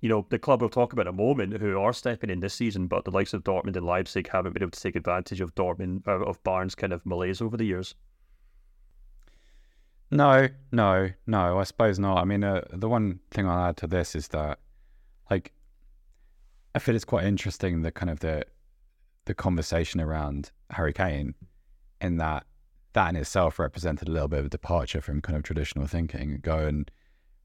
you 0.00 0.08
know, 0.08 0.26
the 0.28 0.40
club 0.40 0.60
we'll 0.60 0.70
talk 0.70 0.92
about 0.92 1.06
in 1.06 1.14
a 1.14 1.16
moment 1.16 1.56
who 1.58 1.78
are 1.78 1.92
stepping 1.92 2.30
in 2.30 2.40
this 2.40 2.54
season, 2.54 2.88
but 2.88 3.04
the 3.04 3.12
likes 3.12 3.32
of 3.32 3.44
Dortmund 3.44 3.76
and 3.76 3.86
Leipzig 3.86 4.28
haven't 4.28 4.54
been 4.54 4.64
able 4.64 4.72
to 4.72 4.80
take 4.80 4.96
advantage 4.96 5.40
of 5.40 5.54
Dortmund 5.54 6.06
uh, 6.08 6.24
of 6.24 6.42
Bayern's 6.42 6.74
kind 6.74 6.92
of 6.92 7.06
malaise 7.06 7.40
over 7.40 7.56
the 7.56 7.64
years. 7.64 7.94
No, 10.10 10.48
no, 10.72 11.10
no. 11.28 11.58
I 11.60 11.62
suppose 11.62 12.00
not. 12.00 12.18
I 12.18 12.24
mean, 12.24 12.42
uh, 12.42 12.62
the 12.72 12.88
one 12.88 13.20
thing 13.30 13.46
I'll 13.48 13.68
add 13.68 13.76
to 13.78 13.86
this 13.86 14.16
is 14.16 14.28
that, 14.28 14.58
like, 15.30 15.52
I 16.74 16.80
feel 16.80 16.96
it's 16.96 17.04
quite 17.04 17.24
interesting 17.24 17.82
the 17.82 17.92
kind 17.92 18.10
of 18.10 18.18
the 18.18 18.46
the 19.26 19.34
conversation 19.34 20.00
around 20.00 20.52
Harry 20.70 20.92
Kane 20.92 21.34
in 22.00 22.16
that 22.18 22.46
that 22.92 23.10
in 23.10 23.16
itself 23.16 23.58
represented 23.58 24.08
a 24.08 24.10
little 24.10 24.28
bit 24.28 24.40
of 24.40 24.46
a 24.46 24.48
departure 24.48 25.02
from 25.02 25.20
kind 25.20 25.36
of 25.36 25.42
traditional 25.42 25.86
thinking. 25.86 26.40
Go 26.42 26.58
and 26.58 26.90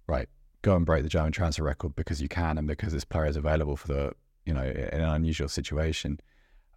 right, 0.08 0.30
go 0.62 0.76
and 0.76 0.86
break 0.86 1.04
the 1.04 1.10
German 1.10 1.32
transfer 1.32 1.64
record 1.64 1.96
because 1.96 2.22
you 2.22 2.30
can 2.30 2.58
and 2.58 2.68
because 2.68 2.94
this 2.94 3.04
player 3.04 3.26
is 3.26 3.36
available 3.36 3.76
for 3.76 3.88
the 3.88 4.12
you 4.46 4.54
know 4.54 4.64
in 4.64 5.02
an 5.02 5.10
unusual 5.10 5.48
situation. 5.48 6.20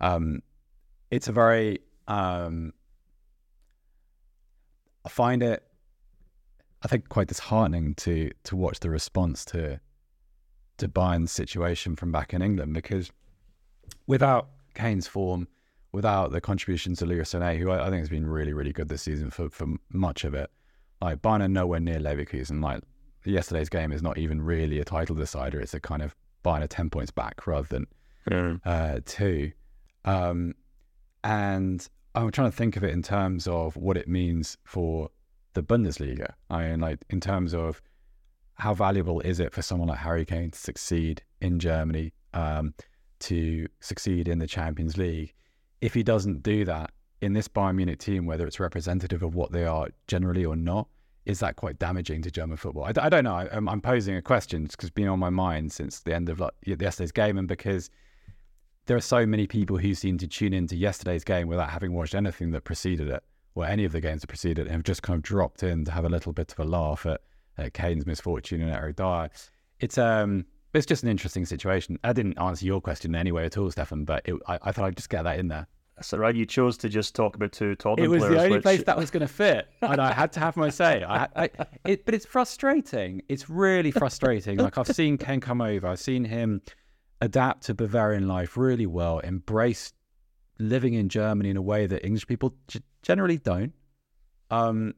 Um, 0.00 0.42
it's 1.10 1.28
a 1.28 1.32
very 1.32 1.80
um, 2.08 2.72
I 5.04 5.08
find 5.08 5.42
it. 5.42 5.62
I 6.82 6.88
think 6.88 7.08
quite 7.08 7.28
disheartening 7.28 7.94
to 7.96 8.30
to 8.44 8.56
watch 8.56 8.80
the 8.80 8.90
response 8.90 9.44
to 9.46 9.80
to 10.78 10.88
Bayern's 10.88 11.32
situation 11.32 11.94
from 11.96 12.10
back 12.10 12.34
in 12.34 12.42
England 12.42 12.74
because 12.74 13.10
without 14.06 14.48
Kane's 14.74 15.06
form, 15.06 15.46
without 15.94 16.32
the 16.32 16.40
contributions 16.40 16.98
to 16.98 17.06
Lucas 17.06 17.32
Sané, 17.32 17.58
who 17.58 17.70
I, 17.70 17.86
I, 17.86 17.90
think 17.90 18.00
has 18.00 18.08
been 18.08 18.26
really 18.26 18.52
really 18.52 18.72
good 18.72 18.88
this 18.88 19.02
season 19.02 19.30
for 19.30 19.48
for 19.48 19.66
much 19.92 20.24
of 20.24 20.34
it, 20.34 20.50
like 21.00 21.22
Bayern 21.22 21.42
are 21.42 21.48
nowhere 21.48 21.80
near 21.80 21.98
Leverkusen. 21.98 22.62
Like 22.62 22.82
yesterday's 23.24 23.68
game 23.68 23.92
is 23.92 24.02
not 24.02 24.18
even 24.18 24.42
really 24.42 24.80
a 24.80 24.84
title 24.84 25.16
decider; 25.16 25.60
it's 25.60 25.74
a 25.74 25.80
kind 25.80 26.02
of 26.02 26.14
Bayern 26.44 26.62
are 26.62 26.66
ten 26.68 26.90
points 26.90 27.10
back 27.10 27.46
rather 27.46 27.68
than 27.68 27.86
Mm. 28.30 28.60
uh, 28.64 29.00
two. 29.04 29.52
Um, 30.04 30.54
and 31.22 31.86
I'm 32.14 32.30
trying 32.30 32.50
to 32.50 32.56
think 32.56 32.76
of 32.76 32.84
it 32.84 32.90
in 32.90 33.02
terms 33.02 33.46
of 33.46 33.76
what 33.76 33.96
it 33.96 34.08
means 34.08 34.56
for 34.64 35.10
the 35.54 35.62
Bundesliga. 35.62 36.32
I 36.50 36.68
mean, 36.68 36.80
like 36.80 37.04
in 37.10 37.20
terms 37.20 37.54
of 37.54 37.82
how 38.54 38.74
valuable 38.74 39.20
is 39.20 39.40
it 39.40 39.52
for 39.52 39.62
someone 39.62 39.88
like 39.88 39.98
Harry 39.98 40.24
Kane 40.24 40.50
to 40.50 40.58
succeed 40.58 41.22
in 41.40 41.58
Germany, 41.58 42.12
um, 42.32 42.74
to 43.20 43.66
succeed 43.80 44.28
in 44.28 44.38
the 44.38 44.46
Champions 44.46 44.96
League? 44.96 45.34
If 45.84 45.92
he 45.92 46.02
doesn't 46.02 46.42
do 46.42 46.64
that 46.64 46.92
in 47.20 47.34
this 47.34 47.46
Bayern 47.46 47.74
Munich 47.74 47.98
team, 47.98 48.24
whether 48.24 48.46
it's 48.46 48.58
representative 48.58 49.22
of 49.22 49.34
what 49.34 49.52
they 49.52 49.66
are 49.66 49.88
generally 50.06 50.42
or 50.42 50.56
not, 50.56 50.88
is 51.26 51.40
that 51.40 51.56
quite 51.56 51.78
damaging 51.78 52.22
to 52.22 52.30
German 52.30 52.56
football? 52.56 52.84
I, 52.84 52.92
I 52.96 53.10
don't 53.10 53.24
know. 53.24 53.34
I, 53.34 53.54
am 53.54 53.68
I'm 53.68 53.82
posing 53.82 54.16
a 54.16 54.22
question 54.22 54.62
because 54.62 54.88
it's 54.88 54.94
been 54.94 55.08
on 55.08 55.18
my 55.18 55.28
mind 55.28 55.72
since 55.72 56.00
the 56.00 56.14
end 56.14 56.30
of 56.30 56.40
like, 56.40 56.54
yesterday's 56.64 57.12
game, 57.12 57.36
and 57.36 57.46
because 57.46 57.90
there 58.86 58.96
are 58.96 59.02
so 59.02 59.26
many 59.26 59.46
people 59.46 59.76
who 59.76 59.92
seem 59.92 60.16
to 60.16 60.26
tune 60.26 60.54
into 60.54 60.74
yesterday's 60.74 61.22
game 61.22 61.48
without 61.48 61.68
having 61.68 61.92
watched 61.92 62.14
anything 62.14 62.50
that 62.52 62.64
preceded 62.64 63.08
it 63.08 63.22
or 63.54 63.66
any 63.66 63.84
of 63.84 63.92
the 63.92 64.00
games 64.00 64.22
that 64.22 64.28
preceded 64.28 64.60
it 64.60 64.68
and 64.68 64.70
have 64.70 64.84
just 64.84 65.02
kind 65.02 65.18
of 65.18 65.22
dropped 65.22 65.62
in 65.62 65.84
to 65.84 65.90
have 65.90 66.06
a 66.06 66.08
little 66.08 66.32
bit 66.32 66.50
of 66.50 66.58
a 66.60 66.64
laugh 66.64 67.04
at, 67.04 67.20
at 67.58 67.74
Kane's 67.74 68.06
misfortune 68.06 68.62
and 68.62 68.70
Eric 68.70 68.96
Dier. 68.96 69.28
It's 69.80 69.98
um 69.98 70.46
it's 70.74 70.86
just 70.86 71.02
an 71.04 71.08
interesting 71.08 71.46
situation. 71.46 71.98
I 72.02 72.12
didn't 72.12 72.38
answer 72.38 72.66
your 72.66 72.80
question 72.80 73.14
anyway 73.14 73.46
at 73.46 73.56
all, 73.56 73.70
Stefan, 73.70 74.04
but 74.04 74.22
it, 74.24 74.34
I, 74.48 74.58
I, 74.62 74.72
thought 74.72 74.86
I'd 74.86 74.96
just 74.96 75.08
get 75.08 75.22
that 75.22 75.38
in 75.38 75.48
there. 75.48 75.66
So 76.02 76.18
right, 76.18 76.34
you 76.34 76.44
chose 76.44 76.76
to 76.78 76.88
just 76.88 77.14
talk 77.14 77.36
about 77.36 77.52
two 77.52 77.76
Tottenham 77.76 78.08
players. 78.08 78.10
It 78.10 78.10
was 78.10 78.20
players, 78.20 78.34
the 78.34 78.44
only 78.44 78.56
which... 78.56 78.62
place 78.62 78.82
that 78.84 78.96
was 78.96 79.10
going 79.10 79.20
to 79.20 79.32
fit, 79.32 79.68
and 79.80 80.00
I 80.00 80.12
had 80.12 80.32
to 80.32 80.40
have 80.40 80.56
my 80.56 80.68
say. 80.68 81.04
I, 81.04 81.28
I, 81.36 81.50
it, 81.84 82.04
but 82.04 82.14
it's 82.14 82.26
frustrating. 82.26 83.22
It's 83.28 83.48
really 83.48 83.92
frustrating. 83.92 84.58
like 84.58 84.76
I've 84.76 84.88
seen 84.88 85.16
Kane 85.18 85.40
come 85.40 85.60
over. 85.60 85.86
I've 85.86 86.00
seen 86.00 86.24
him 86.24 86.62
adapt 87.20 87.64
to 87.66 87.74
Bavarian 87.74 88.26
life 88.26 88.56
really 88.56 88.86
well, 88.86 89.20
embrace 89.20 89.92
living 90.58 90.94
in 90.94 91.08
Germany 91.08 91.50
in 91.50 91.56
a 91.56 91.62
way 91.62 91.86
that 91.86 92.04
English 92.04 92.26
people 92.26 92.54
g- 92.68 92.80
generally 93.02 93.38
don't. 93.38 93.72
Um, 94.50 94.94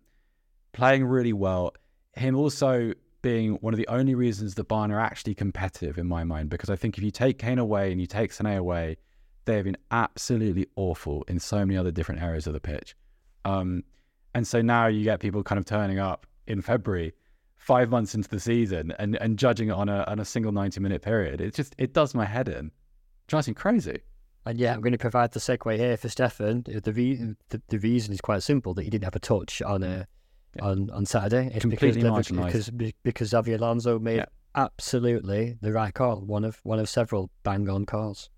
playing 0.73 1.05
really 1.05 1.33
well. 1.33 1.73
Him 2.15 2.37
also 2.37 2.93
being 3.23 3.55
one 3.55 3.75
of 3.75 3.79
the 3.79 3.89
only 3.89 4.15
reasons 4.15 4.55
that 4.55 4.69
Bayern 4.69 4.91
are 4.91 5.01
actually 5.01 5.35
competitive 5.35 5.99
in 5.99 6.07
my 6.07 6.25
mind, 6.25 6.49
because 6.49 6.71
I 6.71 6.77
think 6.77 6.97
if 6.97 7.05
you 7.05 7.11
take 7.11 7.39
Kane 7.39 7.59
away 7.59 7.93
and 7.93 8.01
you 8.01 8.07
take 8.07 8.33
Sané 8.33 8.57
away, 8.57 8.97
they 9.47 9.57
have 9.57 9.65
been 9.65 9.77
absolutely 9.91 10.67
awful 10.77 11.25
in 11.29 11.39
so 11.41 11.59
many 11.65 11.77
other 11.77 11.91
different 11.91 12.23
areas 12.23 12.47
of 12.47 12.53
the 12.53 12.61
pitch. 12.61 12.95
Um, 13.45 13.83
and 14.35 14.47
so 14.47 14.61
now 14.61 14.87
you 14.89 15.03
get 15.05 15.21
people 15.21 15.43
kind 15.43 15.59
of 15.59 15.65
turning 15.65 15.99
up 15.99 16.27
in 16.47 16.61
February, 16.61 17.15
five 17.57 17.89
months 17.91 18.15
into 18.15 18.29
the 18.29 18.39
season, 18.41 18.93
and, 18.99 19.17
and 19.17 19.39
judging 19.39 19.69
it 19.69 19.73
on 19.73 19.89
a 19.89 20.05
on 20.07 20.19
a 20.19 20.25
single 20.25 20.53
ninety 20.53 20.81
minute 20.81 21.01
period. 21.03 21.41
It 21.41 21.55
just 21.55 21.75
it 21.79 21.95
does 21.95 22.15
my 22.15 22.27
head 22.27 22.49
in, 22.49 22.67
It 22.67 22.73
drives 23.29 23.49
me 23.49 23.55
crazy. 23.55 24.01
And 24.45 24.59
yeah, 24.59 24.75
I'm 24.75 24.81
going 24.81 24.93
to 24.93 24.99
provide 24.99 25.33
the 25.33 25.41
segue 25.41 25.77
here 25.77 25.97
for 25.97 26.09
Stefan. 26.09 26.63
The, 26.67 26.93
re- 26.93 27.35
the, 27.49 27.61
the 27.67 27.79
reason 27.81 28.15
is 28.15 28.21
quite 28.21 28.45
simple 28.45 28.75
that 28.75 28.85
he 28.85 28.91
didn't 28.91 29.03
have 29.03 29.17
a 29.17 29.19
touch 29.19 29.61
on 29.63 29.83
uh, 29.83 30.05
Yeah. 30.55 30.65
on 30.65 30.91
on 30.91 31.05
Saturday. 31.07 31.51
It's 31.53 31.63
Completely 31.63 32.03
because, 32.03 32.71
because 32.71 32.93
because 33.03 33.31
Xabi 33.33 33.57
Alonso 33.59 33.99
made 33.99 34.19
Yeah. 34.19 34.27
absolutely 34.55 35.57
the 35.61 35.73
right 35.73 35.93
call. 35.95 36.21
One 36.21 36.45
of 36.45 36.61
one 36.63 36.79
of 36.79 36.89
several 36.89 37.31
bang 37.43 37.69
on 37.69 37.87
calls. 37.87 38.31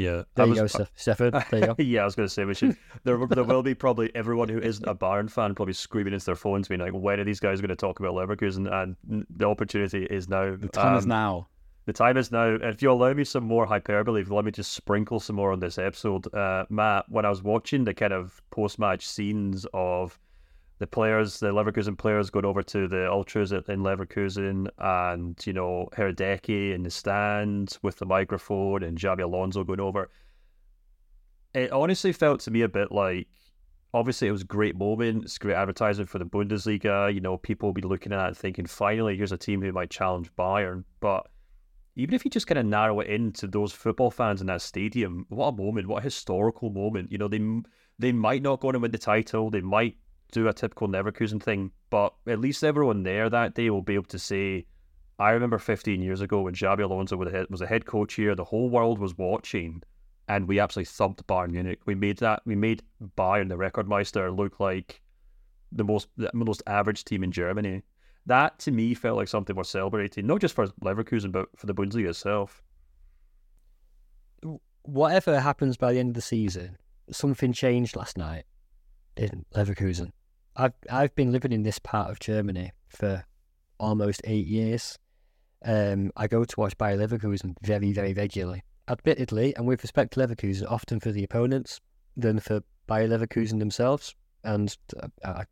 Yeah, 0.00 0.22
There 0.34 0.44
I 0.44 0.48
you 0.48 0.50
was- 0.50 0.60
go, 0.60 0.66
Steph- 0.66 0.92
Stefan. 0.94 1.30
There 1.50 1.60
you 1.60 1.66
go. 1.66 1.74
yeah, 1.82 2.02
I 2.02 2.04
was 2.06 2.14
going 2.14 2.26
to 2.28 2.32
say 2.32 2.44
we 2.44 2.54
should. 2.54 2.76
There, 3.04 3.18
there 3.26 3.44
will 3.44 3.62
be 3.62 3.74
probably 3.74 4.10
everyone 4.14 4.48
who 4.48 4.58
isn't 4.58 4.86
a 4.88 4.94
Bayern 4.94 5.30
fan 5.30 5.54
probably 5.54 5.74
screaming 5.74 6.14
into 6.14 6.24
their 6.26 6.34
phones, 6.36 6.68
being 6.68 6.80
like, 6.80 6.92
"When 6.92 7.20
are 7.20 7.24
these 7.24 7.40
guys 7.40 7.60
going 7.60 7.68
to 7.68 7.76
talk 7.76 8.00
about 8.00 8.14
Leverkusen?" 8.14 8.66
And 8.72 9.26
the 9.28 9.46
opportunity 9.46 10.04
is 10.04 10.28
now. 10.28 10.56
The 10.56 10.68
time 10.68 10.96
is 10.96 11.04
Um, 11.04 11.08
now. 11.10 11.48
The 11.86 11.92
time 11.92 12.16
is 12.16 12.30
now. 12.30 12.46
And 12.54 12.64
if 12.64 12.82
you 12.82 12.90
allow 12.92 13.12
me 13.12 13.24
some 13.24 13.44
more 13.44 13.66
hyperbole, 13.66 14.20
if 14.22 14.28
you 14.28 14.34
let 14.34 14.44
me 14.44 14.52
just 14.52 14.72
sprinkle 14.72 15.20
some 15.20 15.36
more 15.36 15.52
on 15.52 15.60
this 15.60 15.76
episode, 15.78 16.32
uh, 16.34 16.64
Matt, 16.70 17.06
when 17.08 17.24
I 17.24 17.28
was 17.30 17.42
watching 17.42 17.84
the 17.84 17.94
kind 17.94 18.12
of 18.12 18.40
post-match 18.50 19.06
scenes 19.06 19.66
of 19.74 20.18
the 20.80 20.86
players, 20.86 21.38
the 21.38 21.52
Leverkusen 21.52 21.96
players 21.96 22.30
going 22.30 22.46
over 22.46 22.62
to 22.62 22.88
the 22.88 23.08
ultras 23.08 23.52
in 23.52 23.82
Leverkusen, 23.82 24.66
and 24.78 25.38
you 25.46 25.52
know 25.52 25.90
Herdecki 25.96 26.74
in 26.74 26.82
the 26.82 26.90
stands 26.90 27.78
with 27.82 27.96
the 27.98 28.06
microphone, 28.06 28.82
and 28.82 28.98
Xabi 28.98 29.22
Alonso 29.22 29.62
going 29.62 29.78
over. 29.78 30.10
It 31.52 31.70
honestly 31.70 32.12
felt 32.12 32.40
to 32.40 32.50
me 32.50 32.62
a 32.62 32.68
bit 32.68 32.90
like 32.90 33.28
obviously 33.92 34.28
it 34.28 34.32
was 34.32 34.40
a 34.40 34.46
great 34.46 34.74
moment. 34.74 35.24
It's 35.24 35.36
great 35.36 35.54
advertising 35.54 36.06
for 36.06 36.18
the 36.18 36.24
Bundesliga. 36.24 37.12
You 37.12 37.20
know, 37.20 37.36
people 37.36 37.68
will 37.68 37.74
be 37.74 37.82
looking 37.82 38.14
at 38.14 38.30
it 38.30 38.36
thinking, 38.38 38.64
finally, 38.64 39.18
here's 39.18 39.32
a 39.32 39.36
team 39.36 39.60
who 39.60 39.72
might 39.72 39.90
challenge 39.90 40.34
Bayern. 40.38 40.84
But 41.00 41.26
even 41.94 42.14
if 42.14 42.24
you 42.24 42.30
just 42.30 42.46
kind 42.46 42.58
of 42.58 42.64
narrow 42.64 43.00
it 43.00 43.08
into 43.08 43.46
those 43.46 43.72
football 43.72 44.10
fans 44.10 44.40
in 44.40 44.46
that 44.46 44.62
stadium, 44.62 45.26
what 45.28 45.48
a 45.48 45.52
moment! 45.52 45.88
What 45.88 45.98
a 46.00 46.04
historical 46.04 46.70
moment! 46.70 47.12
You 47.12 47.18
know, 47.18 47.28
they 47.28 47.40
they 47.98 48.12
might 48.12 48.40
not 48.40 48.60
go 48.60 48.68
on 48.68 48.76
and 48.76 48.80
win 48.80 48.92
the 48.92 48.98
title. 48.98 49.50
They 49.50 49.60
might 49.60 49.98
do 50.30 50.48
a 50.48 50.52
typical 50.52 50.88
Leverkusen 50.88 51.42
thing, 51.42 51.72
but 51.90 52.14
at 52.26 52.40
least 52.40 52.64
everyone 52.64 53.02
there 53.02 53.28
that 53.30 53.54
day 53.54 53.70
will 53.70 53.82
be 53.82 53.94
able 53.94 54.04
to 54.04 54.18
say, 54.18 54.66
"I 55.18 55.30
remember 55.30 55.58
15 55.58 56.02
years 56.02 56.20
ago 56.20 56.42
when 56.42 56.54
Xabi 56.54 56.82
Alonso 56.82 57.16
was 57.16 57.60
a 57.60 57.66
head, 57.66 57.86
coach 57.86 58.14
here. 58.14 58.34
The 58.34 58.44
whole 58.44 58.70
world 58.70 58.98
was 58.98 59.16
watching." 59.16 59.82
and 60.30 60.46
we 60.46 60.60
absolutely 60.60 60.88
thumped 60.88 61.26
Bayern 61.26 61.50
Munich. 61.50 61.80
We 61.86 61.96
made 61.96 62.18
that. 62.18 62.42
We 62.46 62.54
made 62.54 62.84
Bayern, 63.18 63.48
the 63.48 63.56
record 63.56 63.88
meister, 63.88 64.30
look 64.30 64.60
like 64.60 65.02
the 65.72 65.82
most 65.82 66.06
the 66.16 66.30
most 66.32 66.62
average 66.68 67.04
team 67.04 67.24
in 67.24 67.32
Germany. 67.32 67.82
That 68.26 68.58
to 68.60 68.70
me 68.70 68.94
felt 68.94 69.16
like 69.16 69.26
something 69.26 69.56
worth 69.56 69.66
celebrating, 69.66 70.28
not 70.28 70.40
just 70.40 70.54
for 70.54 70.68
Leverkusen, 70.84 71.32
but 71.32 71.48
for 71.56 71.66
the 71.66 71.74
Bundesliga 71.74 72.10
itself. 72.10 72.62
Whatever 74.82 75.40
happens 75.40 75.76
by 75.76 75.92
the 75.92 75.98
end 75.98 76.10
of 76.10 76.14
the 76.14 76.22
season, 76.22 76.76
something 77.10 77.52
changed 77.52 77.96
last 77.96 78.16
night 78.16 78.44
in 79.16 79.44
Leverkusen. 79.52 80.12
I've 80.60 80.74
I've 80.90 81.14
been 81.14 81.32
living 81.32 81.52
in 81.52 81.62
this 81.62 81.78
part 81.78 82.10
of 82.10 82.20
Germany 82.20 82.72
for 82.88 83.24
almost 83.78 84.20
eight 84.24 84.46
years. 84.46 84.98
Um, 85.64 86.12
I 86.16 86.26
go 86.26 86.44
to 86.44 86.60
watch 86.60 86.76
Bayer 86.76 86.98
Leverkusen 86.98 87.54
very, 87.62 87.92
very 87.92 88.12
regularly. 88.12 88.62
Admittedly, 88.88 89.54
and 89.56 89.66
with 89.66 89.82
respect 89.82 90.12
to 90.14 90.20
Leverkusen, 90.20 90.70
often 90.70 91.00
for 91.00 91.12
the 91.12 91.24
opponents 91.24 91.80
than 92.16 92.40
for 92.40 92.60
Bayer 92.86 93.08
Leverkusen 93.08 93.58
themselves, 93.58 94.14
and 94.44 94.76
uh, 95.02 95.08
I 95.24 95.44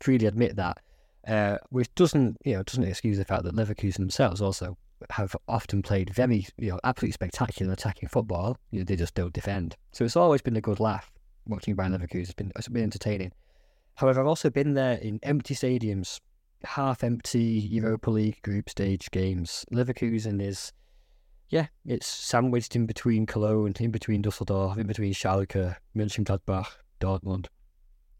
freely 0.00 0.26
admit 0.26 0.56
that. 0.56 0.78
Uh, 1.26 1.58
which 1.70 1.92
doesn't, 1.94 2.38
you 2.44 2.54
know, 2.54 2.62
doesn't 2.62 2.84
excuse 2.84 3.18
the 3.18 3.24
fact 3.24 3.42
that 3.44 3.54
Leverkusen 3.54 3.98
themselves 3.98 4.40
also 4.40 4.78
have 5.10 5.34
often 5.46 5.82
played 5.82 6.10
very, 6.10 6.46
you 6.56 6.70
know, 6.70 6.80
absolutely 6.84 7.12
spectacular 7.12 7.72
attacking 7.72 8.08
football. 8.08 8.56
You 8.70 8.80
know, 8.80 8.84
they 8.84 8.96
just 8.96 9.14
don't 9.14 9.32
defend. 9.32 9.76
So 9.92 10.04
it's 10.04 10.16
always 10.16 10.42
been 10.42 10.56
a 10.56 10.60
good 10.60 10.80
laugh 10.80 11.10
watching 11.46 11.74
Bayer 11.74 11.88
Leverkusen. 11.88 12.20
It's 12.20 12.34
been 12.34 12.52
it's 12.56 12.68
been 12.68 12.84
entertaining. 12.84 13.32
However, 13.98 14.20
I've 14.20 14.28
also 14.28 14.48
been 14.48 14.74
there 14.74 14.94
in 14.98 15.18
empty 15.24 15.56
stadiums, 15.56 16.20
half 16.62 17.02
empty 17.02 17.40
Europa 17.40 18.12
League 18.12 18.40
group 18.42 18.70
stage 18.70 19.10
games. 19.10 19.64
Leverkusen 19.72 20.40
is, 20.40 20.72
yeah, 21.48 21.66
it's 21.84 22.06
sandwiched 22.06 22.76
in 22.76 22.86
between 22.86 23.26
Cologne, 23.26 23.74
in 23.80 23.90
between 23.90 24.22
Dusseldorf, 24.22 24.78
in 24.78 24.86
between 24.86 25.12
Schalke, 25.12 25.74
Mönchengladbach, 25.96 26.68
Dortmund. 27.00 27.46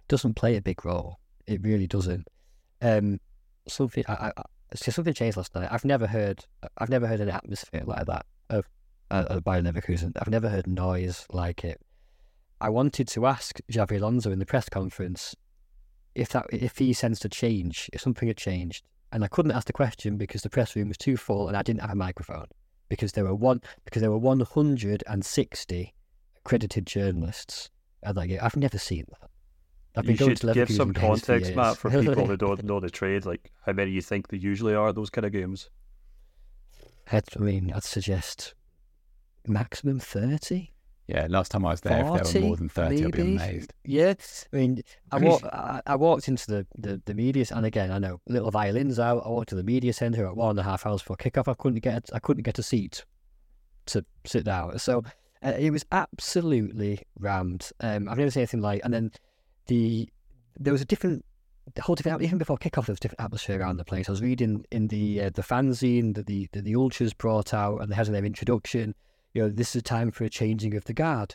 Doesn't 0.08 0.34
play 0.34 0.56
a 0.56 0.60
big 0.60 0.84
role. 0.84 1.20
It 1.46 1.62
really 1.62 1.86
doesn't. 1.86 2.26
Um, 2.82 3.20
something 3.68 4.02
I, 4.08 4.32
I, 4.36 4.42
something 4.74 5.14
changed 5.14 5.36
last 5.36 5.54
night. 5.54 5.68
I've 5.70 5.84
never 5.84 6.08
heard 6.08 6.44
I've 6.78 6.90
never 6.90 7.06
heard 7.06 7.20
an 7.20 7.30
atmosphere 7.30 7.84
like 7.84 8.04
that 8.06 8.26
of 8.50 8.68
uh, 9.12 9.26
uh, 9.30 9.38
Bayer 9.38 9.62
Leverkusen. 9.62 10.10
I've 10.20 10.26
never 10.26 10.48
heard 10.48 10.66
noise 10.66 11.24
like 11.30 11.62
it. 11.62 11.80
I 12.60 12.68
wanted 12.68 13.06
to 13.08 13.26
ask 13.26 13.60
Xabi 13.70 13.98
Alonso 13.98 14.32
in 14.32 14.40
the 14.40 14.46
press 14.46 14.68
conference 14.68 15.36
if 16.18 16.28
that 16.30 16.46
if 16.52 16.78
he 16.78 16.92
sensed 16.92 17.24
a 17.24 17.28
change, 17.28 17.88
if 17.92 18.00
something 18.00 18.28
had 18.28 18.36
changed, 18.36 18.84
and 19.12 19.24
I 19.24 19.28
couldn't 19.28 19.52
ask 19.52 19.66
the 19.66 19.72
question 19.72 20.16
because 20.16 20.42
the 20.42 20.50
press 20.50 20.74
room 20.76 20.88
was 20.88 20.98
too 20.98 21.16
full 21.16 21.48
and 21.48 21.56
I 21.56 21.62
didn't 21.62 21.80
have 21.80 21.90
a 21.90 21.94
microphone 21.94 22.46
because 22.88 23.12
there 23.12 23.24
were 23.24 23.34
one 23.34 23.60
because 23.84 24.00
there 24.02 24.10
were 24.10 24.18
one 24.18 24.40
hundred 24.40 25.02
and 25.06 25.24
sixty 25.24 25.94
accredited 26.36 26.86
journalists 26.86 27.70
at 28.02 28.14
that 28.16 28.26
game. 28.26 28.38
I've 28.42 28.56
never 28.56 28.78
seen 28.78 29.04
that. 29.20 29.30
I've 29.96 30.04
You 30.08 30.16
going 30.16 30.30
should 30.36 30.46
to 30.48 30.54
give 30.54 30.70
some 30.70 30.92
context, 30.94 31.54
Matt, 31.56 31.76
for 31.76 31.90
people 31.90 32.26
who 32.26 32.36
don't 32.46 32.62
know 32.64 32.78
the 32.80 32.90
trade. 32.90 33.24
Like 33.24 33.50
how 33.66 33.72
many 33.72 33.90
you 33.90 34.02
think 34.02 34.28
there 34.28 34.38
usually 34.38 34.74
are 34.74 34.88
at 34.88 34.94
those 34.94 35.10
kind 35.10 35.24
of 35.24 35.32
games. 35.32 35.70
I'd- 37.10 37.24
I 37.36 37.38
mean, 37.38 37.72
I'd 37.74 37.82
suggest 37.84 38.54
maximum 39.46 39.98
thirty. 39.98 40.72
Yeah, 41.08 41.26
last 41.30 41.50
time 41.50 41.64
I 41.64 41.70
was 41.70 41.80
there, 41.80 42.00
if 42.00 42.30
there 42.30 42.42
were 42.42 42.46
more 42.48 42.56
than 42.56 42.68
30, 42.68 43.06
I'd 43.06 43.12
be 43.12 43.22
amazed. 43.22 43.72
Yeah, 43.82 44.12
I 44.52 44.56
mean, 44.56 44.82
I, 45.10 45.18
walk, 45.18 45.42
I, 45.42 45.80
I 45.86 45.96
walked 45.96 46.28
into 46.28 46.46
the, 46.46 46.66
the, 46.76 47.00
the 47.06 47.14
media, 47.14 47.46
and 47.50 47.64
again, 47.64 47.90
I 47.90 47.98
know 47.98 48.20
little 48.28 48.50
violins 48.50 48.98
out. 48.98 49.22
I 49.24 49.30
walked 49.30 49.48
to 49.48 49.54
the 49.54 49.64
media 49.64 49.94
centre 49.94 50.26
at 50.26 50.36
one 50.36 50.50
and 50.50 50.58
a 50.58 50.64
half 50.64 50.84
hours 50.84 51.00
before 51.00 51.16
kickoff. 51.16 51.48
I 51.48 51.54
couldn't 51.54 51.80
get 51.80 52.10
I 52.12 52.18
couldn't 52.18 52.42
get 52.42 52.58
a 52.58 52.62
seat 52.62 53.06
to 53.86 54.04
sit 54.26 54.44
down. 54.44 54.78
So 54.78 55.02
uh, 55.42 55.54
it 55.58 55.70
was 55.70 55.86
absolutely 55.92 57.00
rammed. 57.18 57.70
Um, 57.80 58.06
I've 58.06 58.18
never 58.18 58.30
seen 58.30 58.42
anything 58.42 58.60
like. 58.60 58.82
And 58.84 58.92
then 58.92 59.12
the 59.66 60.10
there 60.58 60.74
was 60.74 60.82
a 60.82 60.86
different, 60.86 61.24
the 61.74 61.80
whole 61.80 61.94
different 61.94 62.20
even 62.20 62.36
before 62.36 62.58
kickoff. 62.58 62.84
There 62.84 62.92
was 62.92 62.98
a 62.98 63.00
different 63.00 63.20
atmosphere 63.20 63.60
around 63.60 63.78
the 63.78 63.84
place. 63.84 64.10
I 64.10 64.12
was 64.12 64.20
reading 64.22 64.66
in 64.70 64.88
the 64.88 65.22
uh, 65.22 65.30
the 65.30 65.42
fanzine 65.42 66.14
that 66.16 66.26
the 66.26 66.48
that 66.52 66.64
the 66.64 66.74
ultras 66.74 67.14
brought 67.14 67.54
out, 67.54 67.78
and 67.78 67.90
they 67.90 67.96
had 67.96 68.08
in 68.08 68.12
their 68.12 68.26
introduction. 68.26 68.94
You 69.34 69.42
know, 69.42 69.48
this 69.48 69.70
is 69.70 69.80
a 69.80 69.82
time 69.82 70.10
for 70.10 70.24
a 70.24 70.30
changing 70.30 70.74
of 70.74 70.84
the 70.84 70.94
guard. 70.94 71.34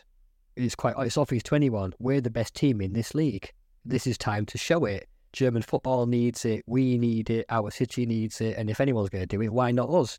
It's 0.56 0.76
quite. 0.76 0.96
It's 1.00 1.18
Office 1.18 1.44
twenty 1.44 1.70
one. 1.70 1.94
We're 2.00 2.22
the 2.22 2.30
best 2.30 2.56
team 2.56 2.82
in 2.82 2.94
this 2.94 3.16
league. 3.16 3.52
This 3.86 4.08
is 4.08 4.18
time 4.18 4.46
to 4.48 4.58
show 4.58 4.86
it. 4.86 5.08
German 5.32 5.62
football 5.62 6.06
needs 6.06 6.46
it. 6.46 6.64
We 6.68 6.98
need 6.98 7.30
it. 7.30 7.46
Our 7.50 7.72
city 7.72 8.06
needs 8.06 8.40
it. 8.40 8.56
And 8.58 8.70
if 8.70 8.80
anyone's 8.80 9.10
going 9.10 9.24
to 9.24 9.38
do 9.38 9.42
it, 9.42 9.52
why 9.52 9.72
not 9.72 9.90
us? 9.90 10.18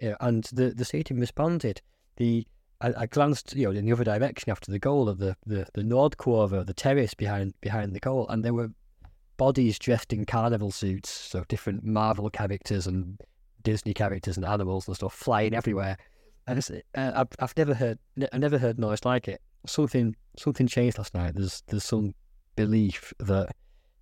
And 0.00 0.44
the 0.52 0.70
the 0.70 0.84
stadium 0.84 1.20
responded. 1.20 1.80
The 2.16 2.46
I, 2.80 2.92
I 2.98 3.06
glanced, 3.06 3.54
you 3.56 3.64
know, 3.64 3.70
in 3.70 3.84
the 3.84 3.92
other 3.92 4.04
direction 4.04 4.50
after 4.50 4.70
the 4.70 4.78
goal 4.78 5.08
of 5.08 5.18
the 5.18 5.36
the 5.46 5.66
the 5.74 5.82
Nordkurve, 5.82 6.66
the 6.66 6.74
terrace 6.74 7.14
behind 7.14 7.54
behind 7.60 7.94
the 7.94 8.00
goal, 8.00 8.28
and 8.28 8.44
there 8.44 8.54
were 8.54 8.70
bodies 9.36 9.78
dressed 9.78 10.12
in 10.12 10.24
carnival 10.24 10.70
suits, 10.70 11.10
so 11.10 11.44
different 11.48 11.84
Marvel 11.84 12.30
characters 12.30 12.86
and 12.86 13.20
Disney 13.62 13.94
characters 13.94 14.36
and 14.36 14.46
animals 14.46 14.86
and 14.86 14.96
stuff 14.96 15.14
flying 15.14 15.54
everywhere. 15.54 15.96
Uh, 16.46 16.54
I've 16.94 17.28
I've 17.38 17.56
never 17.56 17.74
heard 17.74 17.98
I 18.32 18.38
never 18.38 18.58
heard 18.58 18.78
noise 18.78 19.04
like 19.04 19.28
it. 19.28 19.40
Something 19.66 20.14
something 20.36 20.66
changed 20.66 20.98
last 20.98 21.14
night. 21.14 21.34
There's 21.34 21.62
there's 21.68 21.84
some 21.84 22.14
belief 22.56 23.12
that 23.20 23.54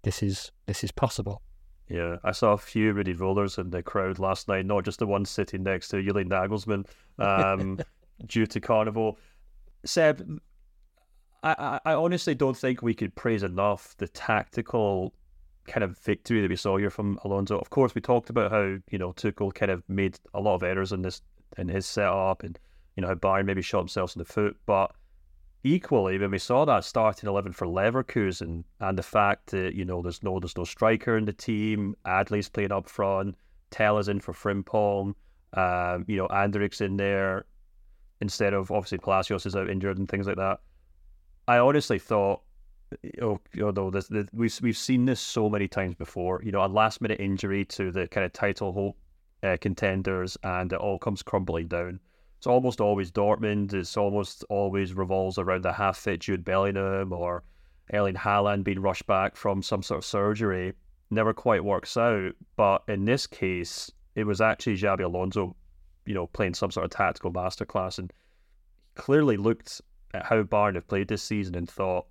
this 0.03 0.23
is 0.23 0.51
this 0.67 0.85
is 0.85 0.93
possible. 0.93 1.43
Yeah, 1.89 2.17
I 2.25 2.33
saw 2.33 2.53
a 2.53 2.59
few 2.59 2.93
Rudi 2.93 3.15
Völlers 3.15 3.59
in 3.59 3.71
the 3.71 3.83
crowd 3.83 4.19
last 4.19 4.49
night, 4.49 4.65
not 4.65 4.85
just 4.85 4.99
the 4.99 5.07
one 5.07 5.25
sitting 5.25 5.63
next 5.63 5.89
to 5.89 6.03
Julian 6.03 6.31
Nagelsmann, 6.31 6.87
um, 7.19 7.79
due 8.27 8.47
to 8.47 8.61
Carnival. 8.61 9.19
Seb, 9.85 10.41
I, 11.43 11.55
I, 11.59 11.81
I 11.91 11.95
honestly 11.95 12.35
don't 12.35 12.57
think 12.57 12.83
we 12.83 12.95
could 12.95 13.15
praise 13.15 13.43
enough 13.43 13.95
the 13.99 14.09
tactical 14.09 15.13
kind 15.67 15.85
of 15.85 15.99
victory 15.99 16.41
that 16.41 16.51
we 16.51 16.57
saw 16.57 16.77
here 16.77 16.91
from 16.91 17.19
Alonso. 17.25 17.59
Of 17.59 17.71
course, 17.71 17.95
we 17.95 18.01
talked 18.01 18.31
about 18.31 18.51
how 18.51 18.79
you 18.91 18.99
know 18.99 19.13
Tuchel 19.13 19.55
kind 19.55 19.71
of 19.71 19.83
made 19.89 20.19
a 20.35 20.41
lot 20.41 20.55
of 20.55 20.63
errors 20.63 20.93
in 20.93 21.03
this 21.03 21.21
in 21.59 21.69
his 21.69 21.87
setup, 21.87 22.43
and 22.43 22.59
you 22.97 23.03
know 23.03 23.15
Bayern 23.15 23.47
maybe 23.47 23.63
shot 23.63 23.81
themselves 23.81 24.15
in 24.17 24.21
the 24.21 24.25
foot. 24.25 24.57
But 24.67 24.93
equally, 25.65 26.19
when 26.19 26.31
we 26.31 26.39
saw 26.39 26.65
that 26.65 26.85
starting 26.85 27.29
eleven 27.29 27.53
for 27.53 27.67
Leverkusen, 27.67 28.65
and 28.81 28.99
the 28.99 29.03
fact 29.03 29.51
that 29.51 29.75
you 29.75 29.85
know 29.85 30.03
there's 30.03 30.23
no 30.23 30.39
there's 30.41 30.57
no 30.57 30.65
striker 30.65 31.17
in 31.17 31.25
the 31.25 31.33
team, 31.33 31.97
Adli's 32.07 32.49
playing 32.49 32.73
up 32.73 32.89
front, 32.89 33.37
Tella's 33.71 34.09
in 34.09 34.21
for 34.21 34.33
Frimpong, 34.33 35.15
um, 35.55 36.05
you 36.09 36.17
know 36.17 36.29
Andrich's 36.29 36.81
in 36.81 36.97
there 36.97 37.45
instead 38.21 38.55
of 38.55 38.71
obviously 38.71 38.99
Palacios 38.99 39.47
is 39.47 39.57
out 39.57 39.69
injured 39.69 39.99
and 39.99 40.09
things 40.09 40.27
like 40.27 40.37
that. 40.37 40.61
I 41.49 41.59
honestly 41.59 41.99
thought, 41.99 42.41
oh, 43.21 43.41
you 43.53 43.73
know, 43.73 43.91
this, 43.91 44.07
this, 44.07 44.27
we've 44.33 44.57
we've 44.63 44.77
seen 44.77 45.05
this 45.05 45.21
so 45.21 45.51
many 45.51 45.67
times 45.67 45.97
before. 45.97 46.41
You 46.45 46.53
know, 46.53 46.65
a 46.65 46.69
last 46.69 47.01
minute 47.01 47.21
injury 47.21 47.65
to 47.67 47.91
the 47.91 48.07
kind 48.09 48.25
of 48.25 48.33
title 48.33 48.73
hope 48.73 48.97
uh, 49.43 49.57
contenders, 49.61 50.37
and 50.43 50.73
it 50.73 50.79
all 50.79 50.99
comes 50.99 51.23
crumbling 51.23 51.69
down. 51.69 52.01
It's 52.39 52.47
almost 52.47 52.81
always 52.81 53.13
Dortmund. 53.13 53.73
It's 53.73 53.97
almost 53.97 54.45
always 54.49 54.95
revolves 54.95 55.39
around 55.39 55.63
the 55.63 55.73
half 55.73 55.97
fit 55.97 56.21
Jude 56.21 56.45
Bellingham 56.45 57.13
or 57.13 57.45
Erling 57.93 58.17
Haaland 58.17 58.65
being 58.65 58.81
rushed 58.81 59.07
back 59.07 59.37
from 59.37 59.63
some 59.63 59.83
sort 59.83 59.99
of 59.99 60.05
surgery. 60.05 60.73
Never 61.11 61.33
quite 61.33 61.65
works 61.65 61.97
out. 61.97 62.33
But 62.57 62.83
in 62.89 63.05
this 63.05 63.27
case, 63.27 63.93
it 64.15 64.25
was 64.25 64.41
actually 64.41 64.77
Xabi 64.77 65.05
Alonso, 65.05 65.55
you 66.05 66.15
know, 66.15 66.27
playing 66.27 66.55
some 66.55 66.71
sort 66.71 66.85
of 66.85 66.91
tactical 66.91 67.33
masterclass 67.33 67.99
and 67.99 68.13
clearly 68.95 69.37
looked 69.37 69.81
at 70.13 70.25
how 70.25 70.43
Bayern 70.43 70.75
have 70.75 70.89
played 70.89 71.09
this 71.09 71.23
season 71.23 71.55
and 71.55 71.71
thought, 71.71 72.07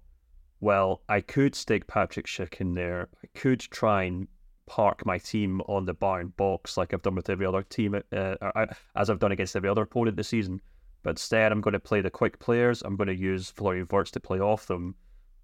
well, 0.61 1.01
I 1.09 1.21
could 1.21 1.55
stick 1.55 1.87
Patrick 1.87 2.27
Schick 2.27 2.61
in 2.61 2.73
there. 2.73 3.09
I 3.23 3.27
could 3.37 3.59
try 3.59 4.03
and 4.03 4.27
park 4.65 5.05
my 5.05 5.17
team 5.17 5.61
on 5.61 5.85
the 5.85 5.93
Bayern 5.93 6.35
box 6.37 6.77
like 6.77 6.93
I've 6.93 7.01
done 7.01 7.15
with 7.15 7.29
every 7.29 7.45
other 7.45 7.63
team, 7.63 7.95
uh, 7.95 8.15
uh, 8.15 8.65
as 8.95 9.09
I've 9.09 9.19
done 9.19 9.31
against 9.31 9.55
every 9.55 9.69
other 9.69 9.83
opponent 9.83 10.17
this 10.17 10.29
season. 10.29 10.61
But 11.03 11.11
instead, 11.11 11.51
I'm 11.51 11.61
going 11.61 11.73
to 11.73 11.79
play 11.79 12.01
the 12.01 12.11
quick 12.11 12.39
players. 12.39 12.81
I'm 12.83 12.95
going 12.95 13.07
to 13.07 13.15
use 13.15 13.49
Florian 13.49 13.87
Wirtz 13.89 14.11
to 14.11 14.19
play 14.19 14.39
off 14.39 14.67
them. 14.67 14.95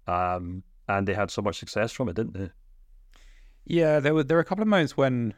Um, 0.06 0.62
and 0.88 1.06
they 1.06 1.14
had 1.14 1.30
so 1.30 1.42
much 1.42 1.58
success 1.58 1.92
from 1.92 2.08
it, 2.08 2.16
didn't 2.16 2.34
they? 2.34 2.50
Yeah, 3.66 4.00
there 4.00 4.14
were 4.14 4.24
there 4.24 4.36
were 4.36 4.42
a 4.42 4.44
couple 4.44 4.62
of 4.62 4.68
moments 4.68 4.96
when, 4.96 5.34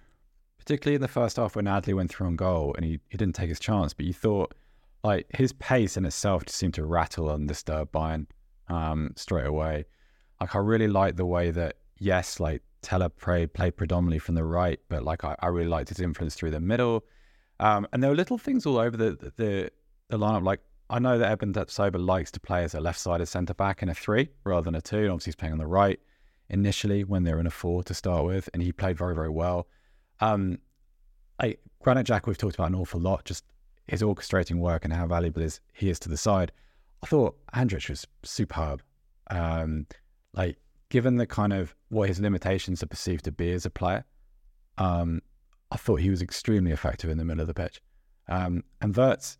particularly 0.58 0.94
in 0.94 1.00
the 1.00 1.08
first 1.08 1.36
half, 1.36 1.56
when 1.56 1.64
Adli 1.64 1.94
went 1.94 2.10
through 2.10 2.28
on 2.28 2.36
goal 2.36 2.74
and 2.76 2.84
he, 2.84 3.00
he 3.08 3.18
didn't 3.18 3.34
take 3.34 3.48
his 3.48 3.58
chance, 3.58 3.92
but 3.92 4.06
you 4.06 4.12
thought 4.12 4.54
like 5.02 5.26
his 5.34 5.52
pace 5.54 5.96
in 5.96 6.04
itself 6.04 6.44
just 6.44 6.58
seemed 6.58 6.74
to 6.74 6.84
rattle 6.84 7.30
and 7.30 7.48
disturb 7.48 7.90
Bayern 7.90 8.26
um, 8.68 9.12
straight 9.16 9.46
away. 9.46 9.84
Like 10.40 10.54
I 10.54 10.58
really 10.58 10.88
like 10.88 11.16
the 11.16 11.26
way 11.26 11.50
that 11.50 11.76
yes, 11.98 12.38
like 12.38 12.62
Tella 12.82 13.10
played 13.10 13.52
predominantly 13.52 14.18
from 14.18 14.34
the 14.34 14.44
right, 14.44 14.80
but 14.88 15.02
like 15.02 15.24
I, 15.24 15.36
I 15.40 15.48
really 15.48 15.68
liked 15.68 15.88
his 15.88 16.00
influence 16.00 16.34
through 16.34 16.50
the 16.50 16.60
middle. 16.60 17.04
Um, 17.58 17.86
and 17.92 18.02
there 18.02 18.10
were 18.10 18.16
little 18.16 18.38
things 18.38 18.66
all 18.66 18.78
over 18.78 18.96
the 18.96 19.32
the, 19.36 19.70
the 20.08 20.18
lineup. 20.18 20.44
Like 20.44 20.60
I 20.88 20.98
know 20.98 21.18
that 21.18 21.30
Eben 21.30 21.54
Sober 21.68 21.98
likes 21.98 22.30
to 22.32 22.40
play 22.40 22.64
as 22.64 22.74
a 22.74 22.80
left-sided 22.80 23.26
centre 23.26 23.54
back 23.54 23.82
in 23.82 23.88
a 23.88 23.94
three 23.94 24.28
rather 24.44 24.64
than 24.64 24.74
a 24.74 24.80
two. 24.80 24.98
And 24.98 25.10
obviously, 25.10 25.30
he's 25.30 25.36
playing 25.36 25.52
on 25.52 25.58
the 25.58 25.66
right 25.66 26.00
initially 26.48 27.04
when 27.04 27.22
they're 27.22 27.38
in 27.38 27.46
a 27.46 27.50
four 27.50 27.82
to 27.84 27.94
start 27.94 28.24
with, 28.24 28.48
and 28.54 28.62
he 28.62 28.72
played 28.72 28.96
very 28.96 29.14
very 29.14 29.30
well. 29.30 29.66
Um, 30.20 30.58
I, 31.38 31.56
Granit 31.82 32.06
Xhaka 32.06 32.26
we've 32.26 32.38
talked 32.38 32.56
about 32.56 32.68
an 32.68 32.74
awful 32.74 33.00
lot. 33.00 33.24
Just 33.24 33.44
his 33.86 34.02
orchestrating 34.02 34.58
work 34.58 34.84
and 34.84 34.92
how 34.92 35.06
valuable 35.06 35.42
is 35.42 35.60
he 35.72 35.90
is 35.90 35.98
to 36.00 36.08
the 36.08 36.16
side. 36.16 36.52
I 37.02 37.06
thought 37.06 37.36
Andrich 37.54 37.88
was 37.88 38.06
superb. 38.22 38.82
Um, 39.30 39.86
like 40.34 40.56
given 40.90 41.16
the 41.16 41.26
kind 41.26 41.52
of 41.52 41.74
what 41.88 42.08
his 42.08 42.20
limitations 42.20 42.82
are 42.82 42.86
perceived 42.86 43.24
to 43.24 43.32
be 43.32 43.52
as 43.52 43.64
a 43.64 43.70
player, 43.70 44.04
um, 44.76 45.22
I 45.70 45.76
thought 45.76 46.00
he 46.00 46.10
was 46.10 46.20
extremely 46.20 46.72
effective 46.72 47.10
in 47.10 47.16
the 47.16 47.24
middle 47.24 47.40
of 47.40 47.46
the 47.46 47.54
pitch. 47.54 47.80
Um, 48.28 48.64
and 48.80 48.94
Wirtz, 48.94 49.38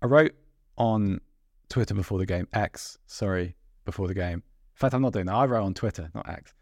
I 0.00 0.06
wrote 0.06 0.32
on 0.76 1.20
Twitter 1.68 1.94
before 1.94 2.18
the 2.18 2.26
game, 2.26 2.48
X, 2.52 2.98
sorry, 3.06 3.54
before 3.84 4.08
the 4.08 4.14
game. 4.14 4.38
In 4.38 4.42
fact, 4.74 4.94
I'm 4.94 5.02
not 5.02 5.12
doing 5.12 5.26
that. 5.26 5.34
I 5.34 5.44
wrote 5.44 5.64
on 5.64 5.74
Twitter, 5.74 6.10
not 6.14 6.28
X, 6.28 6.54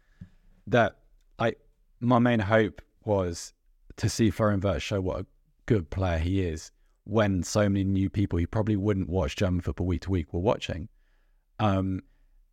that 0.67 0.97
like 1.39 1.59
my 2.01 2.19
main 2.19 2.39
hope 2.39 2.81
was 3.05 3.53
to 3.97 4.09
see 4.09 4.29
Florian 4.29 4.59
Wirtz 4.59 4.83
show 4.83 5.01
what 5.01 5.21
a 5.21 5.25
good 5.65 5.89
player 5.89 6.19
he 6.19 6.41
is 6.41 6.71
when 7.05 7.43
so 7.43 7.67
many 7.67 7.83
new 7.83 8.09
people 8.09 8.37
who 8.37 8.47
probably 8.47 8.75
wouldn't 8.75 9.09
watch 9.09 9.35
German 9.35 9.61
football 9.61 9.87
week 9.87 10.01
to 10.01 10.11
week 10.11 10.33
were 10.33 10.39
watching. 10.39 10.87
Um, 11.59 12.01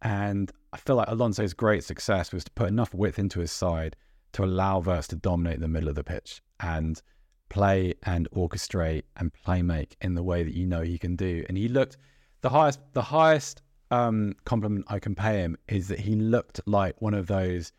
and 0.02 0.50
I 0.67 0.67
feel 0.80 0.96
like 0.96 1.08
Alonso's 1.08 1.54
great 1.54 1.84
success 1.84 2.32
was 2.32 2.44
to 2.44 2.50
put 2.52 2.68
enough 2.68 2.94
width 2.94 3.18
into 3.18 3.40
his 3.40 3.52
side 3.52 3.96
to 4.32 4.44
allow 4.44 4.80
Wirtz 4.80 5.08
to 5.08 5.16
dominate 5.16 5.60
the 5.60 5.68
middle 5.68 5.88
of 5.88 5.94
the 5.94 6.04
pitch 6.04 6.42
and 6.60 7.00
play 7.48 7.94
and 8.02 8.28
orchestrate 8.30 9.04
and 9.16 9.32
play 9.32 9.62
make 9.62 9.96
in 10.00 10.14
the 10.14 10.22
way 10.22 10.42
that 10.42 10.54
you 10.54 10.66
know 10.66 10.82
he 10.82 10.98
can 10.98 11.16
do. 11.16 11.44
And 11.48 11.56
he 11.56 11.68
looked 11.68 11.96
the 12.40 12.50
highest 12.50 12.80
the 12.92 13.02
highest 13.02 13.62
um, 13.90 14.34
compliment 14.44 14.84
I 14.88 14.98
can 14.98 15.14
pay 15.14 15.38
him 15.38 15.56
is 15.68 15.88
that 15.88 15.98
he 15.98 16.14
looked 16.14 16.60
like 16.66 17.00
one 17.00 17.14
of 17.14 17.26
those 17.26 17.72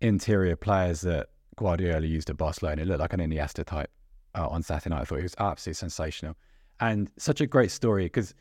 interior 0.00 0.56
players 0.56 1.00
that 1.02 1.28
Guardiola 1.56 2.06
used 2.06 2.30
at 2.30 2.36
Barcelona. 2.36 2.82
It 2.82 2.88
looked 2.88 3.00
like 3.00 3.12
an 3.12 3.20
Iniesta 3.20 3.64
type 3.64 3.90
uh, 4.34 4.46
on 4.46 4.62
Saturday 4.62 4.94
night. 4.94 5.02
I 5.02 5.04
thought 5.04 5.16
he 5.16 5.22
was 5.22 5.34
absolutely 5.38 5.74
sensational 5.74 6.36
and 6.80 7.10
such 7.16 7.40
a 7.40 7.46
great 7.46 7.70
story 7.70 8.04
because 8.04 8.34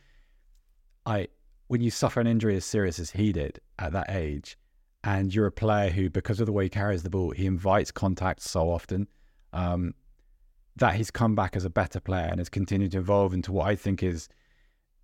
I 1.05 1.27
when 1.67 1.81
you 1.81 1.91
suffer 1.91 2.19
an 2.19 2.27
injury 2.27 2.55
as 2.55 2.65
serious 2.65 2.99
as 2.99 3.11
he 3.11 3.31
did 3.31 3.59
at 3.79 3.93
that 3.93 4.09
age, 4.09 4.57
and 5.03 5.33
you're 5.33 5.47
a 5.47 5.51
player 5.51 5.89
who, 5.89 6.09
because 6.09 6.39
of 6.39 6.45
the 6.45 6.51
way 6.51 6.63
he 6.63 6.69
carries 6.69 7.03
the 7.03 7.09
ball, 7.09 7.31
he 7.31 7.45
invites 7.45 7.91
contact 7.91 8.41
so 8.41 8.69
often, 8.69 9.07
um, 9.53 9.93
that 10.77 10.95
he's 10.95 11.11
come 11.11 11.35
back 11.35 11.55
as 11.55 11.63
a 11.63 11.69
better 11.69 11.99
player 11.99 12.27
and 12.29 12.39
has 12.39 12.49
continued 12.49 12.91
to 12.91 12.97
evolve 12.97 13.33
into 13.33 13.51
what 13.51 13.67
I 13.67 13.75
think 13.75 14.03
is, 14.03 14.27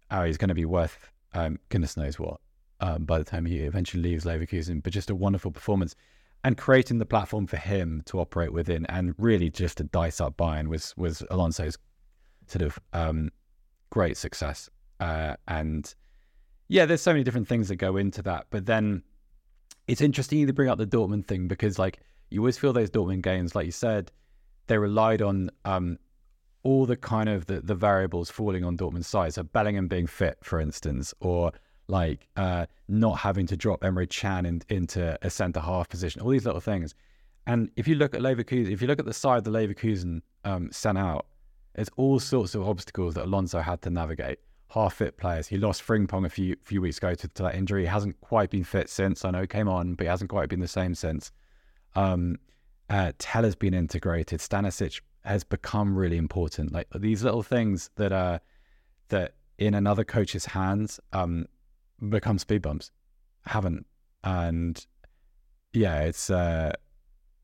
oh, 0.09 0.23
he's 0.23 0.37
going 0.37 0.49
to 0.49 0.55
be 0.55 0.65
worth 0.65 1.11
um, 1.33 1.59
goodness 1.69 1.97
knows 1.97 2.19
what 2.19 2.39
um, 2.79 3.05
by 3.05 3.17
the 3.17 3.23
time 3.23 3.45
he 3.45 3.59
eventually 3.59 4.03
leaves 4.03 4.25
Leverkusen. 4.25 4.83
But 4.83 4.93
just 4.93 5.09
a 5.09 5.15
wonderful 5.15 5.51
performance 5.51 5.95
and 6.43 6.57
creating 6.57 6.97
the 6.97 7.05
platform 7.05 7.47
for 7.47 7.57
him 7.57 8.01
to 8.07 8.19
operate 8.19 8.51
within, 8.51 8.85
and 8.87 9.13
really 9.17 9.49
just 9.49 9.77
to 9.77 9.83
dice 9.83 10.19
up 10.19 10.37
Bayern 10.37 10.67
was 10.67 10.95
was 10.97 11.23
Alonso's 11.29 11.77
sort 12.47 12.63
of 12.63 12.79
um, 12.93 13.29
great 13.91 14.17
success. 14.17 14.69
Uh, 14.99 15.35
and 15.47 15.95
yeah, 16.71 16.85
there's 16.85 17.01
so 17.01 17.11
many 17.11 17.25
different 17.25 17.49
things 17.49 17.67
that 17.67 17.75
go 17.75 17.97
into 17.97 18.21
that. 18.21 18.45
But 18.49 18.65
then 18.65 19.03
it's 19.89 19.99
interesting 19.99 20.47
to 20.47 20.53
bring 20.53 20.69
up 20.69 20.77
the 20.77 20.87
Dortmund 20.87 21.27
thing 21.27 21.49
because 21.49 21.77
like 21.77 21.99
you 22.29 22.39
always 22.39 22.57
feel 22.57 22.71
those 22.71 22.89
Dortmund 22.89 23.23
games, 23.23 23.53
like 23.55 23.65
you 23.65 23.73
said, 23.73 24.09
they 24.67 24.77
relied 24.77 25.21
on 25.21 25.51
um, 25.65 25.99
all 26.63 26.85
the 26.85 26.95
kind 26.95 27.27
of 27.27 27.45
the, 27.47 27.59
the 27.59 27.75
variables 27.75 28.29
falling 28.29 28.63
on 28.63 28.77
Dortmund's 28.77 29.07
side. 29.07 29.33
So 29.33 29.43
Bellingham 29.43 29.89
being 29.89 30.07
fit, 30.07 30.37
for 30.43 30.61
instance, 30.61 31.13
or 31.19 31.51
like 31.89 32.29
uh, 32.37 32.67
not 32.87 33.19
having 33.19 33.47
to 33.47 33.57
drop 33.57 33.81
Emre 33.81 34.09
Can 34.09 34.45
in, 34.45 34.61
into 34.69 35.17
a 35.23 35.29
centre 35.29 35.59
half 35.59 35.89
position, 35.89 36.21
all 36.21 36.29
these 36.29 36.45
little 36.45 36.61
things. 36.61 36.95
And 37.47 37.69
if 37.75 37.85
you 37.85 37.95
look 37.95 38.15
at 38.15 38.21
Leverkusen, 38.21 38.71
if 38.71 38.81
you 38.81 38.87
look 38.87 38.99
at 38.99 39.05
the 39.05 39.13
side 39.13 39.43
the 39.43 39.51
Leverkusen 39.51 40.21
um, 40.45 40.71
sent 40.71 40.97
out, 40.97 41.25
there's 41.73 41.89
all 41.97 42.17
sorts 42.17 42.55
of 42.55 42.65
obstacles 42.65 43.15
that 43.15 43.25
Alonso 43.25 43.59
had 43.59 43.81
to 43.81 43.89
navigate. 43.89 44.39
Half 44.73 44.95
fit 44.95 45.17
players. 45.17 45.47
He 45.47 45.57
lost 45.57 45.85
Frimpong 45.85 46.25
a 46.25 46.29
few 46.29 46.55
few 46.63 46.81
weeks 46.81 46.97
ago 46.97 47.13
to, 47.13 47.27
to, 47.27 47.43
that 47.43 47.55
injury. 47.55 47.81
He 47.81 47.87
hasn't 47.87 48.19
quite 48.21 48.49
been 48.49 48.63
fit 48.63 48.89
since. 48.89 49.25
I 49.25 49.31
know 49.31 49.41
he 49.41 49.47
came 49.47 49.67
on, 49.67 49.95
but 49.95 50.05
he 50.05 50.09
hasn't 50.09 50.29
quite 50.29 50.49
been 50.49 50.61
the 50.61 50.67
same 50.67 50.95
since. 50.95 51.31
Um, 51.95 52.37
uh, 52.89 53.11
Tella's 53.17 53.55
been 53.55 53.73
integrated. 53.73 54.39
Stanisic 54.39 55.01
has 55.25 55.43
become 55.43 55.97
really 55.97 56.17
important. 56.17 56.71
Like 56.71 56.87
these 56.95 57.23
little 57.23 57.43
things 57.43 57.89
that 57.95 58.11
are 58.11 58.39
that 59.09 59.33
in 59.57 59.73
another 59.73 60.03
coach's 60.03 60.45
hands 60.45 60.99
um, 61.11 61.45
become 62.09 62.37
speed 62.37 62.61
bumps. 62.61 62.91
Haven't 63.45 63.85
and 64.23 64.85
yeah, 65.73 66.01
it's 66.01 66.29
uh, 66.29 66.73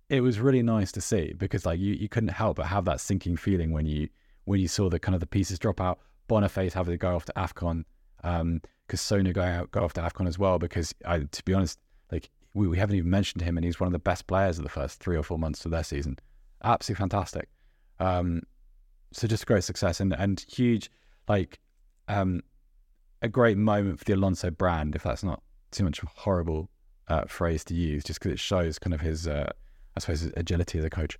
it 0.09 0.21
was 0.21 0.39
really 0.39 0.63
nice 0.63 0.91
to 0.93 1.01
see 1.01 1.34
because 1.38 1.65
like 1.65 1.80
you, 1.80 1.93
you 1.93 2.09
couldn't 2.09 2.30
help 2.30 2.57
but 2.57 2.67
have 2.67 2.86
that 2.86 2.99
sinking 2.99 3.38
feeling 3.38 3.71
when 3.71 3.86
you 3.86 4.09
when 4.45 4.59
you 4.59 4.67
saw 4.67 4.89
the 4.89 4.99
kind 4.99 5.15
of 5.15 5.19
the 5.19 5.28
pieces 5.28 5.59
drop 5.59 5.82
out. 5.82 5.99
Boniface 6.28 6.73
having 6.73 6.93
to 6.93 6.97
go 6.97 7.15
off 7.15 7.25
to 7.25 7.34
Afcon, 7.34 7.84
um, 8.23 8.61
Sona 8.93 9.34
going 9.34 9.49
out 9.49 9.71
go 9.71 9.84
off 9.84 9.93
to 9.93 10.01
Afcon 10.01 10.28
as 10.28 10.39
well. 10.39 10.59
Because 10.59 10.93
I, 11.05 11.19
to 11.19 11.43
be 11.43 11.53
honest, 11.53 11.80
like 12.11 12.30
we, 12.53 12.67
we 12.67 12.78
haven't 12.78 12.95
even 12.95 13.09
mentioned 13.09 13.41
him, 13.41 13.57
and 13.57 13.65
he's 13.65 13.80
one 13.80 13.88
of 13.88 13.93
the 13.93 13.99
best 13.99 14.28
players 14.28 14.57
of 14.57 14.63
the 14.63 14.69
first 14.69 14.99
three 14.99 15.17
or 15.17 15.23
four 15.23 15.39
months 15.39 15.65
of 15.65 15.71
their 15.71 15.84
season. 15.84 16.17
Absolutely 16.63 16.99
fantastic. 17.01 17.49
Um, 17.99 18.41
so 19.11 19.28
just 19.28 19.47
great 19.47 19.63
success 19.63 19.99
and 19.99 20.13
and 20.13 20.45
huge 20.49 20.91
like 21.28 21.59
um, 22.07 22.41
a 23.21 23.28
great 23.28 23.57
moment 23.57 23.99
for 23.99 24.05
the 24.05 24.13
Alonso 24.13 24.49
brand, 24.49 24.95
if 24.95 25.03
that's 25.03 25.23
not 25.23 25.41
too 25.71 25.84
much 25.84 25.99
of 25.99 26.05
a 26.05 26.19
horrible 26.21 26.69
uh, 27.07 27.25
phrase 27.25 27.63
to 27.65 27.73
use, 27.73 28.03
just 28.03 28.19
because 28.19 28.32
it 28.32 28.39
shows 28.39 28.80
kind 28.80 28.93
of 28.93 29.01
his 29.01 29.28
uh, 29.28 29.51
I 29.97 29.99
suppose, 29.99 30.21
his 30.21 30.32
agility 30.38 30.78
as 30.78 30.86
a 30.86 30.89
coach. 30.91 31.17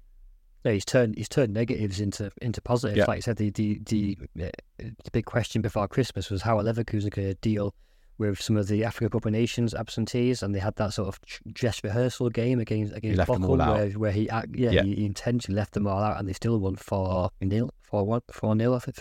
Yeah, 0.64 0.72
he's 0.74 0.86
turned 0.86 1.16
he's 1.18 1.30
turned 1.30 1.54
negatives 1.54 2.00
into 2.00 2.32
into 2.42 2.62
positives. 2.62 2.98
Yeah. 2.98 3.06
Like 3.08 3.18
I 3.18 3.22
said, 3.22 3.38
the 3.38 3.52
the 3.52 3.80
the, 3.86 4.18
uh, 4.42 4.50
the 4.78 5.12
big 5.12 5.26
question 5.26 5.62
before 5.62 5.88
Christmas 5.88 6.30
was 6.30 6.42
how 6.42 6.58
Leverkusen 6.58 7.12
could 7.12 7.40
deal 7.42 7.74
with 8.18 8.42
some 8.42 8.58
of 8.58 8.68
the 8.68 8.84
Africa 8.84 9.10
Cup 9.12 9.26
of 9.26 9.32
Nations 9.32 9.74
absentees, 9.74 10.42
and 10.42 10.54
they 10.54 10.60
had 10.60 10.76
that 10.78 10.94
sort 10.94 11.08
of 11.08 11.20
dress 11.54 11.84
rehearsal 11.84 12.30
game 12.30 12.60
against 12.60 12.96
against 12.96 13.22
Bochum, 13.22 13.58
where, 13.58 13.90
where 13.92 14.12
he 14.12 14.26
yeah, 14.26 14.44
yeah, 14.54 14.82
he 14.82 15.06
intentionally 15.06 15.58
left 15.58 15.74
them 15.74 15.88
all 15.88 16.02
out, 16.02 16.20
and 16.20 16.28
they 16.28 16.34
still 16.34 16.60
won 16.60 16.76
four 16.76 17.30
nil, 17.42 17.70
four 17.82 18.06
one, 18.06 18.22
four 18.32 18.56
nil. 18.56 18.76
I 18.76 18.80
think. 18.80 18.98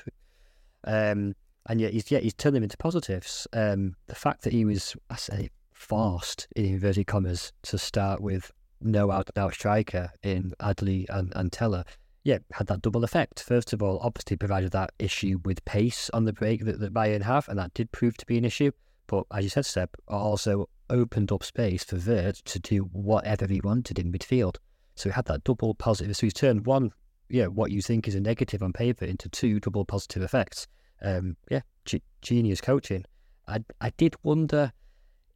Um, 0.85 1.35
and 1.69 1.81
yet 1.81 1.93
he's 1.93 2.11
yeah 2.11 2.19
he's 2.19 2.35
turned 2.35 2.57
them 2.57 2.63
into 2.63 2.77
positives. 2.77 3.47
Um, 3.53 3.97
the 4.07 4.15
fact 4.15 4.43
that 4.43 4.53
he 4.53 4.65
was 4.65 4.95
I 5.11 5.17
say 5.17 5.51
forced 5.73 6.49
in 6.57 6.67
inverted 6.67 7.07
commas 7.07 7.53
to 7.63 7.79
start 7.79 8.21
with 8.21 8.53
no 8.81 9.11
out 9.11 9.31
and 9.35 9.43
out 9.43 9.55
striker 9.55 10.11
in 10.23 10.53
Adli 10.61 11.07
and, 11.09 11.33
and 11.37 11.53
Tella, 11.53 11.85
yeah, 12.25 12.39
had 12.53 12.67
that 12.67 12.83
double 12.83 13.05
effect. 13.05 13.41
First 13.41 13.73
of 13.73 13.83
all, 13.83 14.01
obviously 14.03 14.37
provided 14.37 14.73
that 14.73 14.91
issue 14.99 15.39
with 15.45 15.65
pace 15.65 16.11
on 16.13 16.25
the 16.25 16.33
break 16.33 16.65
that, 16.65 16.81
that 16.81 16.93
Bayern 16.93 17.23
have, 17.23 17.49
and 17.49 17.59
that 17.59 17.75
did 17.75 17.93
prove 17.93 18.17
to 18.17 18.27
be 18.27 18.37
an 18.37 18.45
issue. 18.45 18.73
But 19.07 19.25
as 19.33 19.45
you 19.45 19.51
said, 19.51 19.67
Seb, 19.67 19.91
also 20.09 20.69
opened 20.91 21.31
up 21.31 21.45
space 21.45 21.85
for 21.85 21.97
Wirtz 21.97 22.43
to 22.43 22.59
do 22.59 22.83
whatever 22.93 23.47
he 23.47 23.61
wanted 23.61 23.99
in 23.99 24.13
midfield. 24.13 24.57
So 24.97 25.09
he 25.09 25.15
had 25.15 25.27
that 25.27 25.45
double 25.45 25.75
positive. 25.75 26.17
So 26.17 26.27
he's 26.27 26.35
turned 26.35 26.67
one, 26.67 26.91
yeah, 27.29 27.47
what 27.47 27.71
you 27.71 27.83
think 27.83 28.09
is 28.09 28.15
a 28.15 28.21
negative 28.21 28.63
on 28.63 28.73
paper 28.73 29.05
into 29.05 29.29
two 29.29 29.61
double 29.61 29.85
positive 29.85 30.23
effects. 30.23 30.67
Um, 31.03 31.37
yeah, 31.51 31.61
g- 31.85 32.03
genius 32.23 32.61
coaching. 32.61 33.05
I 33.47 33.61
I 33.81 33.91
did 33.91 34.17
wonder 34.23 34.73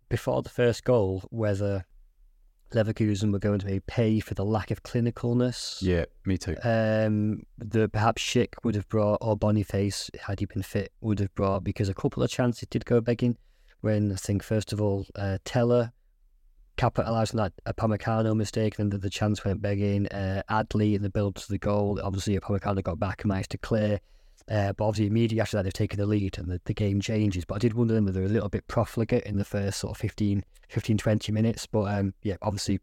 before 0.08 0.42
the 0.42 0.48
first 0.48 0.82
goal 0.84 1.22
whether 1.30 1.84
Leverkusen 2.74 3.32
were 3.32 3.38
going 3.38 3.60
to 3.60 3.80
pay 3.86 4.20
for 4.20 4.34
the 4.34 4.44
lack 4.44 4.70
of 4.70 4.82
clinicalness. 4.82 5.82
Yeah, 5.82 6.04
me 6.24 6.38
too. 6.38 6.56
Um, 6.62 7.42
the 7.58 7.88
perhaps 7.88 8.22
Schick 8.22 8.54
would 8.62 8.74
have 8.74 8.88
brought, 8.88 9.18
or 9.20 9.36
Boniface, 9.36 10.10
had 10.26 10.40
he 10.40 10.46
been 10.46 10.62
fit, 10.62 10.92
would 11.00 11.18
have 11.20 11.34
brought 11.34 11.64
because 11.64 11.88
a 11.88 11.94
couple 11.94 12.22
of 12.22 12.30
chances 12.30 12.68
did 12.68 12.84
go 12.84 13.00
begging. 13.00 13.36
When 13.80 14.12
I 14.12 14.16
think 14.16 14.42
first 14.42 14.72
of 14.72 14.80
all, 14.80 15.06
uh, 15.16 15.38
Tella 15.44 15.92
capitalised 16.76 17.34
on 17.34 17.50
that 17.64 17.76
Upamecano 17.76 18.34
mistake, 18.36 18.78
and 18.78 18.90
then 18.90 19.00
the, 19.00 19.02
the 19.02 19.10
chance 19.10 19.44
went 19.44 19.62
begging. 19.62 20.06
Uh, 20.08 20.42
Adli 20.50 20.94
in 20.94 21.02
the 21.02 21.10
build 21.10 21.36
to 21.36 21.48
the 21.48 21.58
goal, 21.58 22.00
obviously 22.02 22.38
Upamecano 22.38 22.82
got 22.82 22.98
back 22.98 23.22
and 23.22 23.28
managed 23.28 23.50
to 23.50 23.58
clear. 23.58 24.00
Uh, 24.50 24.72
but 24.72 24.84
obviously, 24.84 25.06
immediately 25.06 25.40
after 25.40 25.56
that, 25.56 25.62
they've 25.62 25.72
taken 25.72 25.98
the 25.98 26.06
lead 26.06 26.36
and 26.36 26.48
the, 26.48 26.60
the 26.64 26.74
game 26.74 27.00
changes. 27.00 27.44
But 27.44 27.54
I 27.54 27.58
did 27.58 27.74
wonder 27.74 27.94
whether 27.94 28.10
they're 28.10 28.24
a 28.24 28.28
little 28.28 28.48
bit 28.48 28.66
profligate 28.66 29.22
in 29.24 29.38
the 29.38 29.44
first 29.44 29.78
sort 29.78 29.92
of 29.92 29.98
15, 29.98 30.42
15 30.68 30.98
20 30.98 31.32
minutes. 31.32 31.66
But 31.66 31.84
um, 31.84 32.14
yeah, 32.22 32.36
obviously, 32.42 32.80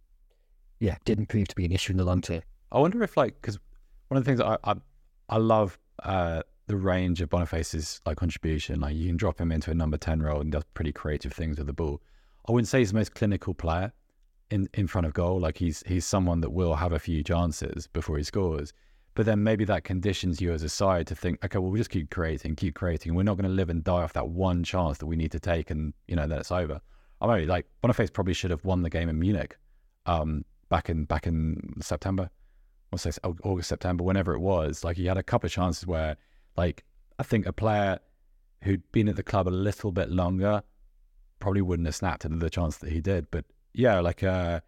yeah, 0.80 0.96
didn't 1.04 1.26
prove 1.26 1.50
to 1.50 1.56
be 1.56 1.66
an 1.66 1.74
issue 1.74 1.92
in 1.92 1.98
the 1.98 2.06
long 2.06 2.22
term. 2.22 2.42
I 2.72 2.80
wonder 2.80 3.04
if, 3.04 3.18
like, 3.18 3.36
because 3.42 3.60
one 4.08 4.18
of 4.18 4.24
the 4.24 4.30
things 4.30 4.40
I, 4.40 4.58
I, 4.64 4.76
I 5.28 5.38
love 5.38 5.78
uh, 6.04 6.44
the 6.68 6.78
range 6.78 7.20
of 7.20 7.30
Boniface's 7.30 8.00
like 8.06 8.16
contribution. 8.16 8.80
Like, 8.80 8.96
you 8.96 9.08
can 9.08 9.18
drop 9.18 9.40
him 9.40 9.52
into 9.52 9.70
a 9.70 9.74
number 9.74 9.98
10 9.98 10.22
role 10.22 10.40
and 10.40 10.50
does 10.50 10.64
pretty 10.74 10.94
creative 10.94 11.34
things 11.34 11.58
with 11.58 11.68
the 11.68 11.74
ball. 11.74 12.02
I 12.48 12.54
wouldn't 12.54 12.70
say 12.70 12.80
he's 12.80 12.92
the 12.92 12.98
most 12.98 13.14
clinical 13.14 13.54
player 13.54 13.92
in, 14.52 14.70
in 14.74 14.88
front 14.88 15.06
of 15.06 15.14
goal. 15.14 15.42
Like, 15.42 15.58
he's 15.58 15.84
he's 15.86 16.06
someone 16.06 16.40
that 16.42 16.52
will 16.52 16.76
have 16.76 16.94
a 16.94 17.00
few 17.00 17.24
chances 17.24 17.88
before 17.88 18.18
he 18.18 18.24
scores 18.24 18.72
but 19.18 19.26
then 19.26 19.42
maybe 19.42 19.66
that 19.66 19.84
conditions 19.84 20.40
you 20.40 20.54
as 20.54 20.62
a 20.62 20.70
side 20.70 21.08
to 21.08 21.16
think, 21.16 21.44
okay, 21.44 21.58
well, 21.58 21.72
we 21.72 21.80
just 21.80 21.90
keep 21.90 22.12
creating, 22.12 22.56
keep 22.56 22.76
creating. 22.76 23.16
We're 23.16 23.24
not 23.24 23.36
going 23.36 23.50
to 23.50 23.56
live 23.56 23.72
and 23.72 23.84
die 23.84 24.04
off 24.04 24.14
that 24.14 24.30
one 24.30 24.64
chance 24.64 25.00
that 25.00 25.08
we 25.08 25.16
need 25.16 25.32
to 25.32 25.40
take, 25.40 25.72
and 25.72 25.92
you 26.08 26.16
know, 26.16 26.28
then 26.28 26.38
it's 26.38 26.52
over. 26.52 26.80
I'm 27.20 27.32
only 27.32 27.48
like 27.48 27.66
Boniface 27.82 28.12
probably 28.12 28.36
should 28.36 28.52
have 28.52 28.64
won 28.64 28.84
the 28.84 28.92
game 28.92 29.10
in 29.10 29.18
Munich, 29.18 29.58
um, 30.06 30.46
back 30.70 30.92
in 30.92 31.06
back 31.06 31.26
in 31.26 31.74
September, 31.82 32.30
or 32.92 33.00
say 33.00 33.10
August, 33.24 33.70
September, 33.70 34.04
whenever 34.04 34.36
it 34.36 34.40
was. 34.40 34.84
Like 34.84 34.98
he 34.98 35.08
had 35.08 35.18
a 35.18 35.24
couple 35.24 35.48
of 35.48 35.52
chances 35.52 35.88
where, 35.88 36.16
like, 36.56 36.84
I 37.18 37.24
think 37.24 37.48
a 37.48 37.54
player 37.54 37.98
who'd 38.62 38.84
been 38.92 39.10
at 39.10 39.16
the 39.16 39.24
club 39.24 39.48
a 39.48 39.50
little 39.50 39.92
bit 39.92 40.12
longer 40.12 40.62
probably 41.40 41.64
wouldn't 41.64 41.88
have 41.88 41.96
snapped 41.96 42.24
at 42.24 42.40
the 42.40 42.50
chance 42.52 42.78
that 42.78 42.92
he 42.92 43.02
did. 43.02 43.32
But 43.32 43.46
yeah, 43.74 44.00
like 44.00 44.22
uh, 44.22 44.60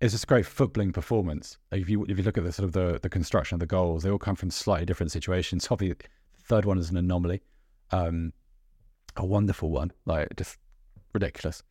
it's 0.00 0.12
just 0.12 0.24
a 0.24 0.26
great 0.26 0.44
footballing 0.44 0.92
performance. 0.92 1.58
Like 1.72 1.80
if 1.80 1.88
you 1.88 2.04
if 2.04 2.18
you 2.18 2.24
look 2.24 2.38
at 2.38 2.44
the 2.44 2.52
sort 2.52 2.64
of 2.64 2.72
the, 2.72 3.00
the 3.02 3.08
construction 3.08 3.56
of 3.56 3.60
the 3.60 3.66
goals, 3.66 4.02
they 4.02 4.10
all 4.10 4.18
come 4.18 4.36
from 4.36 4.50
slightly 4.50 4.86
different 4.86 5.12
situations. 5.12 5.66
Obviously, 5.70 5.94
the 5.94 6.42
third 6.44 6.64
one 6.64 6.78
is 6.78 6.90
an 6.90 6.96
anomaly, 6.96 7.42
um, 7.90 8.32
a 9.16 9.26
wonderful 9.26 9.70
one, 9.70 9.90
like 10.06 10.28
just 10.36 10.56
ridiculous. 11.12 11.62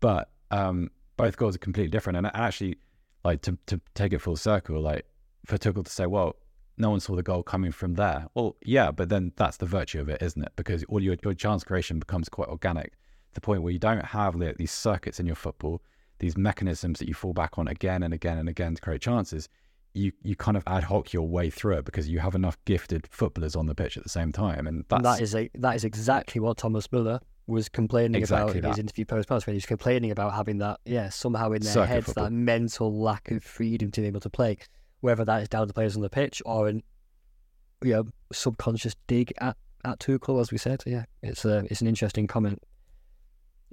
But 0.00 0.30
um, 0.50 0.90
both 1.16 1.36
goals 1.36 1.56
are 1.56 1.58
completely 1.58 1.90
different. 1.90 2.16
And 2.16 2.30
actually, 2.34 2.78
like 3.24 3.42
to 3.42 3.58
to 3.66 3.80
take 3.94 4.12
it 4.12 4.20
full 4.20 4.36
circle, 4.36 4.80
like 4.80 5.06
for 5.44 5.58
Tuchel 5.58 5.84
to 5.84 5.90
say, 5.90 6.06
well, 6.06 6.36
no 6.78 6.90
one 6.90 7.00
saw 7.00 7.16
the 7.16 7.22
goal 7.22 7.42
coming 7.42 7.72
from 7.72 7.94
there. 7.94 8.28
Well, 8.34 8.56
yeah, 8.64 8.92
but 8.92 9.08
then 9.08 9.32
that's 9.36 9.56
the 9.56 9.66
virtue 9.66 10.00
of 10.00 10.08
it, 10.08 10.22
isn't 10.22 10.42
it? 10.42 10.52
Because 10.54 10.84
all 10.84 11.02
your 11.02 11.16
your 11.24 11.34
chance 11.34 11.64
creation 11.64 11.98
becomes 11.98 12.28
quite 12.28 12.48
organic. 12.48 12.92
To 12.92 13.34
the 13.34 13.40
point 13.40 13.62
where 13.62 13.72
you 13.72 13.80
don't 13.80 14.04
have 14.04 14.36
like, 14.36 14.58
these 14.58 14.70
circuits 14.70 15.18
in 15.18 15.26
your 15.26 15.34
football 15.34 15.82
these 16.18 16.36
mechanisms 16.36 16.98
that 16.98 17.08
you 17.08 17.14
fall 17.14 17.32
back 17.32 17.58
on 17.58 17.68
again 17.68 18.02
and 18.02 18.14
again 18.14 18.38
and 18.38 18.48
again 18.48 18.74
to 18.74 18.80
create 18.80 19.00
chances, 19.00 19.48
you 19.94 20.12
you 20.22 20.34
kind 20.34 20.56
of 20.56 20.62
ad 20.66 20.84
hoc 20.84 21.12
your 21.12 21.26
way 21.26 21.50
through 21.50 21.78
it 21.78 21.84
because 21.84 22.08
you 22.08 22.18
have 22.18 22.34
enough 22.34 22.56
gifted 22.64 23.06
footballers 23.10 23.54
on 23.56 23.66
the 23.66 23.74
pitch 23.74 23.96
at 23.96 24.02
the 24.02 24.08
same 24.08 24.32
time, 24.32 24.66
and 24.66 24.84
that's, 24.88 25.02
that 25.02 25.20
is 25.20 25.34
a 25.34 25.50
that 25.54 25.76
is 25.76 25.84
exactly 25.84 26.40
what 26.40 26.56
Thomas 26.56 26.88
Müller 26.88 27.20
was 27.46 27.68
complaining 27.68 28.20
exactly 28.20 28.58
about 28.58 28.62
that. 28.62 28.68
in 28.68 28.70
his 28.70 28.78
interview 28.78 29.04
post 29.04 29.28
match 29.30 29.46
when 29.46 29.54
he 29.54 29.58
was 29.58 29.66
complaining 29.66 30.10
about 30.10 30.32
having 30.32 30.58
that 30.58 30.80
yeah 30.86 31.10
somehow 31.10 31.52
in 31.52 31.62
their 31.62 31.72
Circuit 31.72 31.88
heads 31.88 32.06
football. 32.06 32.24
that 32.24 32.32
mental 32.32 32.92
lack 32.92 33.30
of 33.30 33.44
freedom 33.44 33.90
to 33.90 34.00
be 34.00 34.06
able 34.06 34.20
to 34.20 34.30
play, 34.30 34.58
whether 35.00 35.24
that 35.24 35.42
is 35.42 35.48
down 35.48 35.66
to 35.68 35.72
players 35.72 35.94
on 35.94 36.02
the 36.02 36.10
pitch 36.10 36.42
or 36.44 36.68
an 36.68 36.82
you 37.82 37.92
know 37.92 38.04
subconscious 38.32 38.96
dig 39.06 39.32
at 39.38 39.56
at 39.84 40.00
Tuchel 40.00 40.40
as 40.40 40.50
we 40.50 40.58
said. 40.58 40.82
Yeah, 40.86 41.04
it's 41.22 41.44
a 41.44 41.64
it's 41.70 41.80
an 41.80 41.86
interesting 41.86 42.26
comment 42.26 42.60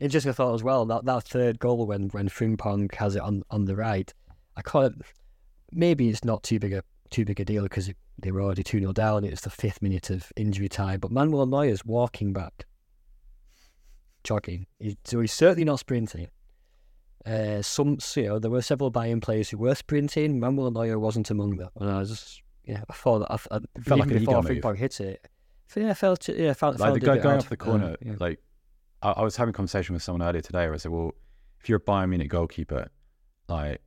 interesting 0.02 0.34
thought 0.34 0.56
as 0.56 0.64
well 0.64 0.86
that 0.86 1.06
that 1.06 1.24
third 1.24 1.60
goal 1.60 1.86
when 1.86 2.10
when 2.10 2.28
Frimpong 2.28 2.94
has 2.96 3.16
it 3.16 3.22
on, 3.22 3.44
on 3.50 3.66
the 3.66 3.76
right, 3.76 4.14
I 4.58 4.62
can't. 4.62 5.02
Maybe 5.72 6.10
it's 6.10 6.26
not 6.26 6.44
too 6.44 6.60
big 6.60 6.74
a 6.74 6.84
too 7.10 7.24
big 7.24 7.40
a 7.40 7.46
deal 7.46 7.64
because 7.64 7.92
they 8.20 8.32
were 8.32 8.42
already 8.42 8.64
two 8.64 8.80
0 8.80 8.92
down. 8.94 9.24
It's 9.24 9.42
the 9.42 9.50
fifth 9.50 9.82
minute 9.82 10.10
of 10.10 10.32
injury 10.36 10.68
time, 10.68 11.00
but 11.00 11.12
Manuel 11.12 11.46
Neuer's 11.46 11.86
walking 11.86 12.34
back, 12.34 12.66
jogging. 14.24 14.66
He, 14.80 14.98
so 15.06 15.22
he's 15.22 15.34
certainly 15.34 15.64
not 15.64 15.80
sprinting. 15.80 16.28
Uh, 17.26 17.62
some, 17.62 18.00
you 18.16 18.24
know, 18.24 18.40
there 18.40 18.50
were 18.50 18.64
several 18.64 18.92
Bayern 18.92 19.22
players 19.22 19.50
who 19.50 19.58
were 19.58 19.76
sprinting. 19.76 20.40
Manuel 20.40 20.72
Neuer 20.72 20.98
wasn't 20.98 21.30
among 21.30 21.58
them, 21.58 21.70
and 21.80 21.90
I 21.90 22.00
was 22.00 22.10
just, 22.10 22.42
yeah, 22.66 22.84
I 22.90 22.94
thought 22.94 23.28
I, 23.30 23.36
I 23.56 23.60
felt 23.82 24.00
like 24.00 24.10
before 24.10 24.42
Frimpong 24.42 24.78
hit 24.78 25.00
it. 25.00 25.28
Yeah, 25.76 25.92
I 25.92 25.94
felt, 25.94 26.28
yeah, 26.28 26.50
I 26.50 26.54
felt, 26.54 26.80
like 26.80 26.96
the 26.96 27.00
guy 27.00 27.18
going 27.18 27.38
off 27.38 27.48
the 27.48 27.56
corner, 27.56 27.92
um, 27.92 27.96
yeah. 28.02 28.14
like 28.20 28.40
I, 29.02 29.12
I 29.12 29.24
was 29.24 29.36
having 29.36 29.52
a 29.52 29.54
conversation 29.54 29.94
with 29.94 30.04
someone 30.04 30.28
earlier 30.28 30.42
today 30.42 30.66
where 30.66 30.74
I 30.74 30.78
said, 30.78 30.92
well, 30.92 31.12
if 31.60 31.70
you're 31.70 31.78
a 31.78 31.82
Bayern 31.82 32.10
Munich 32.10 32.30
goalkeeper, 32.30 32.90
like, 33.48 33.82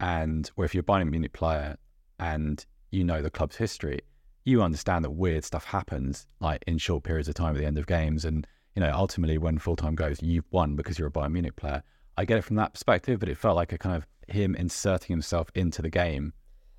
and 0.00 0.50
or 0.56 0.64
if 0.64 0.74
you're 0.74 0.82
a 0.82 0.84
Bayern 0.84 1.10
Munich 1.10 1.32
player 1.32 1.76
and 2.18 2.64
you 2.90 3.04
know 3.04 3.22
the 3.22 3.30
club's 3.30 3.56
history, 3.56 4.00
you 4.44 4.62
understand 4.62 5.04
that 5.04 5.10
weird 5.10 5.44
stuff 5.44 5.64
happens 5.64 6.26
like 6.40 6.64
in 6.66 6.78
short 6.78 7.04
periods 7.04 7.28
of 7.28 7.34
time 7.34 7.54
at 7.54 7.58
the 7.58 7.66
end 7.66 7.78
of 7.78 7.86
games, 7.86 8.24
and 8.24 8.46
you 8.74 8.80
know 8.80 8.90
ultimately 8.92 9.38
when 9.38 9.58
full 9.58 9.76
time 9.76 9.94
goes, 9.94 10.22
you've 10.22 10.50
won 10.50 10.76
because 10.76 10.98
you're 10.98 11.08
a 11.08 11.12
Bayern 11.12 11.32
Munich 11.32 11.56
player. 11.56 11.82
I 12.16 12.24
get 12.24 12.38
it 12.38 12.42
from 12.42 12.56
that 12.56 12.72
perspective, 12.72 13.20
but 13.20 13.28
it 13.28 13.36
felt 13.36 13.56
like 13.56 13.72
a 13.72 13.78
kind 13.78 13.96
of 13.96 14.06
him 14.28 14.54
inserting 14.54 15.12
himself 15.12 15.50
into 15.54 15.82
the 15.82 15.90
game. 15.90 16.32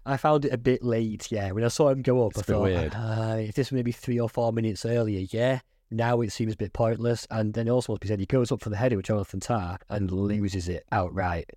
I 0.05 0.17
found 0.17 0.45
it 0.45 0.53
a 0.53 0.57
bit 0.57 0.83
late, 0.83 1.31
yeah. 1.31 1.51
When 1.51 1.63
I 1.63 1.67
saw 1.67 1.89
him 1.89 2.01
go 2.01 2.25
up, 2.25 2.31
It's 2.31 2.39
I 2.39 2.53
thought, 2.53 2.61
weird. 2.63 2.95
Uh, 2.95 3.35
if 3.39 3.55
this 3.55 3.69
was 3.69 3.75
maybe 3.75 3.91
three 3.91 4.19
or 4.19 4.27
four 4.27 4.51
minutes 4.51 4.83
earlier, 4.83 5.27
yeah. 5.29 5.59
Now 5.91 6.21
it 6.21 6.31
seems 6.31 6.53
a 6.53 6.57
bit 6.57 6.73
pointless. 6.73 7.27
And 7.29 7.53
then 7.53 7.69
also, 7.69 7.93
as 7.93 7.99
we 8.01 8.07
said, 8.07 8.19
he 8.19 8.25
goes 8.25 8.51
up 8.51 8.61
for 8.61 8.69
the 8.69 8.77
header 8.77 8.95
with 8.95 9.05
Jonathan 9.05 9.39
Tah 9.41 9.77
and 9.89 10.09
loses 10.09 10.67
it 10.69 10.85
outright. 10.91 11.49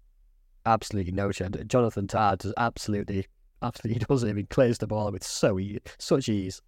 Absolutely 0.67 1.13
no 1.13 1.31
chance. 1.31 1.57
Jonathan 1.67 2.07
Tah 2.09 2.37
does 2.37 2.53
absolutely, 2.57 3.27
absolutely 3.63 4.05
does 4.09 4.25
it. 4.25 4.31
I 4.31 4.33
mean, 4.33 4.47
clears 4.51 4.79
the 4.79 4.87
ball 4.87 5.13
with 5.13 5.23
so 5.25 5.59
e- 5.59 5.79
such 5.99 6.29
ease. 6.29 6.61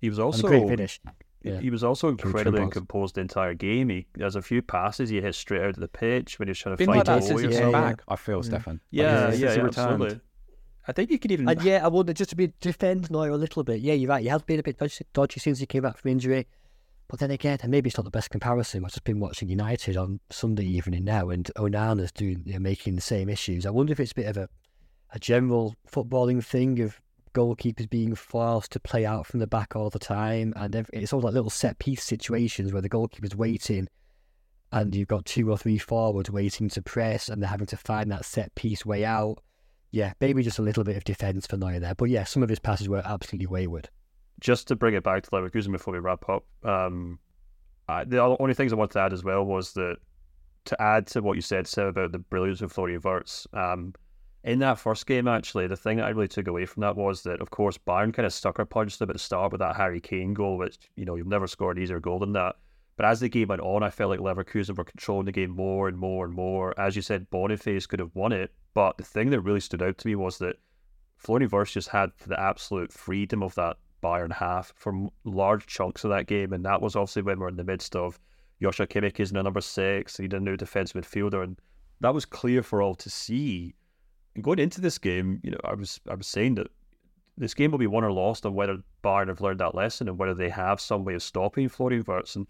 He 0.00 0.08
was 0.08 0.18
And 0.18 0.26
also 0.26 0.46
a 0.46 0.50
great 0.50 0.68
finish. 0.68 1.00
Yeah. 1.42 1.60
He 1.60 1.70
was 1.70 1.84
also 1.84 2.08
True, 2.10 2.32
true 2.32 2.40
incredibly 2.40 2.68
composed 2.70 3.14
the 3.14 3.20
entire 3.20 3.54
game. 3.54 3.88
He 3.88 4.06
has 4.18 4.34
a 4.34 4.42
few 4.42 4.60
passes 4.62 5.10
he 5.10 5.20
hit 5.20 5.34
straight 5.36 5.62
out 5.62 5.70
of 5.70 5.76
the 5.76 5.86
pitch 5.88 6.38
when 6.38 6.48
he 6.48 6.50
was 6.50 6.58
trying 6.58 6.74
to 6.74 6.78
Been 6.78 6.88
fight 6.88 6.96
like 6.96 7.06
that 7.06 7.18
a 7.18 7.22
since 7.22 7.40
goalie 7.40 7.50
he 7.52 7.56
came 7.58 7.70
yeah, 7.70 7.80
back. 7.80 8.02
I 8.08 8.16
feel, 8.16 8.40
Mm. 8.40 8.44
Stefan. 8.44 8.72
Like, 8.74 8.80
Yeah, 8.90 9.30
since 9.30 9.40
yeah, 9.42 9.50
he 9.50 9.56
yeah, 9.56 9.62
returned. 9.62 9.92
absolutely. 9.92 10.20
I 10.88 10.92
think 10.92 11.10
you 11.10 11.18
could 11.20 11.30
even. 11.32 11.48
And 11.48 11.62
yeah, 11.62 11.84
I 11.84 11.88
wonder 11.88 12.12
just 12.12 12.30
to 12.30 12.36
be 12.36 12.52
defend 12.60 13.10
Neuer 13.10 13.30
a 13.30 13.36
little 13.36 13.62
bit. 13.64 13.80
Yeah, 13.80 13.94
you're 13.94 14.08
right. 14.10 14.22
He 14.22 14.28
has 14.28 14.42
been 14.42 14.58
a 14.58 14.62
bit 14.62 14.78
dodgy, 14.78 15.04
dodgy 15.12 15.40
since 15.40 15.58
he 15.60 15.66
came 15.66 15.82
back 15.82 15.98
from 15.98 16.10
injury. 16.10 16.46
But 17.08 17.20
then 17.20 17.30
again, 17.30 17.58
and 17.62 17.70
maybe 17.70 17.88
it's 17.88 17.96
not 17.96 18.04
the 18.04 18.10
best 18.10 18.30
comparison. 18.30 18.84
I've 18.84 18.90
just 18.90 19.04
been 19.04 19.20
watching 19.20 19.48
United 19.48 19.96
on 19.96 20.18
Sunday 20.30 20.64
evening 20.64 21.04
now, 21.04 21.30
and 21.30 21.48
Onana's 21.56 22.10
doing 22.10 22.42
you 22.44 22.54
know, 22.54 22.58
making 22.58 22.96
the 22.96 23.00
same 23.00 23.28
issues. 23.28 23.64
I 23.64 23.70
wonder 23.70 23.92
if 23.92 24.00
it's 24.00 24.12
a 24.12 24.16
bit 24.16 24.26
of 24.26 24.36
a, 24.36 24.48
a 25.12 25.18
general 25.18 25.76
footballing 25.88 26.44
thing 26.44 26.80
of 26.80 27.00
goalkeepers 27.32 27.88
being 27.88 28.14
forced 28.14 28.72
to 28.72 28.80
play 28.80 29.04
out 29.06 29.26
from 29.26 29.40
the 29.40 29.46
back 29.46 29.76
all 29.76 29.90
the 29.90 30.00
time, 30.00 30.52
and 30.56 30.74
it's 30.92 31.12
all 31.12 31.20
like 31.20 31.34
little 31.34 31.50
set 31.50 31.78
piece 31.78 32.02
situations 32.02 32.72
where 32.72 32.82
the 32.82 32.88
goalkeeper's 32.88 33.36
waiting, 33.36 33.86
and 34.72 34.94
you've 34.94 35.06
got 35.06 35.26
two 35.26 35.48
or 35.48 35.56
three 35.56 35.78
forwards 35.78 36.30
waiting 36.30 36.68
to 36.70 36.82
press, 36.82 37.28
and 37.28 37.40
they're 37.40 37.50
having 37.50 37.66
to 37.68 37.76
find 37.76 38.10
that 38.10 38.24
set 38.24 38.52
piece 38.56 38.84
way 38.84 39.04
out. 39.04 39.38
Yeah, 39.92 40.12
maybe 40.20 40.42
just 40.42 40.58
a 40.58 40.62
little 40.62 40.82
bit 40.82 40.96
of 40.96 41.04
defence 41.04 41.46
for 41.46 41.56
Neuer 41.56 41.78
there. 41.78 41.94
But 41.94 42.10
yeah, 42.10 42.24
some 42.24 42.42
of 42.42 42.48
his 42.48 42.58
passes 42.58 42.88
were 42.88 43.02
absolutely 43.04 43.46
wayward. 43.46 43.90
Just 44.40 44.68
to 44.68 44.76
bring 44.76 44.94
it 44.94 45.04
back 45.04 45.22
to 45.22 45.30
Leverkusen 45.30 45.72
before 45.72 45.94
we 45.94 45.98
wrap 45.98 46.28
up, 46.28 46.44
um, 46.64 47.18
I, 47.88 48.04
the 48.04 48.20
only 48.20 48.54
things 48.54 48.72
I 48.72 48.76
wanted 48.76 48.92
to 48.92 49.00
add 49.00 49.12
as 49.12 49.24
well 49.24 49.44
was 49.44 49.72
that 49.74 49.96
to 50.66 50.82
add 50.82 51.06
to 51.08 51.22
what 51.22 51.36
you 51.36 51.42
said, 51.42 51.66
Seb, 51.66 51.86
about 51.86 52.12
the 52.12 52.18
brilliance 52.18 52.60
of 52.60 52.72
Florian 52.72 53.00
Wirtz, 53.02 53.46
um, 53.52 53.94
in 54.46 54.60
that 54.60 54.78
first 54.78 55.06
game, 55.06 55.26
actually, 55.26 55.66
the 55.66 55.76
thing 55.76 55.96
that 55.96 56.06
I 56.06 56.10
really 56.10 56.28
took 56.28 56.46
away 56.46 56.66
from 56.66 56.82
that 56.82 56.96
was 56.96 57.22
that, 57.24 57.40
of 57.40 57.50
course, 57.50 57.76
Bayern 57.78 58.14
kind 58.14 58.24
of 58.26 58.32
sucker 58.32 58.64
punched 58.64 59.00
them 59.00 59.10
at 59.10 59.14
the 59.14 59.18
start 59.18 59.50
with 59.50 59.58
that 59.58 59.74
Harry 59.74 60.00
Kane 60.00 60.34
goal, 60.34 60.56
which, 60.56 60.78
you 60.94 61.04
know, 61.04 61.16
you've 61.16 61.26
never 61.26 61.48
scored 61.48 61.76
an 61.76 61.82
easier 61.82 61.98
goal 61.98 62.20
than 62.20 62.32
that. 62.34 62.54
But 62.96 63.06
as 63.06 63.18
the 63.18 63.28
game 63.28 63.48
went 63.48 63.60
on, 63.60 63.82
I 63.82 63.90
felt 63.90 64.10
like 64.10 64.20
Leverkusen 64.20 64.76
were 64.76 64.84
controlling 64.84 65.26
the 65.26 65.32
game 65.32 65.50
more 65.50 65.88
and 65.88 65.98
more 65.98 66.24
and 66.24 66.32
more. 66.32 66.78
As 66.78 66.94
you 66.94 67.02
said, 67.02 67.28
Boniface 67.28 67.86
could 67.86 67.98
have 67.98 68.14
won 68.14 68.32
it. 68.32 68.52
But 68.72 68.96
the 68.98 69.04
thing 69.04 69.30
that 69.30 69.40
really 69.40 69.60
stood 69.60 69.82
out 69.82 69.98
to 69.98 70.06
me 70.06 70.14
was 70.14 70.38
that 70.38 70.60
Florian 71.16 71.50
Wirtz 71.50 71.72
just 71.72 71.88
had 71.88 72.12
the 72.24 72.40
absolute 72.40 72.92
freedom 72.92 73.42
of 73.42 73.54
that 73.56 73.78
Bayern 74.02 74.32
half 74.32 74.72
for 74.76 75.08
large 75.24 75.66
chunks 75.66 76.04
of 76.04 76.10
that 76.10 76.26
game, 76.26 76.52
and 76.52 76.64
that 76.64 76.80
was 76.80 76.96
obviously 76.96 77.22
when 77.22 77.38
we're 77.38 77.48
in 77.48 77.56
the 77.56 77.64
midst 77.64 77.96
of 77.96 78.18
Joshua 78.60 78.86
Kimmich 78.86 79.20
is 79.20 79.32
now 79.32 79.42
number 79.42 79.60
six, 79.60 80.16
he 80.16 80.28
did 80.28 80.40
a 80.40 80.44
new 80.44 80.56
defensive 80.56 81.02
midfielder, 81.02 81.44
and 81.44 81.60
that 82.00 82.14
was 82.14 82.24
clear 82.24 82.62
for 82.62 82.80
all 82.80 82.94
to 82.94 83.10
see. 83.10 83.74
And 84.34 84.44
going 84.44 84.58
into 84.58 84.80
this 84.80 84.98
game, 84.98 85.40
you 85.42 85.50
know, 85.50 85.60
I 85.64 85.74
was 85.74 86.00
I 86.10 86.14
was 86.14 86.26
saying 86.26 86.56
that 86.56 86.68
this 87.38 87.54
game 87.54 87.70
will 87.70 87.78
be 87.78 87.86
won 87.86 88.04
or 88.04 88.12
lost 88.12 88.46
on 88.46 88.54
whether 88.54 88.82
Bayern 89.04 89.28
have 89.28 89.40
learned 89.40 89.60
that 89.60 89.74
lesson 89.74 90.08
and 90.08 90.18
whether 90.18 90.34
they 90.34 90.48
have 90.48 90.80
some 90.80 91.04
way 91.04 91.14
of 91.14 91.22
stopping 91.22 91.68
Florian 91.68 92.04
Wirtz. 92.06 92.36
And 92.36 92.46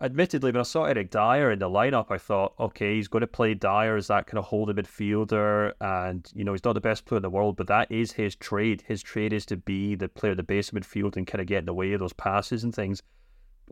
admittedly, 0.00 0.52
when 0.52 0.60
I 0.60 0.64
saw 0.64 0.84
Eric 0.84 1.10
Dier 1.10 1.50
in 1.50 1.58
the 1.58 1.70
lineup, 1.70 2.06
I 2.10 2.18
thought, 2.18 2.54
okay, 2.58 2.96
he's 2.96 3.08
going 3.08 3.22
to 3.22 3.26
play 3.26 3.54
Dier 3.54 3.96
as 3.96 4.08
that 4.08 4.26
kind 4.26 4.38
of 4.38 4.44
holding 4.44 4.76
midfielder, 4.76 5.72
and 5.80 6.30
you 6.34 6.44
know 6.44 6.52
he's 6.52 6.64
not 6.64 6.74
the 6.74 6.80
best 6.80 7.04
player 7.04 7.18
in 7.18 7.22
the 7.22 7.30
world, 7.30 7.56
but 7.56 7.66
that 7.68 7.90
is 7.90 8.12
his 8.12 8.36
trade. 8.36 8.82
His 8.86 9.02
trade 9.02 9.32
is 9.32 9.46
to 9.46 9.56
be 9.56 9.94
the 9.94 10.08
player 10.08 10.32
at 10.32 10.36
the 10.36 10.42
base 10.42 10.68
of 10.68 10.74
midfield 10.74 11.16
and 11.16 11.26
kind 11.26 11.40
of 11.40 11.46
get 11.46 11.60
in 11.60 11.66
the 11.66 11.74
way 11.74 11.92
of 11.92 12.00
those 12.00 12.12
passes 12.12 12.64
and 12.64 12.74
things. 12.74 13.02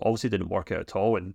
Obviously, 0.03 0.31
didn't 0.31 0.49
work 0.49 0.73
out 0.73 0.81
at 0.81 0.97
all, 0.97 1.17
and 1.17 1.35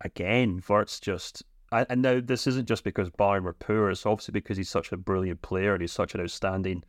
again, 0.00 0.62
Wirtz 0.68 1.00
just. 1.00 1.42
And 1.70 2.00
now 2.00 2.18
this 2.24 2.46
isn't 2.46 2.66
just 2.66 2.82
because 2.82 3.10
Bayern 3.10 3.42
were 3.42 3.52
poor; 3.52 3.90
it's 3.90 4.06
obviously 4.06 4.32
because 4.32 4.56
he's 4.56 4.70
such 4.70 4.90
a 4.90 4.96
brilliant 4.96 5.42
player 5.42 5.74
and 5.74 5.82
he's 5.82 5.92
such 5.92 6.14
an 6.14 6.20
outstanding 6.20 6.82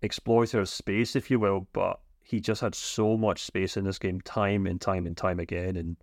exploiter 0.00 0.60
of 0.60 0.68
space, 0.68 1.14
if 1.14 1.30
you 1.30 1.38
will. 1.38 1.66
But 1.74 2.00
he 2.24 2.40
just 2.40 2.62
had 2.62 2.74
so 2.74 3.18
much 3.18 3.42
space 3.42 3.76
in 3.76 3.84
this 3.84 3.98
game, 3.98 4.20
time 4.22 4.66
and 4.66 4.80
time 4.80 5.06
and 5.06 5.14
time 5.14 5.38
again. 5.40 5.76
And 5.76 5.96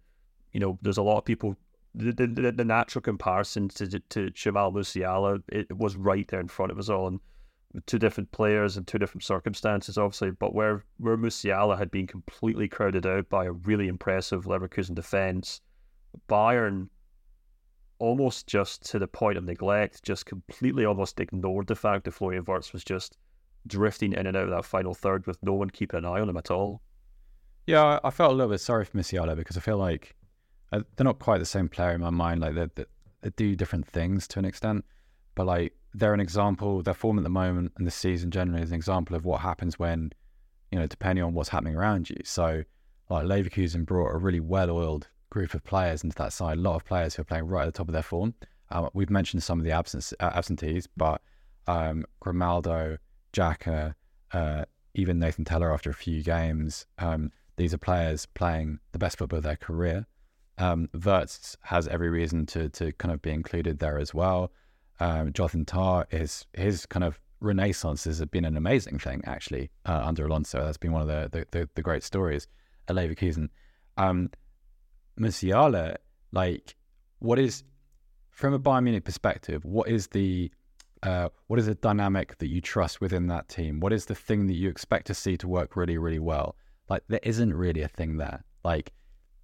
you 0.55 0.61
know, 0.61 0.79
there's 0.81 0.97
a 0.97 1.03
lot 1.03 1.17
of 1.17 1.25
people. 1.25 1.57
The, 1.95 2.13
the, 2.13 2.51
the- 2.51 2.63
natural 2.63 3.01
comparison 3.01 3.67
to 3.69 3.99
to 3.99 4.29
Jamal 4.29 4.71
Musiala, 4.71 5.43
it 5.49 5.77
was 5.77 5.97
right 5.97 6.25
there 6.29 6.39
in 6.39 6.47
front 6.47 6.71
of 6.71 6.79
us 6.79 6.87
all, 6.87 7.07
and 7.07 7.19
two 7.87 7.99
different 7.99 8.31
players 8.31 8.77
and 8.77 8.87
two 8.87 8.97
different 8.97 9.23
circumstances, 9.23 9.97
obviously. 9.97 10.31
But 10.31 10.55
where 10.55 10.85
where 10.97 11.17
Musiala 11.17 11.77
had 11.77 11.91
been 11.91 12.07
completely 12.07 12.69
crowded 12.69 13.05
out 13.05 13.27
by 13.27 13.43
a 13.45 13.51
really 13.51 13.89
impressive 13.89 14.45
Leverkusen 14.45 14.95
defense, 14.95 15.59
Bayern 16.29 16.87
almost 17.99 18.47
just 18.47 18.89
to 18.91 18.99
the 18.99 19.07
point 19.07 19.37
of 19.37 19.43
neglect, 19.43 20.03
just 20.03 20.25
completely 20.25 20.85
almost 20.85 21.19
ignored 21.19 21.67
the 21.67 21.75
fact 21.75 22.05
that 22.05 22.13
Florian 22.13 22.45
Wirtz 22.45 22.71
was 22.71 22.85
just 22.85 23.17
drifting 23.67 24.13
in 24.13 24.25
and 24.25 24.37
out 24.37 24.43
of 24.43 24.51
that 24.51 24.63
final 24.63 24.93
third 24.93 25.27
with 25.27 25.37
no 25.43 25.53
one 25.53 25.69
keeping 25.69 25.97
an 25.97 26.05
eye 26.05 26.21
on 26.21 26.29
him 26.29 26.37
at 26.37 26.51
all. 26.51 26.81
Yeah, 27.67 27.99
I 28.05 28.09
felt 28.09 28.31
a 28.31 28.35
little 28.35 28.51
bit 28.51 28.61
sorry 28.61 28.85
for 28.85 28.97
Musiala 28.97 29.35
because 29.35 29.57
I 29.57 29.59
feel 29.59 29.77
like 29.77 30.15
they're 30.71 30.83
not 30.99 31.19
quite 31.19 31.39
the 31.39 31.45
same 31.45 31.69
player 31.69 31.93
in 31.93 32.01
my 32.01 32.09
mind. 32.09 32.41
Like 32.41 32.55
they, 32.55 32.85
they, 33.21 33.29
do 33.35 33.55
different 33.55 33.87
things 33.87 34.27
to 34.29 34.39
an 34.39 34.45
extent, 34.45 34.85
but 35.35 35.45
like 35.45 35.73
they're 35.93 36.13
an 36.13 36.19
example. 36.19 36.81
Their 36.81 36.93
form 36.93 37.17
at 37.17 37.23
the 37.23 37.29
moment 37.29 37.73
and 37.77 37.87
the 37.87 37.91
season 37.91 38.31
generally 38.31 38.61
is 38.61 38.71
an 38.71 38.75
example 38.75 39.15
of 39.15 39.25
what 39.25 39.41
happens 39.41 39.79
when, 39.79 40.11
you 40.71 40.79
know, 40.79 40.87
depending 40.87 41.23
on 41.23 41.33
what's 41.33 41.49
happening 41.49 41.75
around 41.75 42.09
you. 42.09 42.17
So, 42.23 42.63
like 43.09 43.25
Leverkusen 43.25 43.85
brought 43.85 44.13
a 44.13 44.17
really 44.17 44.39
well-oiled 44.39 45.07
group 45.29 45.53
of 45.53 45.63
players 45.63 46.03
into 46.03 46.15
that 46.17 46.33
side. 46.33 46.57
A 46.57 46.61
lot 46.61 46.75
of 46.75 46.85
players 46.85 47.15
who 47.15 47.21
are 47.21 47.25
playing 47.25 47.47
right 47.47 47.63
at 47.63 47.73
the 47.73 47.77
top 47.77 47.87
of 47.87 47.93
their 47.93 48.03
form. 48.03 48.33
Um, 48.69 48.89
we've 48.93 49.09
mentioned 49.09 49.43
some 49.43 49.59
of 49.59 49.65
the 49.65 49.71
absence 49.71 50.13
uh, 50.19 50.31
absentees, 50.33 50.87
but 50.97 51.21
um, 51.67 52.05
Grimaldo, 52.19 52.97
Xhaka, 53.33 53.93
uh, 54.33 54.65
even 54.95 55.19
Nathan 55.19 55.45
Tella 55.45 55.71
after 55.71 55.89
a 55.89 55.93
few 55.93 56.23
games. 56.23 56.85
Um, 56.97 57.31
these 57.57 57.73
are 57.73 57.77
players 57.77 58.25
playing 58.25 58.79
the 58.91 58.99
best 58.99 59.17
football 59.17 59.37
of 59.37 59.43
their 59.43 59.55
career. 59.55 60.07
Um, 60.57 60.89
Wirtz 60.93 61.57
has 61.63 61.87
every 61.87 62.09
reason 62.09 62.45
to 62.47 62.69
to 62.69 62.91
kind 62.93 63.13
of 63.13 63.21
be 63.21 63.31
included 63.31 63.79
there 63.79 63.99
as 63.99 64.13
well. 64.13 64.51
Um, 64.99 65.33
Jonathan 65.33 65.65
Tah 65.65 66.03
is 66.11 66.45
his 66.53 66.85
kind 66.85 67.03
of 67.03 67.19
renaissance 67.41 68.05
has 68.05 68.23
been 68.25 68.45
an 68.45 68.57
amazing 68.57 68.97
thing 68.99 69.21
actually 69.25 69.69
uh, 69.85 70.01
under 70.05 70.25
Alonso. 70.25 70.63
That's 70.63 70.77
been 70.77 70.93
one 70.93 71.01
of 71.01 71.07
the 71.07 71.29
the, 71.31 71.45
the, 71.51 71.69
the 71.75 71.81
great 71.81 72.03
stories 72.03 72.47
at 72.87 72.95
Leverkusen. 72.95 73.49
Um, 73.97 74.29
Musiala, 75.19 75.95
like, 76.31 76.75
what 77.19 77.39
is 77.39 77.63
from 78.31 78.53
a 78.53 78.59
Bayern 78.59 78.83
Munich 78.83 79.05
perspective? 79.05 79.63
What 79.63 79.87
is 79.87 80.07
the 80.07 80.51
uh, 81.03 81.29
what 81.47 81.59
is 81.59 81.67
the 81.67 81.75
dynamic 81.75 82.37
that 82.39 82.47
you 82.47 82.61
trust 82.61 82.99
within 82.99 83.27
that 83.27 83.47
team? 83.47 83.79
What 83.79 83.93
is 83.93 84.05
the 84.05 84.15
thing 84.15 84.47
that 84.47 84.53
you 84.53 84.69
expect 84.69 85.07
to 85.07 85.13
see 85.13 85.37
to 85.37 85.47
work 85.47 85.75
really, 85.75 85.97
really 85.97 86.19
well? 86.19 86.55
Like, 86.89 87.03
there 87.07 87.19
isn't 87.23 87.53
really 87.53 87.81
a 87.81 87.87
thing 87.87 88.17
there. 88.17 88.43
Like, 88.63 88.91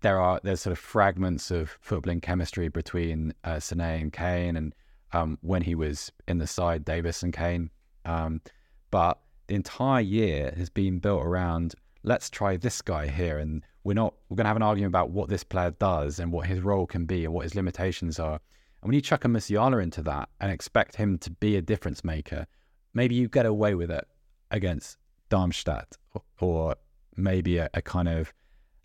there 0.02 0.20
are 0.20 0.40
there's 0.44 0.62
sort 0.62 0.72
of 0.72 0.80
fragments 0.80 1.52
of 1.52 1.78
footballing 1.86 2.22
chemistry 2.22 2.68
between 2.68 3.34
uh, 3.44 3.56
Sané 3.56 4.02
and 4.02 4.12
Kane, 4.12 4.56
and 4.56 4.76
um, 5.14 5.38
when 5.42 5.62
he 5.62 5.76
was 5.76 6.12
in 6.28 6.40
the 6.40 6.48
side, 6.48 6.86
Davies 6.86 7.24
and 7.24 7.34
Kane. 7.34 7.70
Um, 8.06 8.42
but 8.90 9.20
the 9.48 9.56
entire 9.56 10.02
year 10.02 10.54
has 10.58 10.70
been 10.70 11.00
built 11.00 11.24
around 11.24 11.76
let's 12.04 12.30
try 12.30 12.58
this 12.58 12.82
guy 12.82 13.08
here, 13.08 13.38
and 13.38 13.64
we're 13.84 13.94
not 13.94 14.14
we're 14.30 14.36
going 14.36 14.46
to 14.46 14.50
have 14.50 14.58
an 14.58 14.64
argument 14.64 14.92
about 14.92 15.12
what 15.12 15.30
this 15.30 15.44
player 15.44 15.72
does 15.72 16.20
and 16.20 16.32
what 16.32 16.48
his 16.48 16.62
role 16.62 16.86
can 16.86 17.06
be 17.06 17.26
and 17.26 17.34
what 17.34 17.44
his 17.44 17.56
limitations 17.56 18.20
are. 18.20 18.40
And 18.82 18.90
when 18.90 18.96
you 18.96 19.02
chuck 19.02 19.26
a 19.26 19.28
Musiala 19.28 19.82
into 19.82 20.02
that 20.04 20.30
and 20.40 20.52
expect 20.52 20.96
him 20.96 21.18
to 21.20 21.30
be 21.30 21.56
a 21.56 21.62
difference 21.62 22.04
maker, 22.04 22.48
maybe 22.94 23.16
you 23.16 23.28
get 23.28 23.46
away 23.46 23.76
with 23.76 23.92
it 23.92 24.08
against 24.50 24.98
Darmstadt 25.30 25.98
or, 26.14 26.22
or 26.40 26.76
maybe 27.16 27.58
a, 27.58 27.70
a 27.74 27.82
kind 27.82 28.10
of 28.10 28.34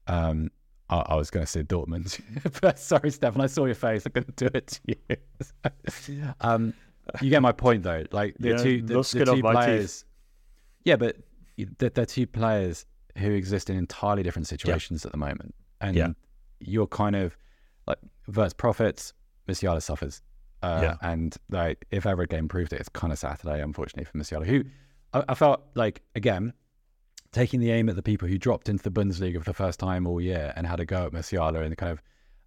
um, 0.07 0.51
I, 0.89 0.99
I 1.09 1.15
was 1.17 1.31
going 1.31 1.45
to 1.45 1.51
say 1.51 1.63
Dortmund, 1.63 2.21
but 2.61 2.79
sorry, 2.79 3.11
Stefan, 3.11 3.41
I 3.41 3.47
saw 3.47 3.65
your 3.67 3.75
face. 3.75 4.07
I 4.07 4.11
couldn't 4.11 4.37
do 4.37 4.49
it 4.55 4.67
to 4.87 4.97
you. 6.19 6.25
um, 6.41 6.75
you 7.21 7.31
get 7.31 7.43
my 7.43 7.53
point, 7.53 7.83
though. 7.83 8.05
Like 8.13 8.37
the 8.39 8.51
Yeah, 8.51 8.57
two, 8.63 8.83
the, 8.83 8.95
the 8.95 9.25
two 9.25 9.43
players. 9.43 10.05
Yeah, 10.85 10.97
but 10.97 11.17
they're, 11.79 11.91
they're 11.91 12.07
two 12.07 12.27
players 12.27 12.87
who 13.19 13.31
exist 13.33 13.71
in 13.71 13.77
entirely 13.77 14.23
different 14.23 14.47
situations 14.47 15.05
at 15.05 15.13
the 15.13 15.19
moment, 15.19 15.55
and 15.81 15.97
Yeah. 15.97 16.09
you're 16.61 16.87
kind 16.87 17.17
of 17.17 17.37
like 17.87 17.99
Wirtz 18.33 18.55
profits, 18.55 19.13
Musiala 19.49 19.83
suffers. 19.83 20.23
Uh, 20.63 20.81
Yeah. 20.83 20.97
And 21.03 21.37
like, 21.51 21.85
if 21.91 22.07
ever 22.07 22.23
a 22.23 22.27
game 22.27 22.49
proved 22.49 22.73
it, 22.73 22.81
it's 22.81 22.89
kind 22.89 23.13
of 23.13 23.19
Saturday, 23.19 23.61
unfortunately, 23.63 24.05
for 24.05 24.19
Musiala, 24.19 24.47
who 24.47 24.65
I, 25.13 25.25
I 25.29 25.35
felt 25.35 25.63
like 25.75 26.03
again 26.15 26.53
taking 27.33 27.61
the 27.61 27.71
aim 27.71 27.89
at 27.89 27.97
the 27.97 28.03
people 28.03 28.29
who 28.29 28.39
dropped 28.39 28.69
into 28.69 28.83
the 28.83 28.91
Bundesliga 28.91 29.39
for 29.39 29.45
the 29.45 29.55
first 29.55 29.79
time 29.81 30.07
all 30.07 30.21
year 30.21 30.53
and 30.57 30.67
had 30.67 30.81
a 30.81 30.85
go 30.85 31.07
at 31.07 31.13
Musiala 31.13 31.65
and 31.65 31.77
kind 31.77 31.93
of 31.93 32.03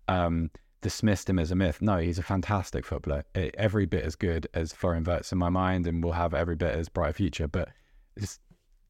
um, 0.08 0.52
dismissed 0.82 1.30
him 1.30 1.40
as 1.40 1.52
a 1.52 1.56
myth. 1.56 1.82
No, 1.82 1.98
he's 1.98 2.20
a 2.20 2.24
fantastic 2.24 2.86
footballer, 2.86 3.24
every 3.36 3.86
bit 3.86 4.04
as 4.04 4.16
good 4.16 4.48
as 4.54 4.74
Florian 4.74 5.04
Wirtz 5.04 5.32
in 5.32 5.38
my 5.38 5.50
mind, 5.50 5.88
and 5.88 6.04
will 6.04 6.14
have 6.14 6.34
every 6.34 6.56
bit 6.56 6.76
as 6.76 6.90
bright 6.90 7.12
a 7.12 7.14
future. 7.14 7.48
But 7.48 7.70
it's 8.16 8.40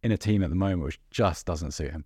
in 0.04 0.12
a 0.12 0.18
team 0.18 0.44
at 0.44 0.50
the 0.50 0.56
moment 0.56 0.84
which 0.84 1.00
just 1.12 1.46
doesn't 1.46 1.72
suit 1.72 1.92
him. 1.92 2.06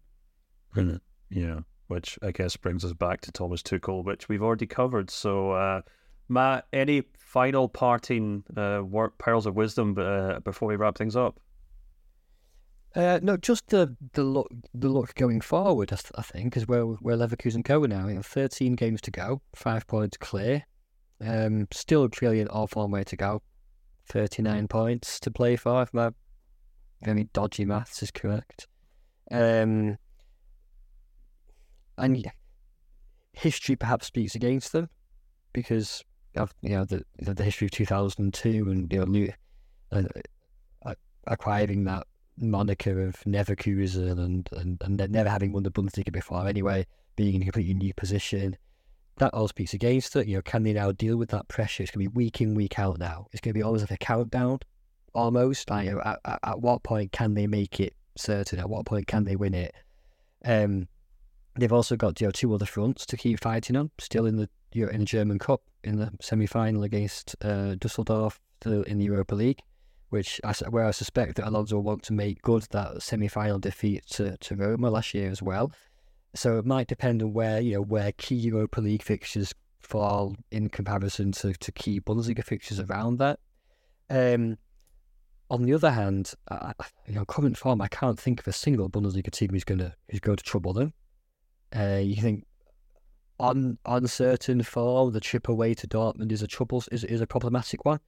Yeah, 1.30 1.60
which 1.88 2.18
I 2.22 2.32
guess 2.32 2.56
brings 2.58 2.84
us 2.86 2.94
back 2.94 3.22
to 3.22 3.32
Thomas 3.32 3.62
Tuchel, 3.62 4.04
which 4.04 4.30
we've 4.30 4.44
already 4.44 4.66
covered. 4.66 5.10
So, 5.10 5.52
uh, 5.52 5.82
Matt, 6.30 6.68
any 6.74 7.04
final 7.18 7.68
parting 7.68 8.44
uh, 8.56 8.82
wor- 8.84 9.14
pearls 9.18 9.46
of 9.46 9.56
wisdom 9.56 9.96
uh, 9.98 10.40
before 10.40 10.68
we 10.68 10.76
wrap 10.76 10.98
things 10.98 11.16
up? 11.16 11.40
Uh, 12.96 13.20
no, 13.24 13.38
just 13.38 13.68
the 13.68 13.96
the 14.14 14.24
look 14.24 14.52
the 14.74 14.90
look 14.90 15.16
going 15.16 15.42
forward. 15.42 15.92
I, 15.92 15.98
I 16.16 16.22
think 16.22 16.56
is 16.56 16.68
where 16.68 16.84
where 16.84 17.18
Leverkusen 17.18 17.64
go 17.64 17.82
now. 17.86 18.08
You 18.08 18.16
know, 18.16 18.22
thirteen 18.22 18.76
games 18.76 19.02
to 19.02 19.12
go, 19.12 19.42
five 19.56 19.88
points 19.88 20.18
clear. 20.18 20.66
Um, 21.20 21.68
still 21.72 22.08
clearly 22.10 22.40
an 22.40 22.50
awful 22.50 22.84
long 22.84 22.92
way 22.92 23.04
to 23.06 23.16
go. 23.16 23.42
Thirty 24.08 24.44
nine 24.44 24.68
points 24.68 25.20
to 25.22 25.32
play 25.32 25.56
for. 25.56 25.82
If 25.82 25.94
my 25.94 26.12
very 27.04 27.30
dodgy 27.34 27.66
maths 27.66 28.04
is 28.04 28.12
correct. 28.12 28.68
Um, 29.32 29.98
and 31.98 32.18
yeah, 32.18 32.32
history 33.34 33.76
perhaps 33.76 34.08
speaks 34.08 34.36
against 34.36 34.72
them 34.72 34.90
because 35.52 36.04
of 36.36 36.54
you 36.62 36.72
know 36.72 36.86
the 36.86 37.04
the 37.20 37.44
history 37.44 37.66
of 37.66 37.72
two 37.72 37.86
thousand 37.86 38.24
and 38.26 38.34
two 38.34 38.70
and 38.70 38.92
you 38.92 39.00
know 39.00 39.06
Lu- 39.06 39.34
uh, 39.92 40.04
uh, 40.86 40.96
acquiring 41.26 41.86
that 41.86 42.06
moniker 42.38 43.02
of 43.02 43.16
Neverkusen 43.26 44.20
and, 44.20 44.50
and, 44.54 44.82
and 44.82 45.12
never 45.12 45.30
having 45.30 45.52
won 45.52 45.64
the 45.64 45.72
Bundesliga 45.72 46.12
before 46.12 46.48
anyway, 46.48 46.86
being 47.16 47.36
in 47.36 47.42
a 47.42 47.46
completely 47.46 47.74
new 47.74 47.94
position. 47.94 48.58
That 49.18 49.34
all 49.34 49.48
speaks 49.48 49.74
against 49.74 50.16
it. 50.16 50.28
You 50.28 50.38
know, 50.38 50.42
can 50.42 50.64
they 50.64 50.74
now 50.74 50.92
deal 50.92 51.18
with 51.18 51.30
that 51.30 51.48
pressure? 51.48 51.84
It's 51.84 51.92
going 51.92 52.06
to 52.06 52.10
be 52.10 52.16
week 52.16 52.42
in, 52.42 52.56
week 52.56 52.80
out 52.80 52.98
now. 52.98 53.28
It's 53.32 53.42
going 53.42 53.54
to 53.54 53.58
be 53.58 53.64
almost 53.64 53.84
like 53.84 53.92
a 53.92 53.98
countdown, 53.98 54.60
almost. 55.14 55.70
Like, 55.70 55.90
at, 55.90 56.40
at 56.44 56.62
what 56.62 56.82
point 56.82 57.12
can 57.12 57.36
they 57.36 57.46
make 57.46 57.80
it 57.80 57.96
certain? 58.18 58.60
At 58.60 58.70
what 58.70 58.86
point 58.86 59.06
can 59.06 59.24
they 59.24 59.36
win 59.36 59.54
it? 59.54 59.76
Um, 60.44 60.88
they've 61.56 61.72
also 61.72 61.96
got 61.96 62.20
you 62.20 62.28
know 62.28 62.32
two 62.32 62.54
other 62.56 62.66
fronts 62.66 63.06
to 63.06 63.18
keep 63.18 63.40
fighting 63.40 63.76
on. 63.76 63.92
Still 64.00 64.26
in 64.26 64.38
the 64.38 64.50
you 64.74 64.86
know, 64.86 64.92
in 64.92 65.02
the 65.02 65.06
German 65.06 65.38
Cup 65.38 65.62
in 65.84 65.98
the 65.98 66.12
semi 66.20 66.48
final 66.48 66.82
against 66.82 67.36
uh, 67.44 67.76
Dusseldorf, 67.76 68.40
in 68.66 68.98
the 68.98 69.06
Europa 69.06 69.36
League 69.36 69.60
which 70.14 70.40
I, 70.44 70.54
where 70.70 70.86
I 70.86 70.92
suspect 70.92 71.38
that 71.38 71.48
Alonso 71.48 71.78
will 71.78 71.82
want 71.82 72.04
to 72.04 72.14
make 72.14 72.44
good 72.44 72.68
that 72.70 73.02
semi-final 73.02 73.58
defeat 73.58 74.06
to, 74.12 74.38
to 74.38 74.56
Roma 74.56 74.92
last 74.92 75.16
year 75.16 75.32
as 75.32 75.42
well. 75.42 75.72
So 76.36 76.60
it 76.60 76.68
might 76.68 76.86
depend 76.86 77.24
on 77.24 77.34
where 77.34 77.60
you 77.60 77.74
know 77.74 77.82
where 77.82 78.12
key 78.12 78.36
Europa 78.36 78.80
League 78.80 79.02
fixtures 79.02 79.56
fall 79.80 80.36
in 80.52 80.70
comparison 80.70 81.32
to, 81.32 81.54
to 81.54 81.72
key 81.72 82.00
Bundesliga 82.00 82.44
fixtures 82.44 82.80
around 82.80 83.18
that. 83.18 83.40
Um, 84.08 84.60
on 85.50 85.64
the 85.64 85.74
other 85.74 85.90
hand, 85.90 86.34
I, 86.48 86.74
you 87.08 87.16
know, 87.16 87.26
current 87.26 87.58
form, 87.58 87.82
I 87.82 87.88
can't 87.88 88.20
think 88.20 88.40
of 88.40 88.48
a 88.48 88.54
single 88.54 88.92
Bundesliga 88.92 89.32
team 89.32 89.50
who's 89.50 89.64
gonna 89.64 89.96
who's 90.12 90.20
going 90.20 90.38
to 90.38 90.44
trouble 90.44 90.74
them. 90.74 90.94
Uh, 91.76 92.02
you 92.04 92.22
think 92.22 92.46
on 93.40 93.80
uncertain 93.88 94.62
form, 94.62 95.12
the 95.12 95.20
trip 95.20 95.50
away 95.50 95.74
to 95.74 95.88
Dortmund 95.88 96.32
is 96.32 96.44
a 96.44 96.48
trouble 96.48 96.84
is 96.92 97.04
is 97.04 97.20
a 97.20 97.26
problematic 97.26 97.84
one 97.84 98.00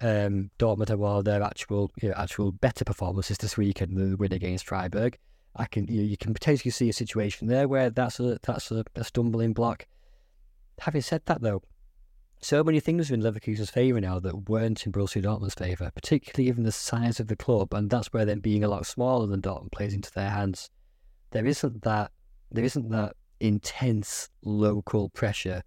um, 0.00 0.50
Dortmund 0.58 0.90
of 0.90 1.24
their 1.24 1.42
actual, 1.42 1.90
you 2.00 2.08
know, 2.08 2.14
actual 2.16 2.52
better 2.52 2.84
performances 2.84 3.38
this 3.38 3.56
weekend 3.56 3.96
than 3.96 4.10
the 4.10 4.16
win 4.16 4.32
against 4.32 4.66
Freiburg. 4.66 5.18
I 5.54 5.66
can, 5.66 5.86
you, 5.86 6.02
you 6.02 6.16
can 6.16 6.32
potentially 6.32 6.70
see 6.70 6.88
a 6.88 6.94
situation 6.94 7.46
there 7.46 7.68
where 7.68 7.90
that's 7.90 8.18
a 8.18 8.38
that's 8.42 8.70
a, 8.70 8.84
a 8.94 9.04
stumbling 9.04 9.52
block. 9.52 9.86
Having 10.80 11.02
said 11.02 11.22
that, 11.26 11.42
though, 11.42 11.62
so 12.40 12.64
many 12.64 12.80
things 12.80 13.10
are 13.10 13.14
in 13.14 13.22
Leverkusen's 13.22 13.70
favour 13.70 14.00
now 14.00 14.18
that 14.18 14.48
weren't 14.48 14.84
in 14.86 14.92
Borussia 14.92 15.22
Dortmund's 15.22 15.54
favour, 15.54 15.92
particularly 15.94 16.48
even 16.48 16.64
the 16.64 16.72
size 16.72 17.20
of 17.20 17.28
the 17.28 17.36
club, 17.36 17.72
and 17.74 17.88
that's 17.88 18.12
where 18.12 18.24
them 18.24 18.40
being 18.40 18.64
a 18.64 18.68
lot 18.68 18.86
smaller 18.86 19.26
than 19.26 19.42
Dortmund 19.42 19.72
plays 19.72 19.94
into 19.94 20.10
their 20.12 20.30
hands. 20.30 20.70
There 21.30 21.46
isn't 21.46 21.82
that 21.82 22.10
there 22.50 22.64
isn't 22.64 22.88
that 22.90 23.14
intense 23.40 24.28
local 24.42 25.10
pressure, 25.10 25.62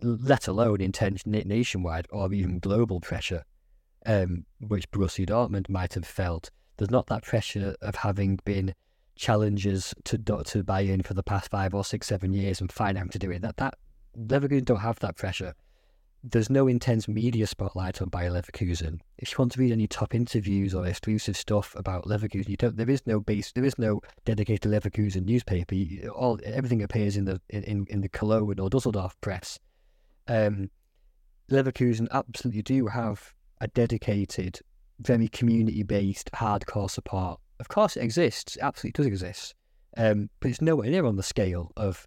let 0.00 0.48
alone 0.48 0.80
intense 0.80 1.26
nationwide 1.26 2.06
or 2.10 2.32
even 2.32 2.58
global 2.58 3.00
pressure 3.00 3.44
um, 4.06 4.46
which 4.60 4.90
Borussia 4.90 5.28
Dortmund 5.28 5.68
might 5.68 5.94
have 5.94 6.06
felt. 6.06 6.50
There's 6.76 6.90
not 6.90 7.06
that 7.08 7.24
pressure 7.24 7.74
of 7.82 7.96
having 7.96 8.38
been 8.44 8.74
challengers 9.16 9.94
to 10.04 10.18
to 10.18 10.62
Bayern 10.62 11.04
for 11.04 11.14
the 11.14 11.22
past 11.22 11.50
five 11.50 11.74
or 11.74 11.84
six, 11.84 12.06
seven 12.06 12.32
years 12.32 12.60
and 12.60 12.70
find 12.70 12.96
out 12.96 13.10
to 13.12 13.18
do 13.18 13.30
it. 13.30 13.42
That 13.42 13.56
that 13.56 13.74
Leverkusen 14.16 14.64
don't 14.64 14.80
have 14.80 14.98
that 15.00 15.16
pressure. 15.16 15.54
There's 16.22 16.50
no 16.50 16.66
intense 16.66 17.06
media 17.06 17.46
spotlight 17.46 18.02
on 18.02 18.08
Bayer 18.08 18.30
Leverkusen. 18.30 18.98
If 19.18 19.32
you 19.32 19.36
want 19.38 19.52
to 19.52 19.60
read 19.60 19.72
any 19.72 19.86
top 19.86 20.14
interviews 20.14 20.74
or 20.74 20.86
exclusive 20.86 21.36
stuff 21.36 21.74
about 21.76 22.04
Leverkusen, 22.04 22.48
you 22.48 22.56
don't. 22.56 22.76
There 22.76 22.90
is 22.90 23.06
no 23.06 23.20
base. 23.20 23.52
There 23.52 23.64
is 23.64 23.78
no 23.78 24.00
dedicated 24.24 24.70
Leverkusen 24.70 25.24
newspaper. 25.24 25.74
You, 25.74 26.10
all 26.10 26.38
everything 26.44 26.82
appears 26.82 27.16
in 27.16 27.24
the 27.24 27.40
in, 27.48 27.86
in 27.88 28.00
the 28.00 28.08
Cologne 28.08 28.58
or 28.60 28.68
Dusseldorf 28.68 29.18
press. 29.20 29.58
Um, 30.28 30.70
Leverkusen 31.50 32.08
absolutely 32.10 32.62
do 32.62 32.88
have 32.88 33.32
a 33.60 33.68
dedicated, 33.68 34.60
very 35.00 35.28
community 35.28 35.82
based, 35.82 36.30
hardcore 36.32 36.90
support. 36.90 37.40
Of 37.58 37.68
course, 37.68 37.96
it 37.96 38.02
exists, 38.02 38.56
it 38.56 38.62
absolutely 38.62 39.02
does 39.02 39.06
exist, 39.06 39.54
um, 39.96 40.28
but 40.40 40.50
it's 40.50 40.60
nowhere 40.60 40.90
near 40.90 41.06
on 41.06 41.16
the 41.16 41.22
scale 41.22 41.72
of 41.76 42.06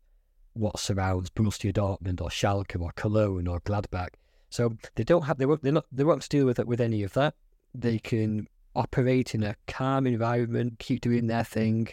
what 0.54 0.80
surrounds 0.80 1.30
Borussia 1.30 1.74
Dortmund 1.74 2.22
or 2.22 2.30
Schalke 2.30 2.80
or 2.80 2.92
Cologne 2.94 3.48
or 3.48 3.62
Gladbach. 3.62 4.16
So 4.50 4.76
they 4.96 5.04
don't 5.04 5.24
have 5.24 5.38
they 5.38 5.46
won't 5.46 5.62
they're 5.62 5.72
not 5.72 5.86
they 5.92 6.04
won't 6.04 6.28
deal 6.28 6.46
with 6.46 6.60
it 6.60 6.68
with 6.68 6.82
any 6.82 7.04
of 7.04 7.14
that. 7.14 7.36
They 7.74 8.00
can 8.00 8.48
operate 8.76 9.36
in 9.36 9.44
a 9.44 9.56
calm 9.68 10.08
environment, 10.08 10.80
keep 10.80 11.02
doing 11.02 11.28
their 11.28 11.44
thing, 11.44 11.90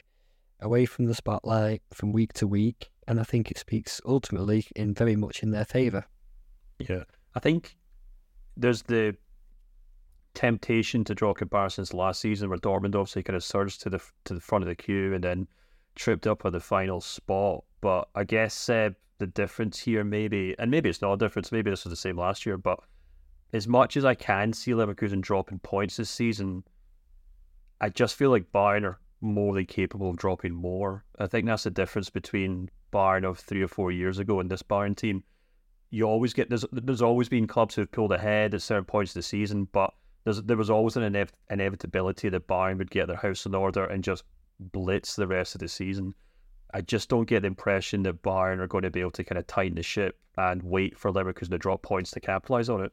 away 0.60 0.86
from 0.86 1.06
the 1.06 1.14
spotlight 1.14 1.82
from 1.92 2.12
week 2.12 2.32
to 2.34 2.46
week, 2.46 2.90
and 3.06 3.20
I 3.20 3.24
think 3.24 3.50
it 3.50 3.58
speaks 3.58 4.00
ultimately 4.06 4.66
in 4.74 4.94
very 4.94 5.16
much 5.16 5.42
in 5.42 5.50
their 5.50 5.64
favour. 5.64 6.06
Yeah, 6.78 7.04
I 7.34 7.40
think 7.40 7.76
there's 8.56 8.82
the 8.82 9.16
temptation 10.36 11.02
to 11.02 11.14
draw 11.14 11.32
comparisons 11.32 11.94
last 11.94 12.20
season, 12.20 12.50
where 12.50 12.58
Dortmund 12.58 12.94
obviously 12.94 13.22
kind 13.22 13.36
of 13.36 13.42
surged 13.42 13.80
to 13.82 13.90
the 13.90 14.00
to 14.24 14.34
the 14.34 14.40
front 14.40 14.62
of 14.62 14.68
the 14.68 14.76
queue 14.76 15.14
and 15.14 15.24
then 15.24 15.48
tripped 15.96 16.26
up 16.26 16.44
at 16.44 16.52
the 16.52 16.60
final 16.60 17.00
spot. 17.00 17.64
But 17.80 18.08
I 18.14 18.22
guess 18.24 18.68
uh, 18.68 18.90
the 19.18 19.26
difference 19.26 19.80
here, 19.80 20.04
maybe, 20.04 20.54
and 20.58 20.70
maybe 20.70 20.90
it's 20.90 21.02
not 21.02 21.14
a 21.14 21.16
difference. 21.16 21.50
Maybe 21.50 21.70
this 21.70 21.84
was 21.84 21.90
the 21.90 21.96
same 21.96 22.18
last 22.18 22.44
year. 22.44 22.58
But 22.58 22.78
as 23.54 23.66
much 23.66 23.96
as 23.96 24.04
I 24.04 24.14
can 24.14 24.52
see 24.52 24.72
Leverkusen 24.72 25.22
dropping 25.22 25.60
points 25.60 25.96
this 25.96 26.10
season, 26.10 26.64
I 27.80 27.88
just 27.88 28.14
feel 28.14 28.30
like 28.30 28.52
Bayern 28.52 28.84
are 28.84 29.00
morely 29.22 29.64
capable 29.64 30.10
of 30.10 30.18
dropping 30.18 30.52
more. 30.52 31.04
I 31.18 31.26
think 31.26 31.46
that's 31.46 31.64
the 31.64 31.70
difference 31.70 32.10
between 32.10 32.68
Bayern 32.92 33.24
of 33.24 33.38
three 33.38 33.62
or 33.62 33.68
four 33.68 33.90
years 33.90 34.18
ago 34.18 34.40
and 34.40 34.50
this 34.50 34.62
Bayern 34.62 34.94
team. 34.94 35.24
You 35.88 36.04
always 36.04 36.34
get 36.34 36.50
there's 36.50 36.66
there's 36.72 37.00
always 37.00 37.30
been 37.30 37.46
clubs 37.46 37.74
who've 37.74 37.90
pulled 37.90 38.12
ahead 38.12 38.52
at 38.52 38.60
certain 38.60 38.84
points 38.84 39.12
of 39.12 39.14
the 39.14 39.22
season, 39.22 39.68
but 39.72 39.94
there's, 40.26 40.42
there 40.42 40.56
was 40.56 40.70
always 40.70 40.96
an 40.96 41.04
inev- 41.04 41.30
inevitability 41.50 42.28
that 42.30 42.48
Bayern 42.48 42.78
would 42.78 42.90
get 42.90 43.06
their 43.06 43.16
house 43.16 43.46
in 43.46 43.54
order 43.54 43.84
and 43.84 44.02
just 44.02 44.24
blitz 44.58 45.14
the 45.14 45.26
rest 45.26 45.54
of 45.54 45.60
the 45.60 45.68
season. 45.68 46.14
I 46.74 46.80
just 46.80 47.08
don't 47.08 47.28
get 47.28 47.42
the 47.42 47.46
impression 47.46 48.02
that 48.02 48.22
Bayern 48.22 48.58
are 48.58 48.66
going 48.66 48.82
to 48.82 48.90
be 48.90 49.00
able 49.00 49.12
to 49.12 49.22
kind 49.22 49.38
of 49.38 49.46
tighten 49.46 49.76
the 49.76 49.84
ship 49.84 50.18
and 50.36 50.60
wait 50.64 50.98
for 50.98 51.12
Leverkusen 51.12 51.50
to 51.50 51.58
drop 51.58 51.82
points 51.82 52.10
to 52.10 52.20
capitalise 52.20 52.68
on 52.68 52.84
it. 52.84 52.92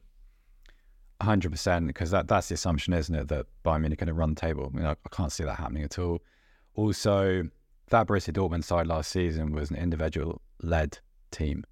Hundred 1.20 1.50
percent, 1.50 1.88
because 1.88 2.12
that 2.12 2.28
that's 2.28 2.48
the 2.48 2.54
assumption, 2.54 2.92
isn't 2.92 3.14
it, 3.14 3.26
that 3.28 3.46
Bayern 3.64 3.80
Munich 3.80 4.00
are 4.00 4.04
going 4.04 4.14
to 4.14 4.14
run 4.14 4.34
the 4.34 4.40
table? 4.40 4.70
I, 4.72 4.76
mean, 4.76 4.86
I, 4.86 4.92
I 4.92 5.08
can't 5.10 5.32
see 5.32 5.42
that 5.42 5.56
happening 5.56 5.82
at 5.82 5.98
all. 5.98 6.20
Also, 6.76 7.42
that 7.88 8.06
Borussia 8.06 8.32
Dortmund 8.32 8.62
side 8.62 8.86
last 8.86 9.10
season 9.10 9.52
was 9.52 9.70
an 9.70 9.76
individual-led 9.76 10.98
team. 11.32 11.64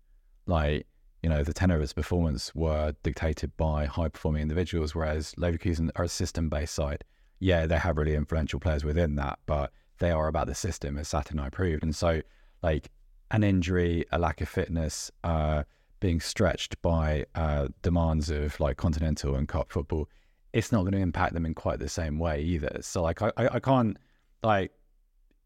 Like 0.46 0.88
you 1.22 1.28
know, 1.28 1.42
the 1.42 1.52
tenor 1.52 1.76
of 1.76 1.82
its 1.82 1.92
performance 1.92 2.54
were 2.54 2.94
dictated 3.02 3.56
by 3.56 3.86
high 3.86 4.08
performing 4.08 4.42
individuals, 4.42 4.94
whereas 4.94 5.34
Leverkusen 5.36 5.90
are 5.96 6.04
a 6.04 6.08
system 6.08 6.48
based 6.48 6.74
side. 6.74 7.04
Yeah, 7.38 7.66
they 7.66 7.78
have 7.78 7.96
really 7.96 8.14
influential 8.14 8.60
players 8.60 8.84
within 8.84 9.16
that, 9.16 9.38
but 9.46 9.72
they 9.98 10.10
are 10.10 10.28
about 10.28 10.48
the 10.48 10.54
system, 10.54 10.98
as 10.98 11.08
Saturday 11.08 11.48
proved. 11.50 11.82
And 11.84 11.94
so, 11.94 12.22
like, 12.62 12.90
an 13.30 13.44
injury, 13.44 14.04
a 14.10 14.18
lack 14.18 14.40
of 14.40 14.48
fitness, 14.48 15.10
uh, 15.24 15.62
being 16.00 16.20
stretched 16.20 16.80
by 16.82 17.24
uh, 17.36 17.68
demands 17.82 18.28
of 18.28 18.58
like 18.58 18.76
continental 18.76 19.36
and 19.36 19.46
cup 19.46 19.70
football, 19.70 20.08
it's 20.52 20.72
not 20.72 20.80
going 20.80 20.92
to 20.92 20.98
impact 20.98 21.32
them 21.32 21.46
in 21.46 21.54
quite 21.54 21.78
the 21.78 21.88
same 21.88 22.18
way 22.18 22.42
either. 22.42 22.78
So, 22.80 23.02
like, 23.02 23.22
I, 23.22 23.32
I 23.36 23.60
can't, 23.60 23.96
like, 24.42 24.72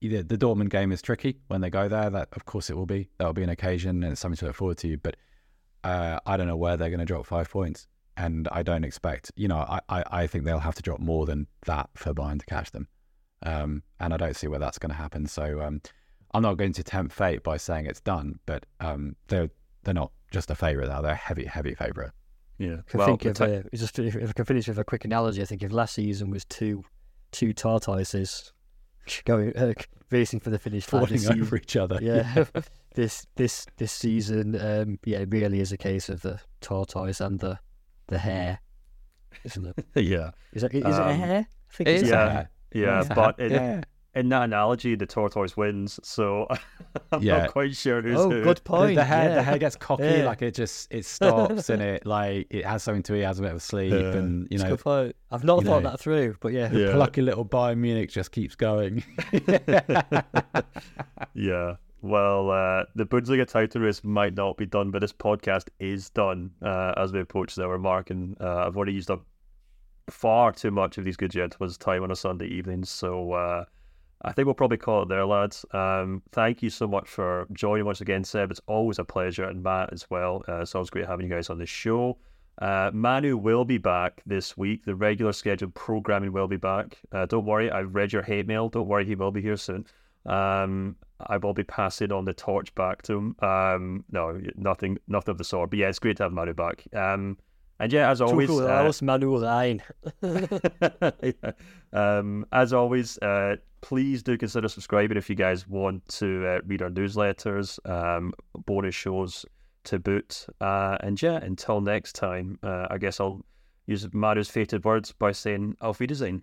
the 0.00 0.22
Dortmund 0.24 0.70
game 0.70 0.92
is 0.92 1.02
tricky 1.02 1.38
when 1.48 1.60
they 1.60 1.70
go 1.70 1.88
there. 1.88 2.10
That, 2.10 2.28
of 2.32 2.44
course, 2.46 2.70
it 2.70 2.76
will 2.76 2.86
be. 2.86 3.08
That 3.18 3.26
will 3.26 3.32
be 3.34 3.42
an 3.42 3.50
occasion 3.50 4.02
and 4.02 4.12
it's 4.12 4.20
something 4.20 4.36
to 4.38 4.46
look 4.46 4.56
forward 4.56 4.78
to. 4.78 4.96
But 4.98 5.16
uh, 5.86 6.18
I 6.26 6.36
don't 6.36 6.46
know 6.48 6.56
where 6.56 6.76
they're 6.76 6.90
going 6.90 7.00
to 7.00 7.04
drop 7.06 7.26
five 7.26 7.48
points. 7.50 7.86
And 8.18 8.48
I 8.50 8.62
don't 8.62 8.82
expect, 8.84 9.30
you 9.36 9.46
know, 9.46 9.58
I, 9.58 9.78
I, 9.90 10.04
I 10.22 10.26
think 10.26 10.44
they'll 10.44 10.58
have 10.58 10.74
to 10.76 10.82
drop 10.82 11.00
more 11.00 11.26
than 11.26 11.46
that 11.66 11.90
for 11.94 12.14
Bayern 12.14 12.40
to 12.40 12.46
catch 12.46 12.70
them. 12.70 12.88
um, 13.42 13.82
and 14.00 14.14
I 14.14 14.16
don't 14.16 14.34
see 14.34 14.46
where 14.48 14.58
that's 14.58 14.78
going 14.78 14.88
to 14.90 14.96
happen. 14.96 15.26
So 15.26 15.60
um, 15.60 15.82
I'm 16.32 16.40
not 16.42 16.56
going 16.56 16.72
to 16.72 16.82
tempt 16.82 17.14
fate 17.14 17.42
by 17.42 17.58
saying 17.58 17.84
it's 17.84 18.00
done, 18.00 18.38
but 18.46 18.64
um, 18.80 19.16
they're 19.28 19.50
they're 19.84 19.92
not 20.02 20.12
just 20.30 20.50
a 20.50 20.54
favourite 20.54 20.88
now; 20.88 21.02
they're 21.02 21.12
a 21.12 21.14
heavy, 21.14 21.44
heavy 21.44 21.74
favourite. 21.74 22.10
Yeah. 22.58 22.76
I 22.94 22.96
Well, 22.96 23.06
think 23.08 23.26
if, 23.26 23.36
ti- 23.36 23.44
uh, 23.44 23.62
just 23.74 23.98
if, 23.98 24.16
if 24.16 24.30
I 24.30 24.32
can 24.32 24.46
finish 24.46 24.66
with 24.68 24.78
a 24.78 24.84
quick 24.84 25.04
analogy, 25.04 25.42
I 25.42 25.44
think 25.44 25.62
if 25.62 25.70
last 25.70 25.94
season 25.94 26.30
was 26.30 26.44
two 26.46 26.84
two 27.32 27.52
tortoises 27.52 28.52
going 29.26 29.54
uh, 29.56 29.74
racing 30.10 30.40
for 30.40 30.48
the 30.50 30.58
finish 30.58 30.90
line, 30.90 31.04
Falling 31.06 31.26
over 31.26 31.34
season- 31.44 31.58
each 31.62 31.76
other. 31.76 31.98
yeah, 32.00 32.44
this 32.96 33.26
this 33.36 33.66
this 33.76 33.92
season, 33.92 34.60
um, 34.60 34.98
yeah, 35.04 35.18
it 35.18 35.28
really 35.30 35.60
is 35.60 35.70
a 35.72 35.76
case 35.76 36.08
of 36.08 36.22
the 36.22 36.40
tortoise 36.60 37.20
and 37.20 37.38
the 37.38 37.58
the 38.08 38.18
hare, 38.18 38.58
isn't 39.44 39.66
it? 39.66 39.86
yeah. 40.04 40.30
Is 40.52 40.64
it 40.64 40.74
is 40.74 40.82
it 40.84 41.00
a 41.00 41.04
Um, 41.08 41.18
hare? 41.20 41.46
I 41.46 41.74
think 41.74 41.88
it's 41.88 42.02
is 42.02 42.08
Yeah. 42.10 42.14
a 42.16 42.18
hare. 42.28 42.30
hare. 42.32 42.50
Yeah, 42.74 43.00
It's 43.00 43.08
but 43.08 43.38
hare. 43.38 43.46
in, 43.48 43.52
yeah. 43.52 43.80
in 44.14 44.28
that 44.30 44.42
analogy, 44.44 44.94
the 44.96 45.06
tortoise 45.06 45.56
wins. 45.56 46.00
So 46.02 46.46
I'm 47.12 47.22
Yeah. 47.22 47.38
not 47.38 47.52
quite 47.52 47.74
sure 47.76 48.00
who's 48.02 48.18
Oh, 48.18 48.30
who. 48.30 48.42
good 48.42 48.62
point. 48.74 48.96
the 48.96 49.04
hare, 49.04 49.28
yeah. 49.28 49.34
the 49.36 49.42
hare 49.42 49.58
gets 49.58 49.76
cocky, 49.76 50.04
Yeah. 50.04 50.24
like 50.26 50.42
it 50.42 50.54
just 50.54 50.92
it 50.92 51.04
stops 51.04 51.68
and 51.70 51.82
it 51.82 52.06
like 52.06 52.46
it 52.50 52.64
has 52.64 52.82
something 52.82 53.02
to 53.04 53.14
eat, 53.14 53.22
has 53.22 53.38
a 53.38 53.42
bit 53.42 53.52
of 53.52 53.62
sleep, 53.62 53.92
Yeah. 53.92 54.12
and 54.18 54.42
you 54.50 54.56
It's 54.56 54.62
know, 54.64 54.70
good 54.70 54.80
point. 54.80 55.16
I've 55.30 55.44
not 55.44 55.64
thought 55.64 55.82
know, 55.82 55.90
that 55.90 56.00
through, 56.00 56.36
but 56.40 56.52
yeah, 56.52 56.68
the 56.68 56.80
Yeah. 56.80 56.92
plucky 56.92 57.22
little 57.22 57.44
Bayern 57.44 57.78
Munich 57.78 58.10
just 58.10 58.32
keeps 58.32 58.54
going. 58.56 59.02
Yeah. 61.34 61.76
Well, 62.06 62.52
uh, 62.52 62.84
the 62.94 63.04
Bundesliga 63.04 63.48
title 63.48 63.80
race 63.80 64.04
might 64.04 64.34
not 64.34 64.56
be 64.56 64.64
done, 64.64 64.92
but 64.92 65.00
this 65.00 65.12
podcast 65.12 65.70
is 65.80 66.08
done 66.08 66.52
uh, 66.62 66.92
as 66.96 67.12
we 67.12 67.18
approach 67.18 67.56
the 67.56 67.64
hour 67.64 67.78
mark. 67.78 68.10
And 68.10 68.40
uh, 68.40 68.64
I've 68.64 68.76
already 68.76 68.92
used 68.92 69.10
up 69.10 69.24
far 70.08 70.52
too 70.52 70.70
much 70.70 70.98
of 70.98 71.04
these 71.04 71.16
good 71.16 71.32
gentlemen's 71.32 71.76
time 71.76 72.04
on 72.04 72.12
a 72.12 72.16
Sunday 72.16 72.46
evening. 72.46 72.84
So 72.84 73.32
uh, 73.32 73.64
I 74.22 74.30
think 74.30 74.46
we'll 74.46 74.54
probably 74.54 74.76
call 74.76 75.02
it 75.02 75.08
there, 75.08 75.26
lads. 75.26 75.64
Um, 75.72 76.22
thank 76.30 76.62
you 76.62 76.70
so 76.70 76.86
much 76.86 77.08
for 77.08 77.48
joining 77.52 77.86
once 77.86 78.00
again, 78.00 78.22
Seb. 78.22 78.52
It's 78.52 78.60
always 78.68 79.00
a 79.00 79.04
pleasure, 79.04 79.42
and 79.42 79.60
Matt 79.60 79.92
as 79.92 80.08
well. 80.08 80.44
Uh, 80.48 80.60
it's 80.60 80.76
always 80.76 80.90
great 80.90 81.08
having 81.08 81.26
you 81.26 81.34
guys 81.34 81.50
on 81.50 81.58
the 81.58 81.66
show. 81.66 82.18
Uh, 82.58 82.92
Manu 82.94 83.36
will 83.36 83.64
be 83.64 83.78
back 83.78 84.22
this 84.26 84.56
week. 84.56 84.84
The 84.84 84.94
regular 84.94 85.32
scheduled 85.32 85.74
programming 85.74 86.32
will 86.32 86.46
be 86.46 86.56
back. 86.56 86.98
Don't 87.26 87.44
worry, 87.44 87.68
I've 87.68 87.96
read 87.96 88.12
your 88.12 88.22
hate 88.22 88.46
mail. 88.46 88.68
Don't 88.68 88.86
worry, 88.86 89.04
he 89.04 89.16
will 89.16 89.32
be 89.32 89.42
here 89.42 89.56
soon. 89.56 89.84
Um, 90.26 90.96
I 91.20 91.38
will 91.38 91.54
be 91.54 91.64
passing 91.64 92.12
on 92.12 92.24
the 92.24 92.34
torch 92.34 92.74
back 92.74 93.02
to 93.02 93.14
him. 93.14 93.36
Um, 93.40 94.04
no, 94.10 94.40
nothing, 94.56 94.98
nothing 95.08 95.32
of 95.32 95.38
the 95.38 95.44
sort. 95.44 95.70
But 95.70 95.78
yeah, 95.78 95.88
it's 95.88 95.98
great 95.98 96.18
to 96.18 96.24
have 96.24 96.32
Manu 96.32 96.52
back. 96.52 96.84
Um, 96.94 97.38
and 97.78 97.92
yeah, 97.92 98.10
as 98.10 98.20
always, 98.20 98.50
uh, 98.50 98.92
Manu. 99.02 99.38
Um, 101.92 102.44
as 102.52 102.72
always, 102.72 103.16
uh, 103.18 103.56
please 103.80 104.22
do 104.22 104.36
consider 104.36 104.68
subscribing 104.68 105.16
if 105.16 105.30
you 105.30 105.36
guys 105.36 105.66
want 105.66 106.06
to 106.08 106.46
uh, 106.46 106.58
read 106.66 106.82
our 106.82 106.90
newsletters, 106.90 107.78
um, 107.88 108.34
bonus 108.66 108.94
shows 108.94 109.46
to 109.84 109.98
boot. 109.98 110.46
Uh, 110.60 110.98
and 111.00 111.20
yeah, 111.20 111.36
until 111.36 111.80
next 111.80 112.14
time, 112.14 112.58
uh, 112.62 112.86
I 112.90 112.98
guess 112.98 113.20
I'll 113.20 113.44
use 113.86 114.06
Manu's 114.12 114.50
fated 114.50 114.84
words 114.84 115.12
by 115.12 115.32
saying 115.32 115.76
Auf 115.80 116.00
Wiedersehen. 116.00 116.42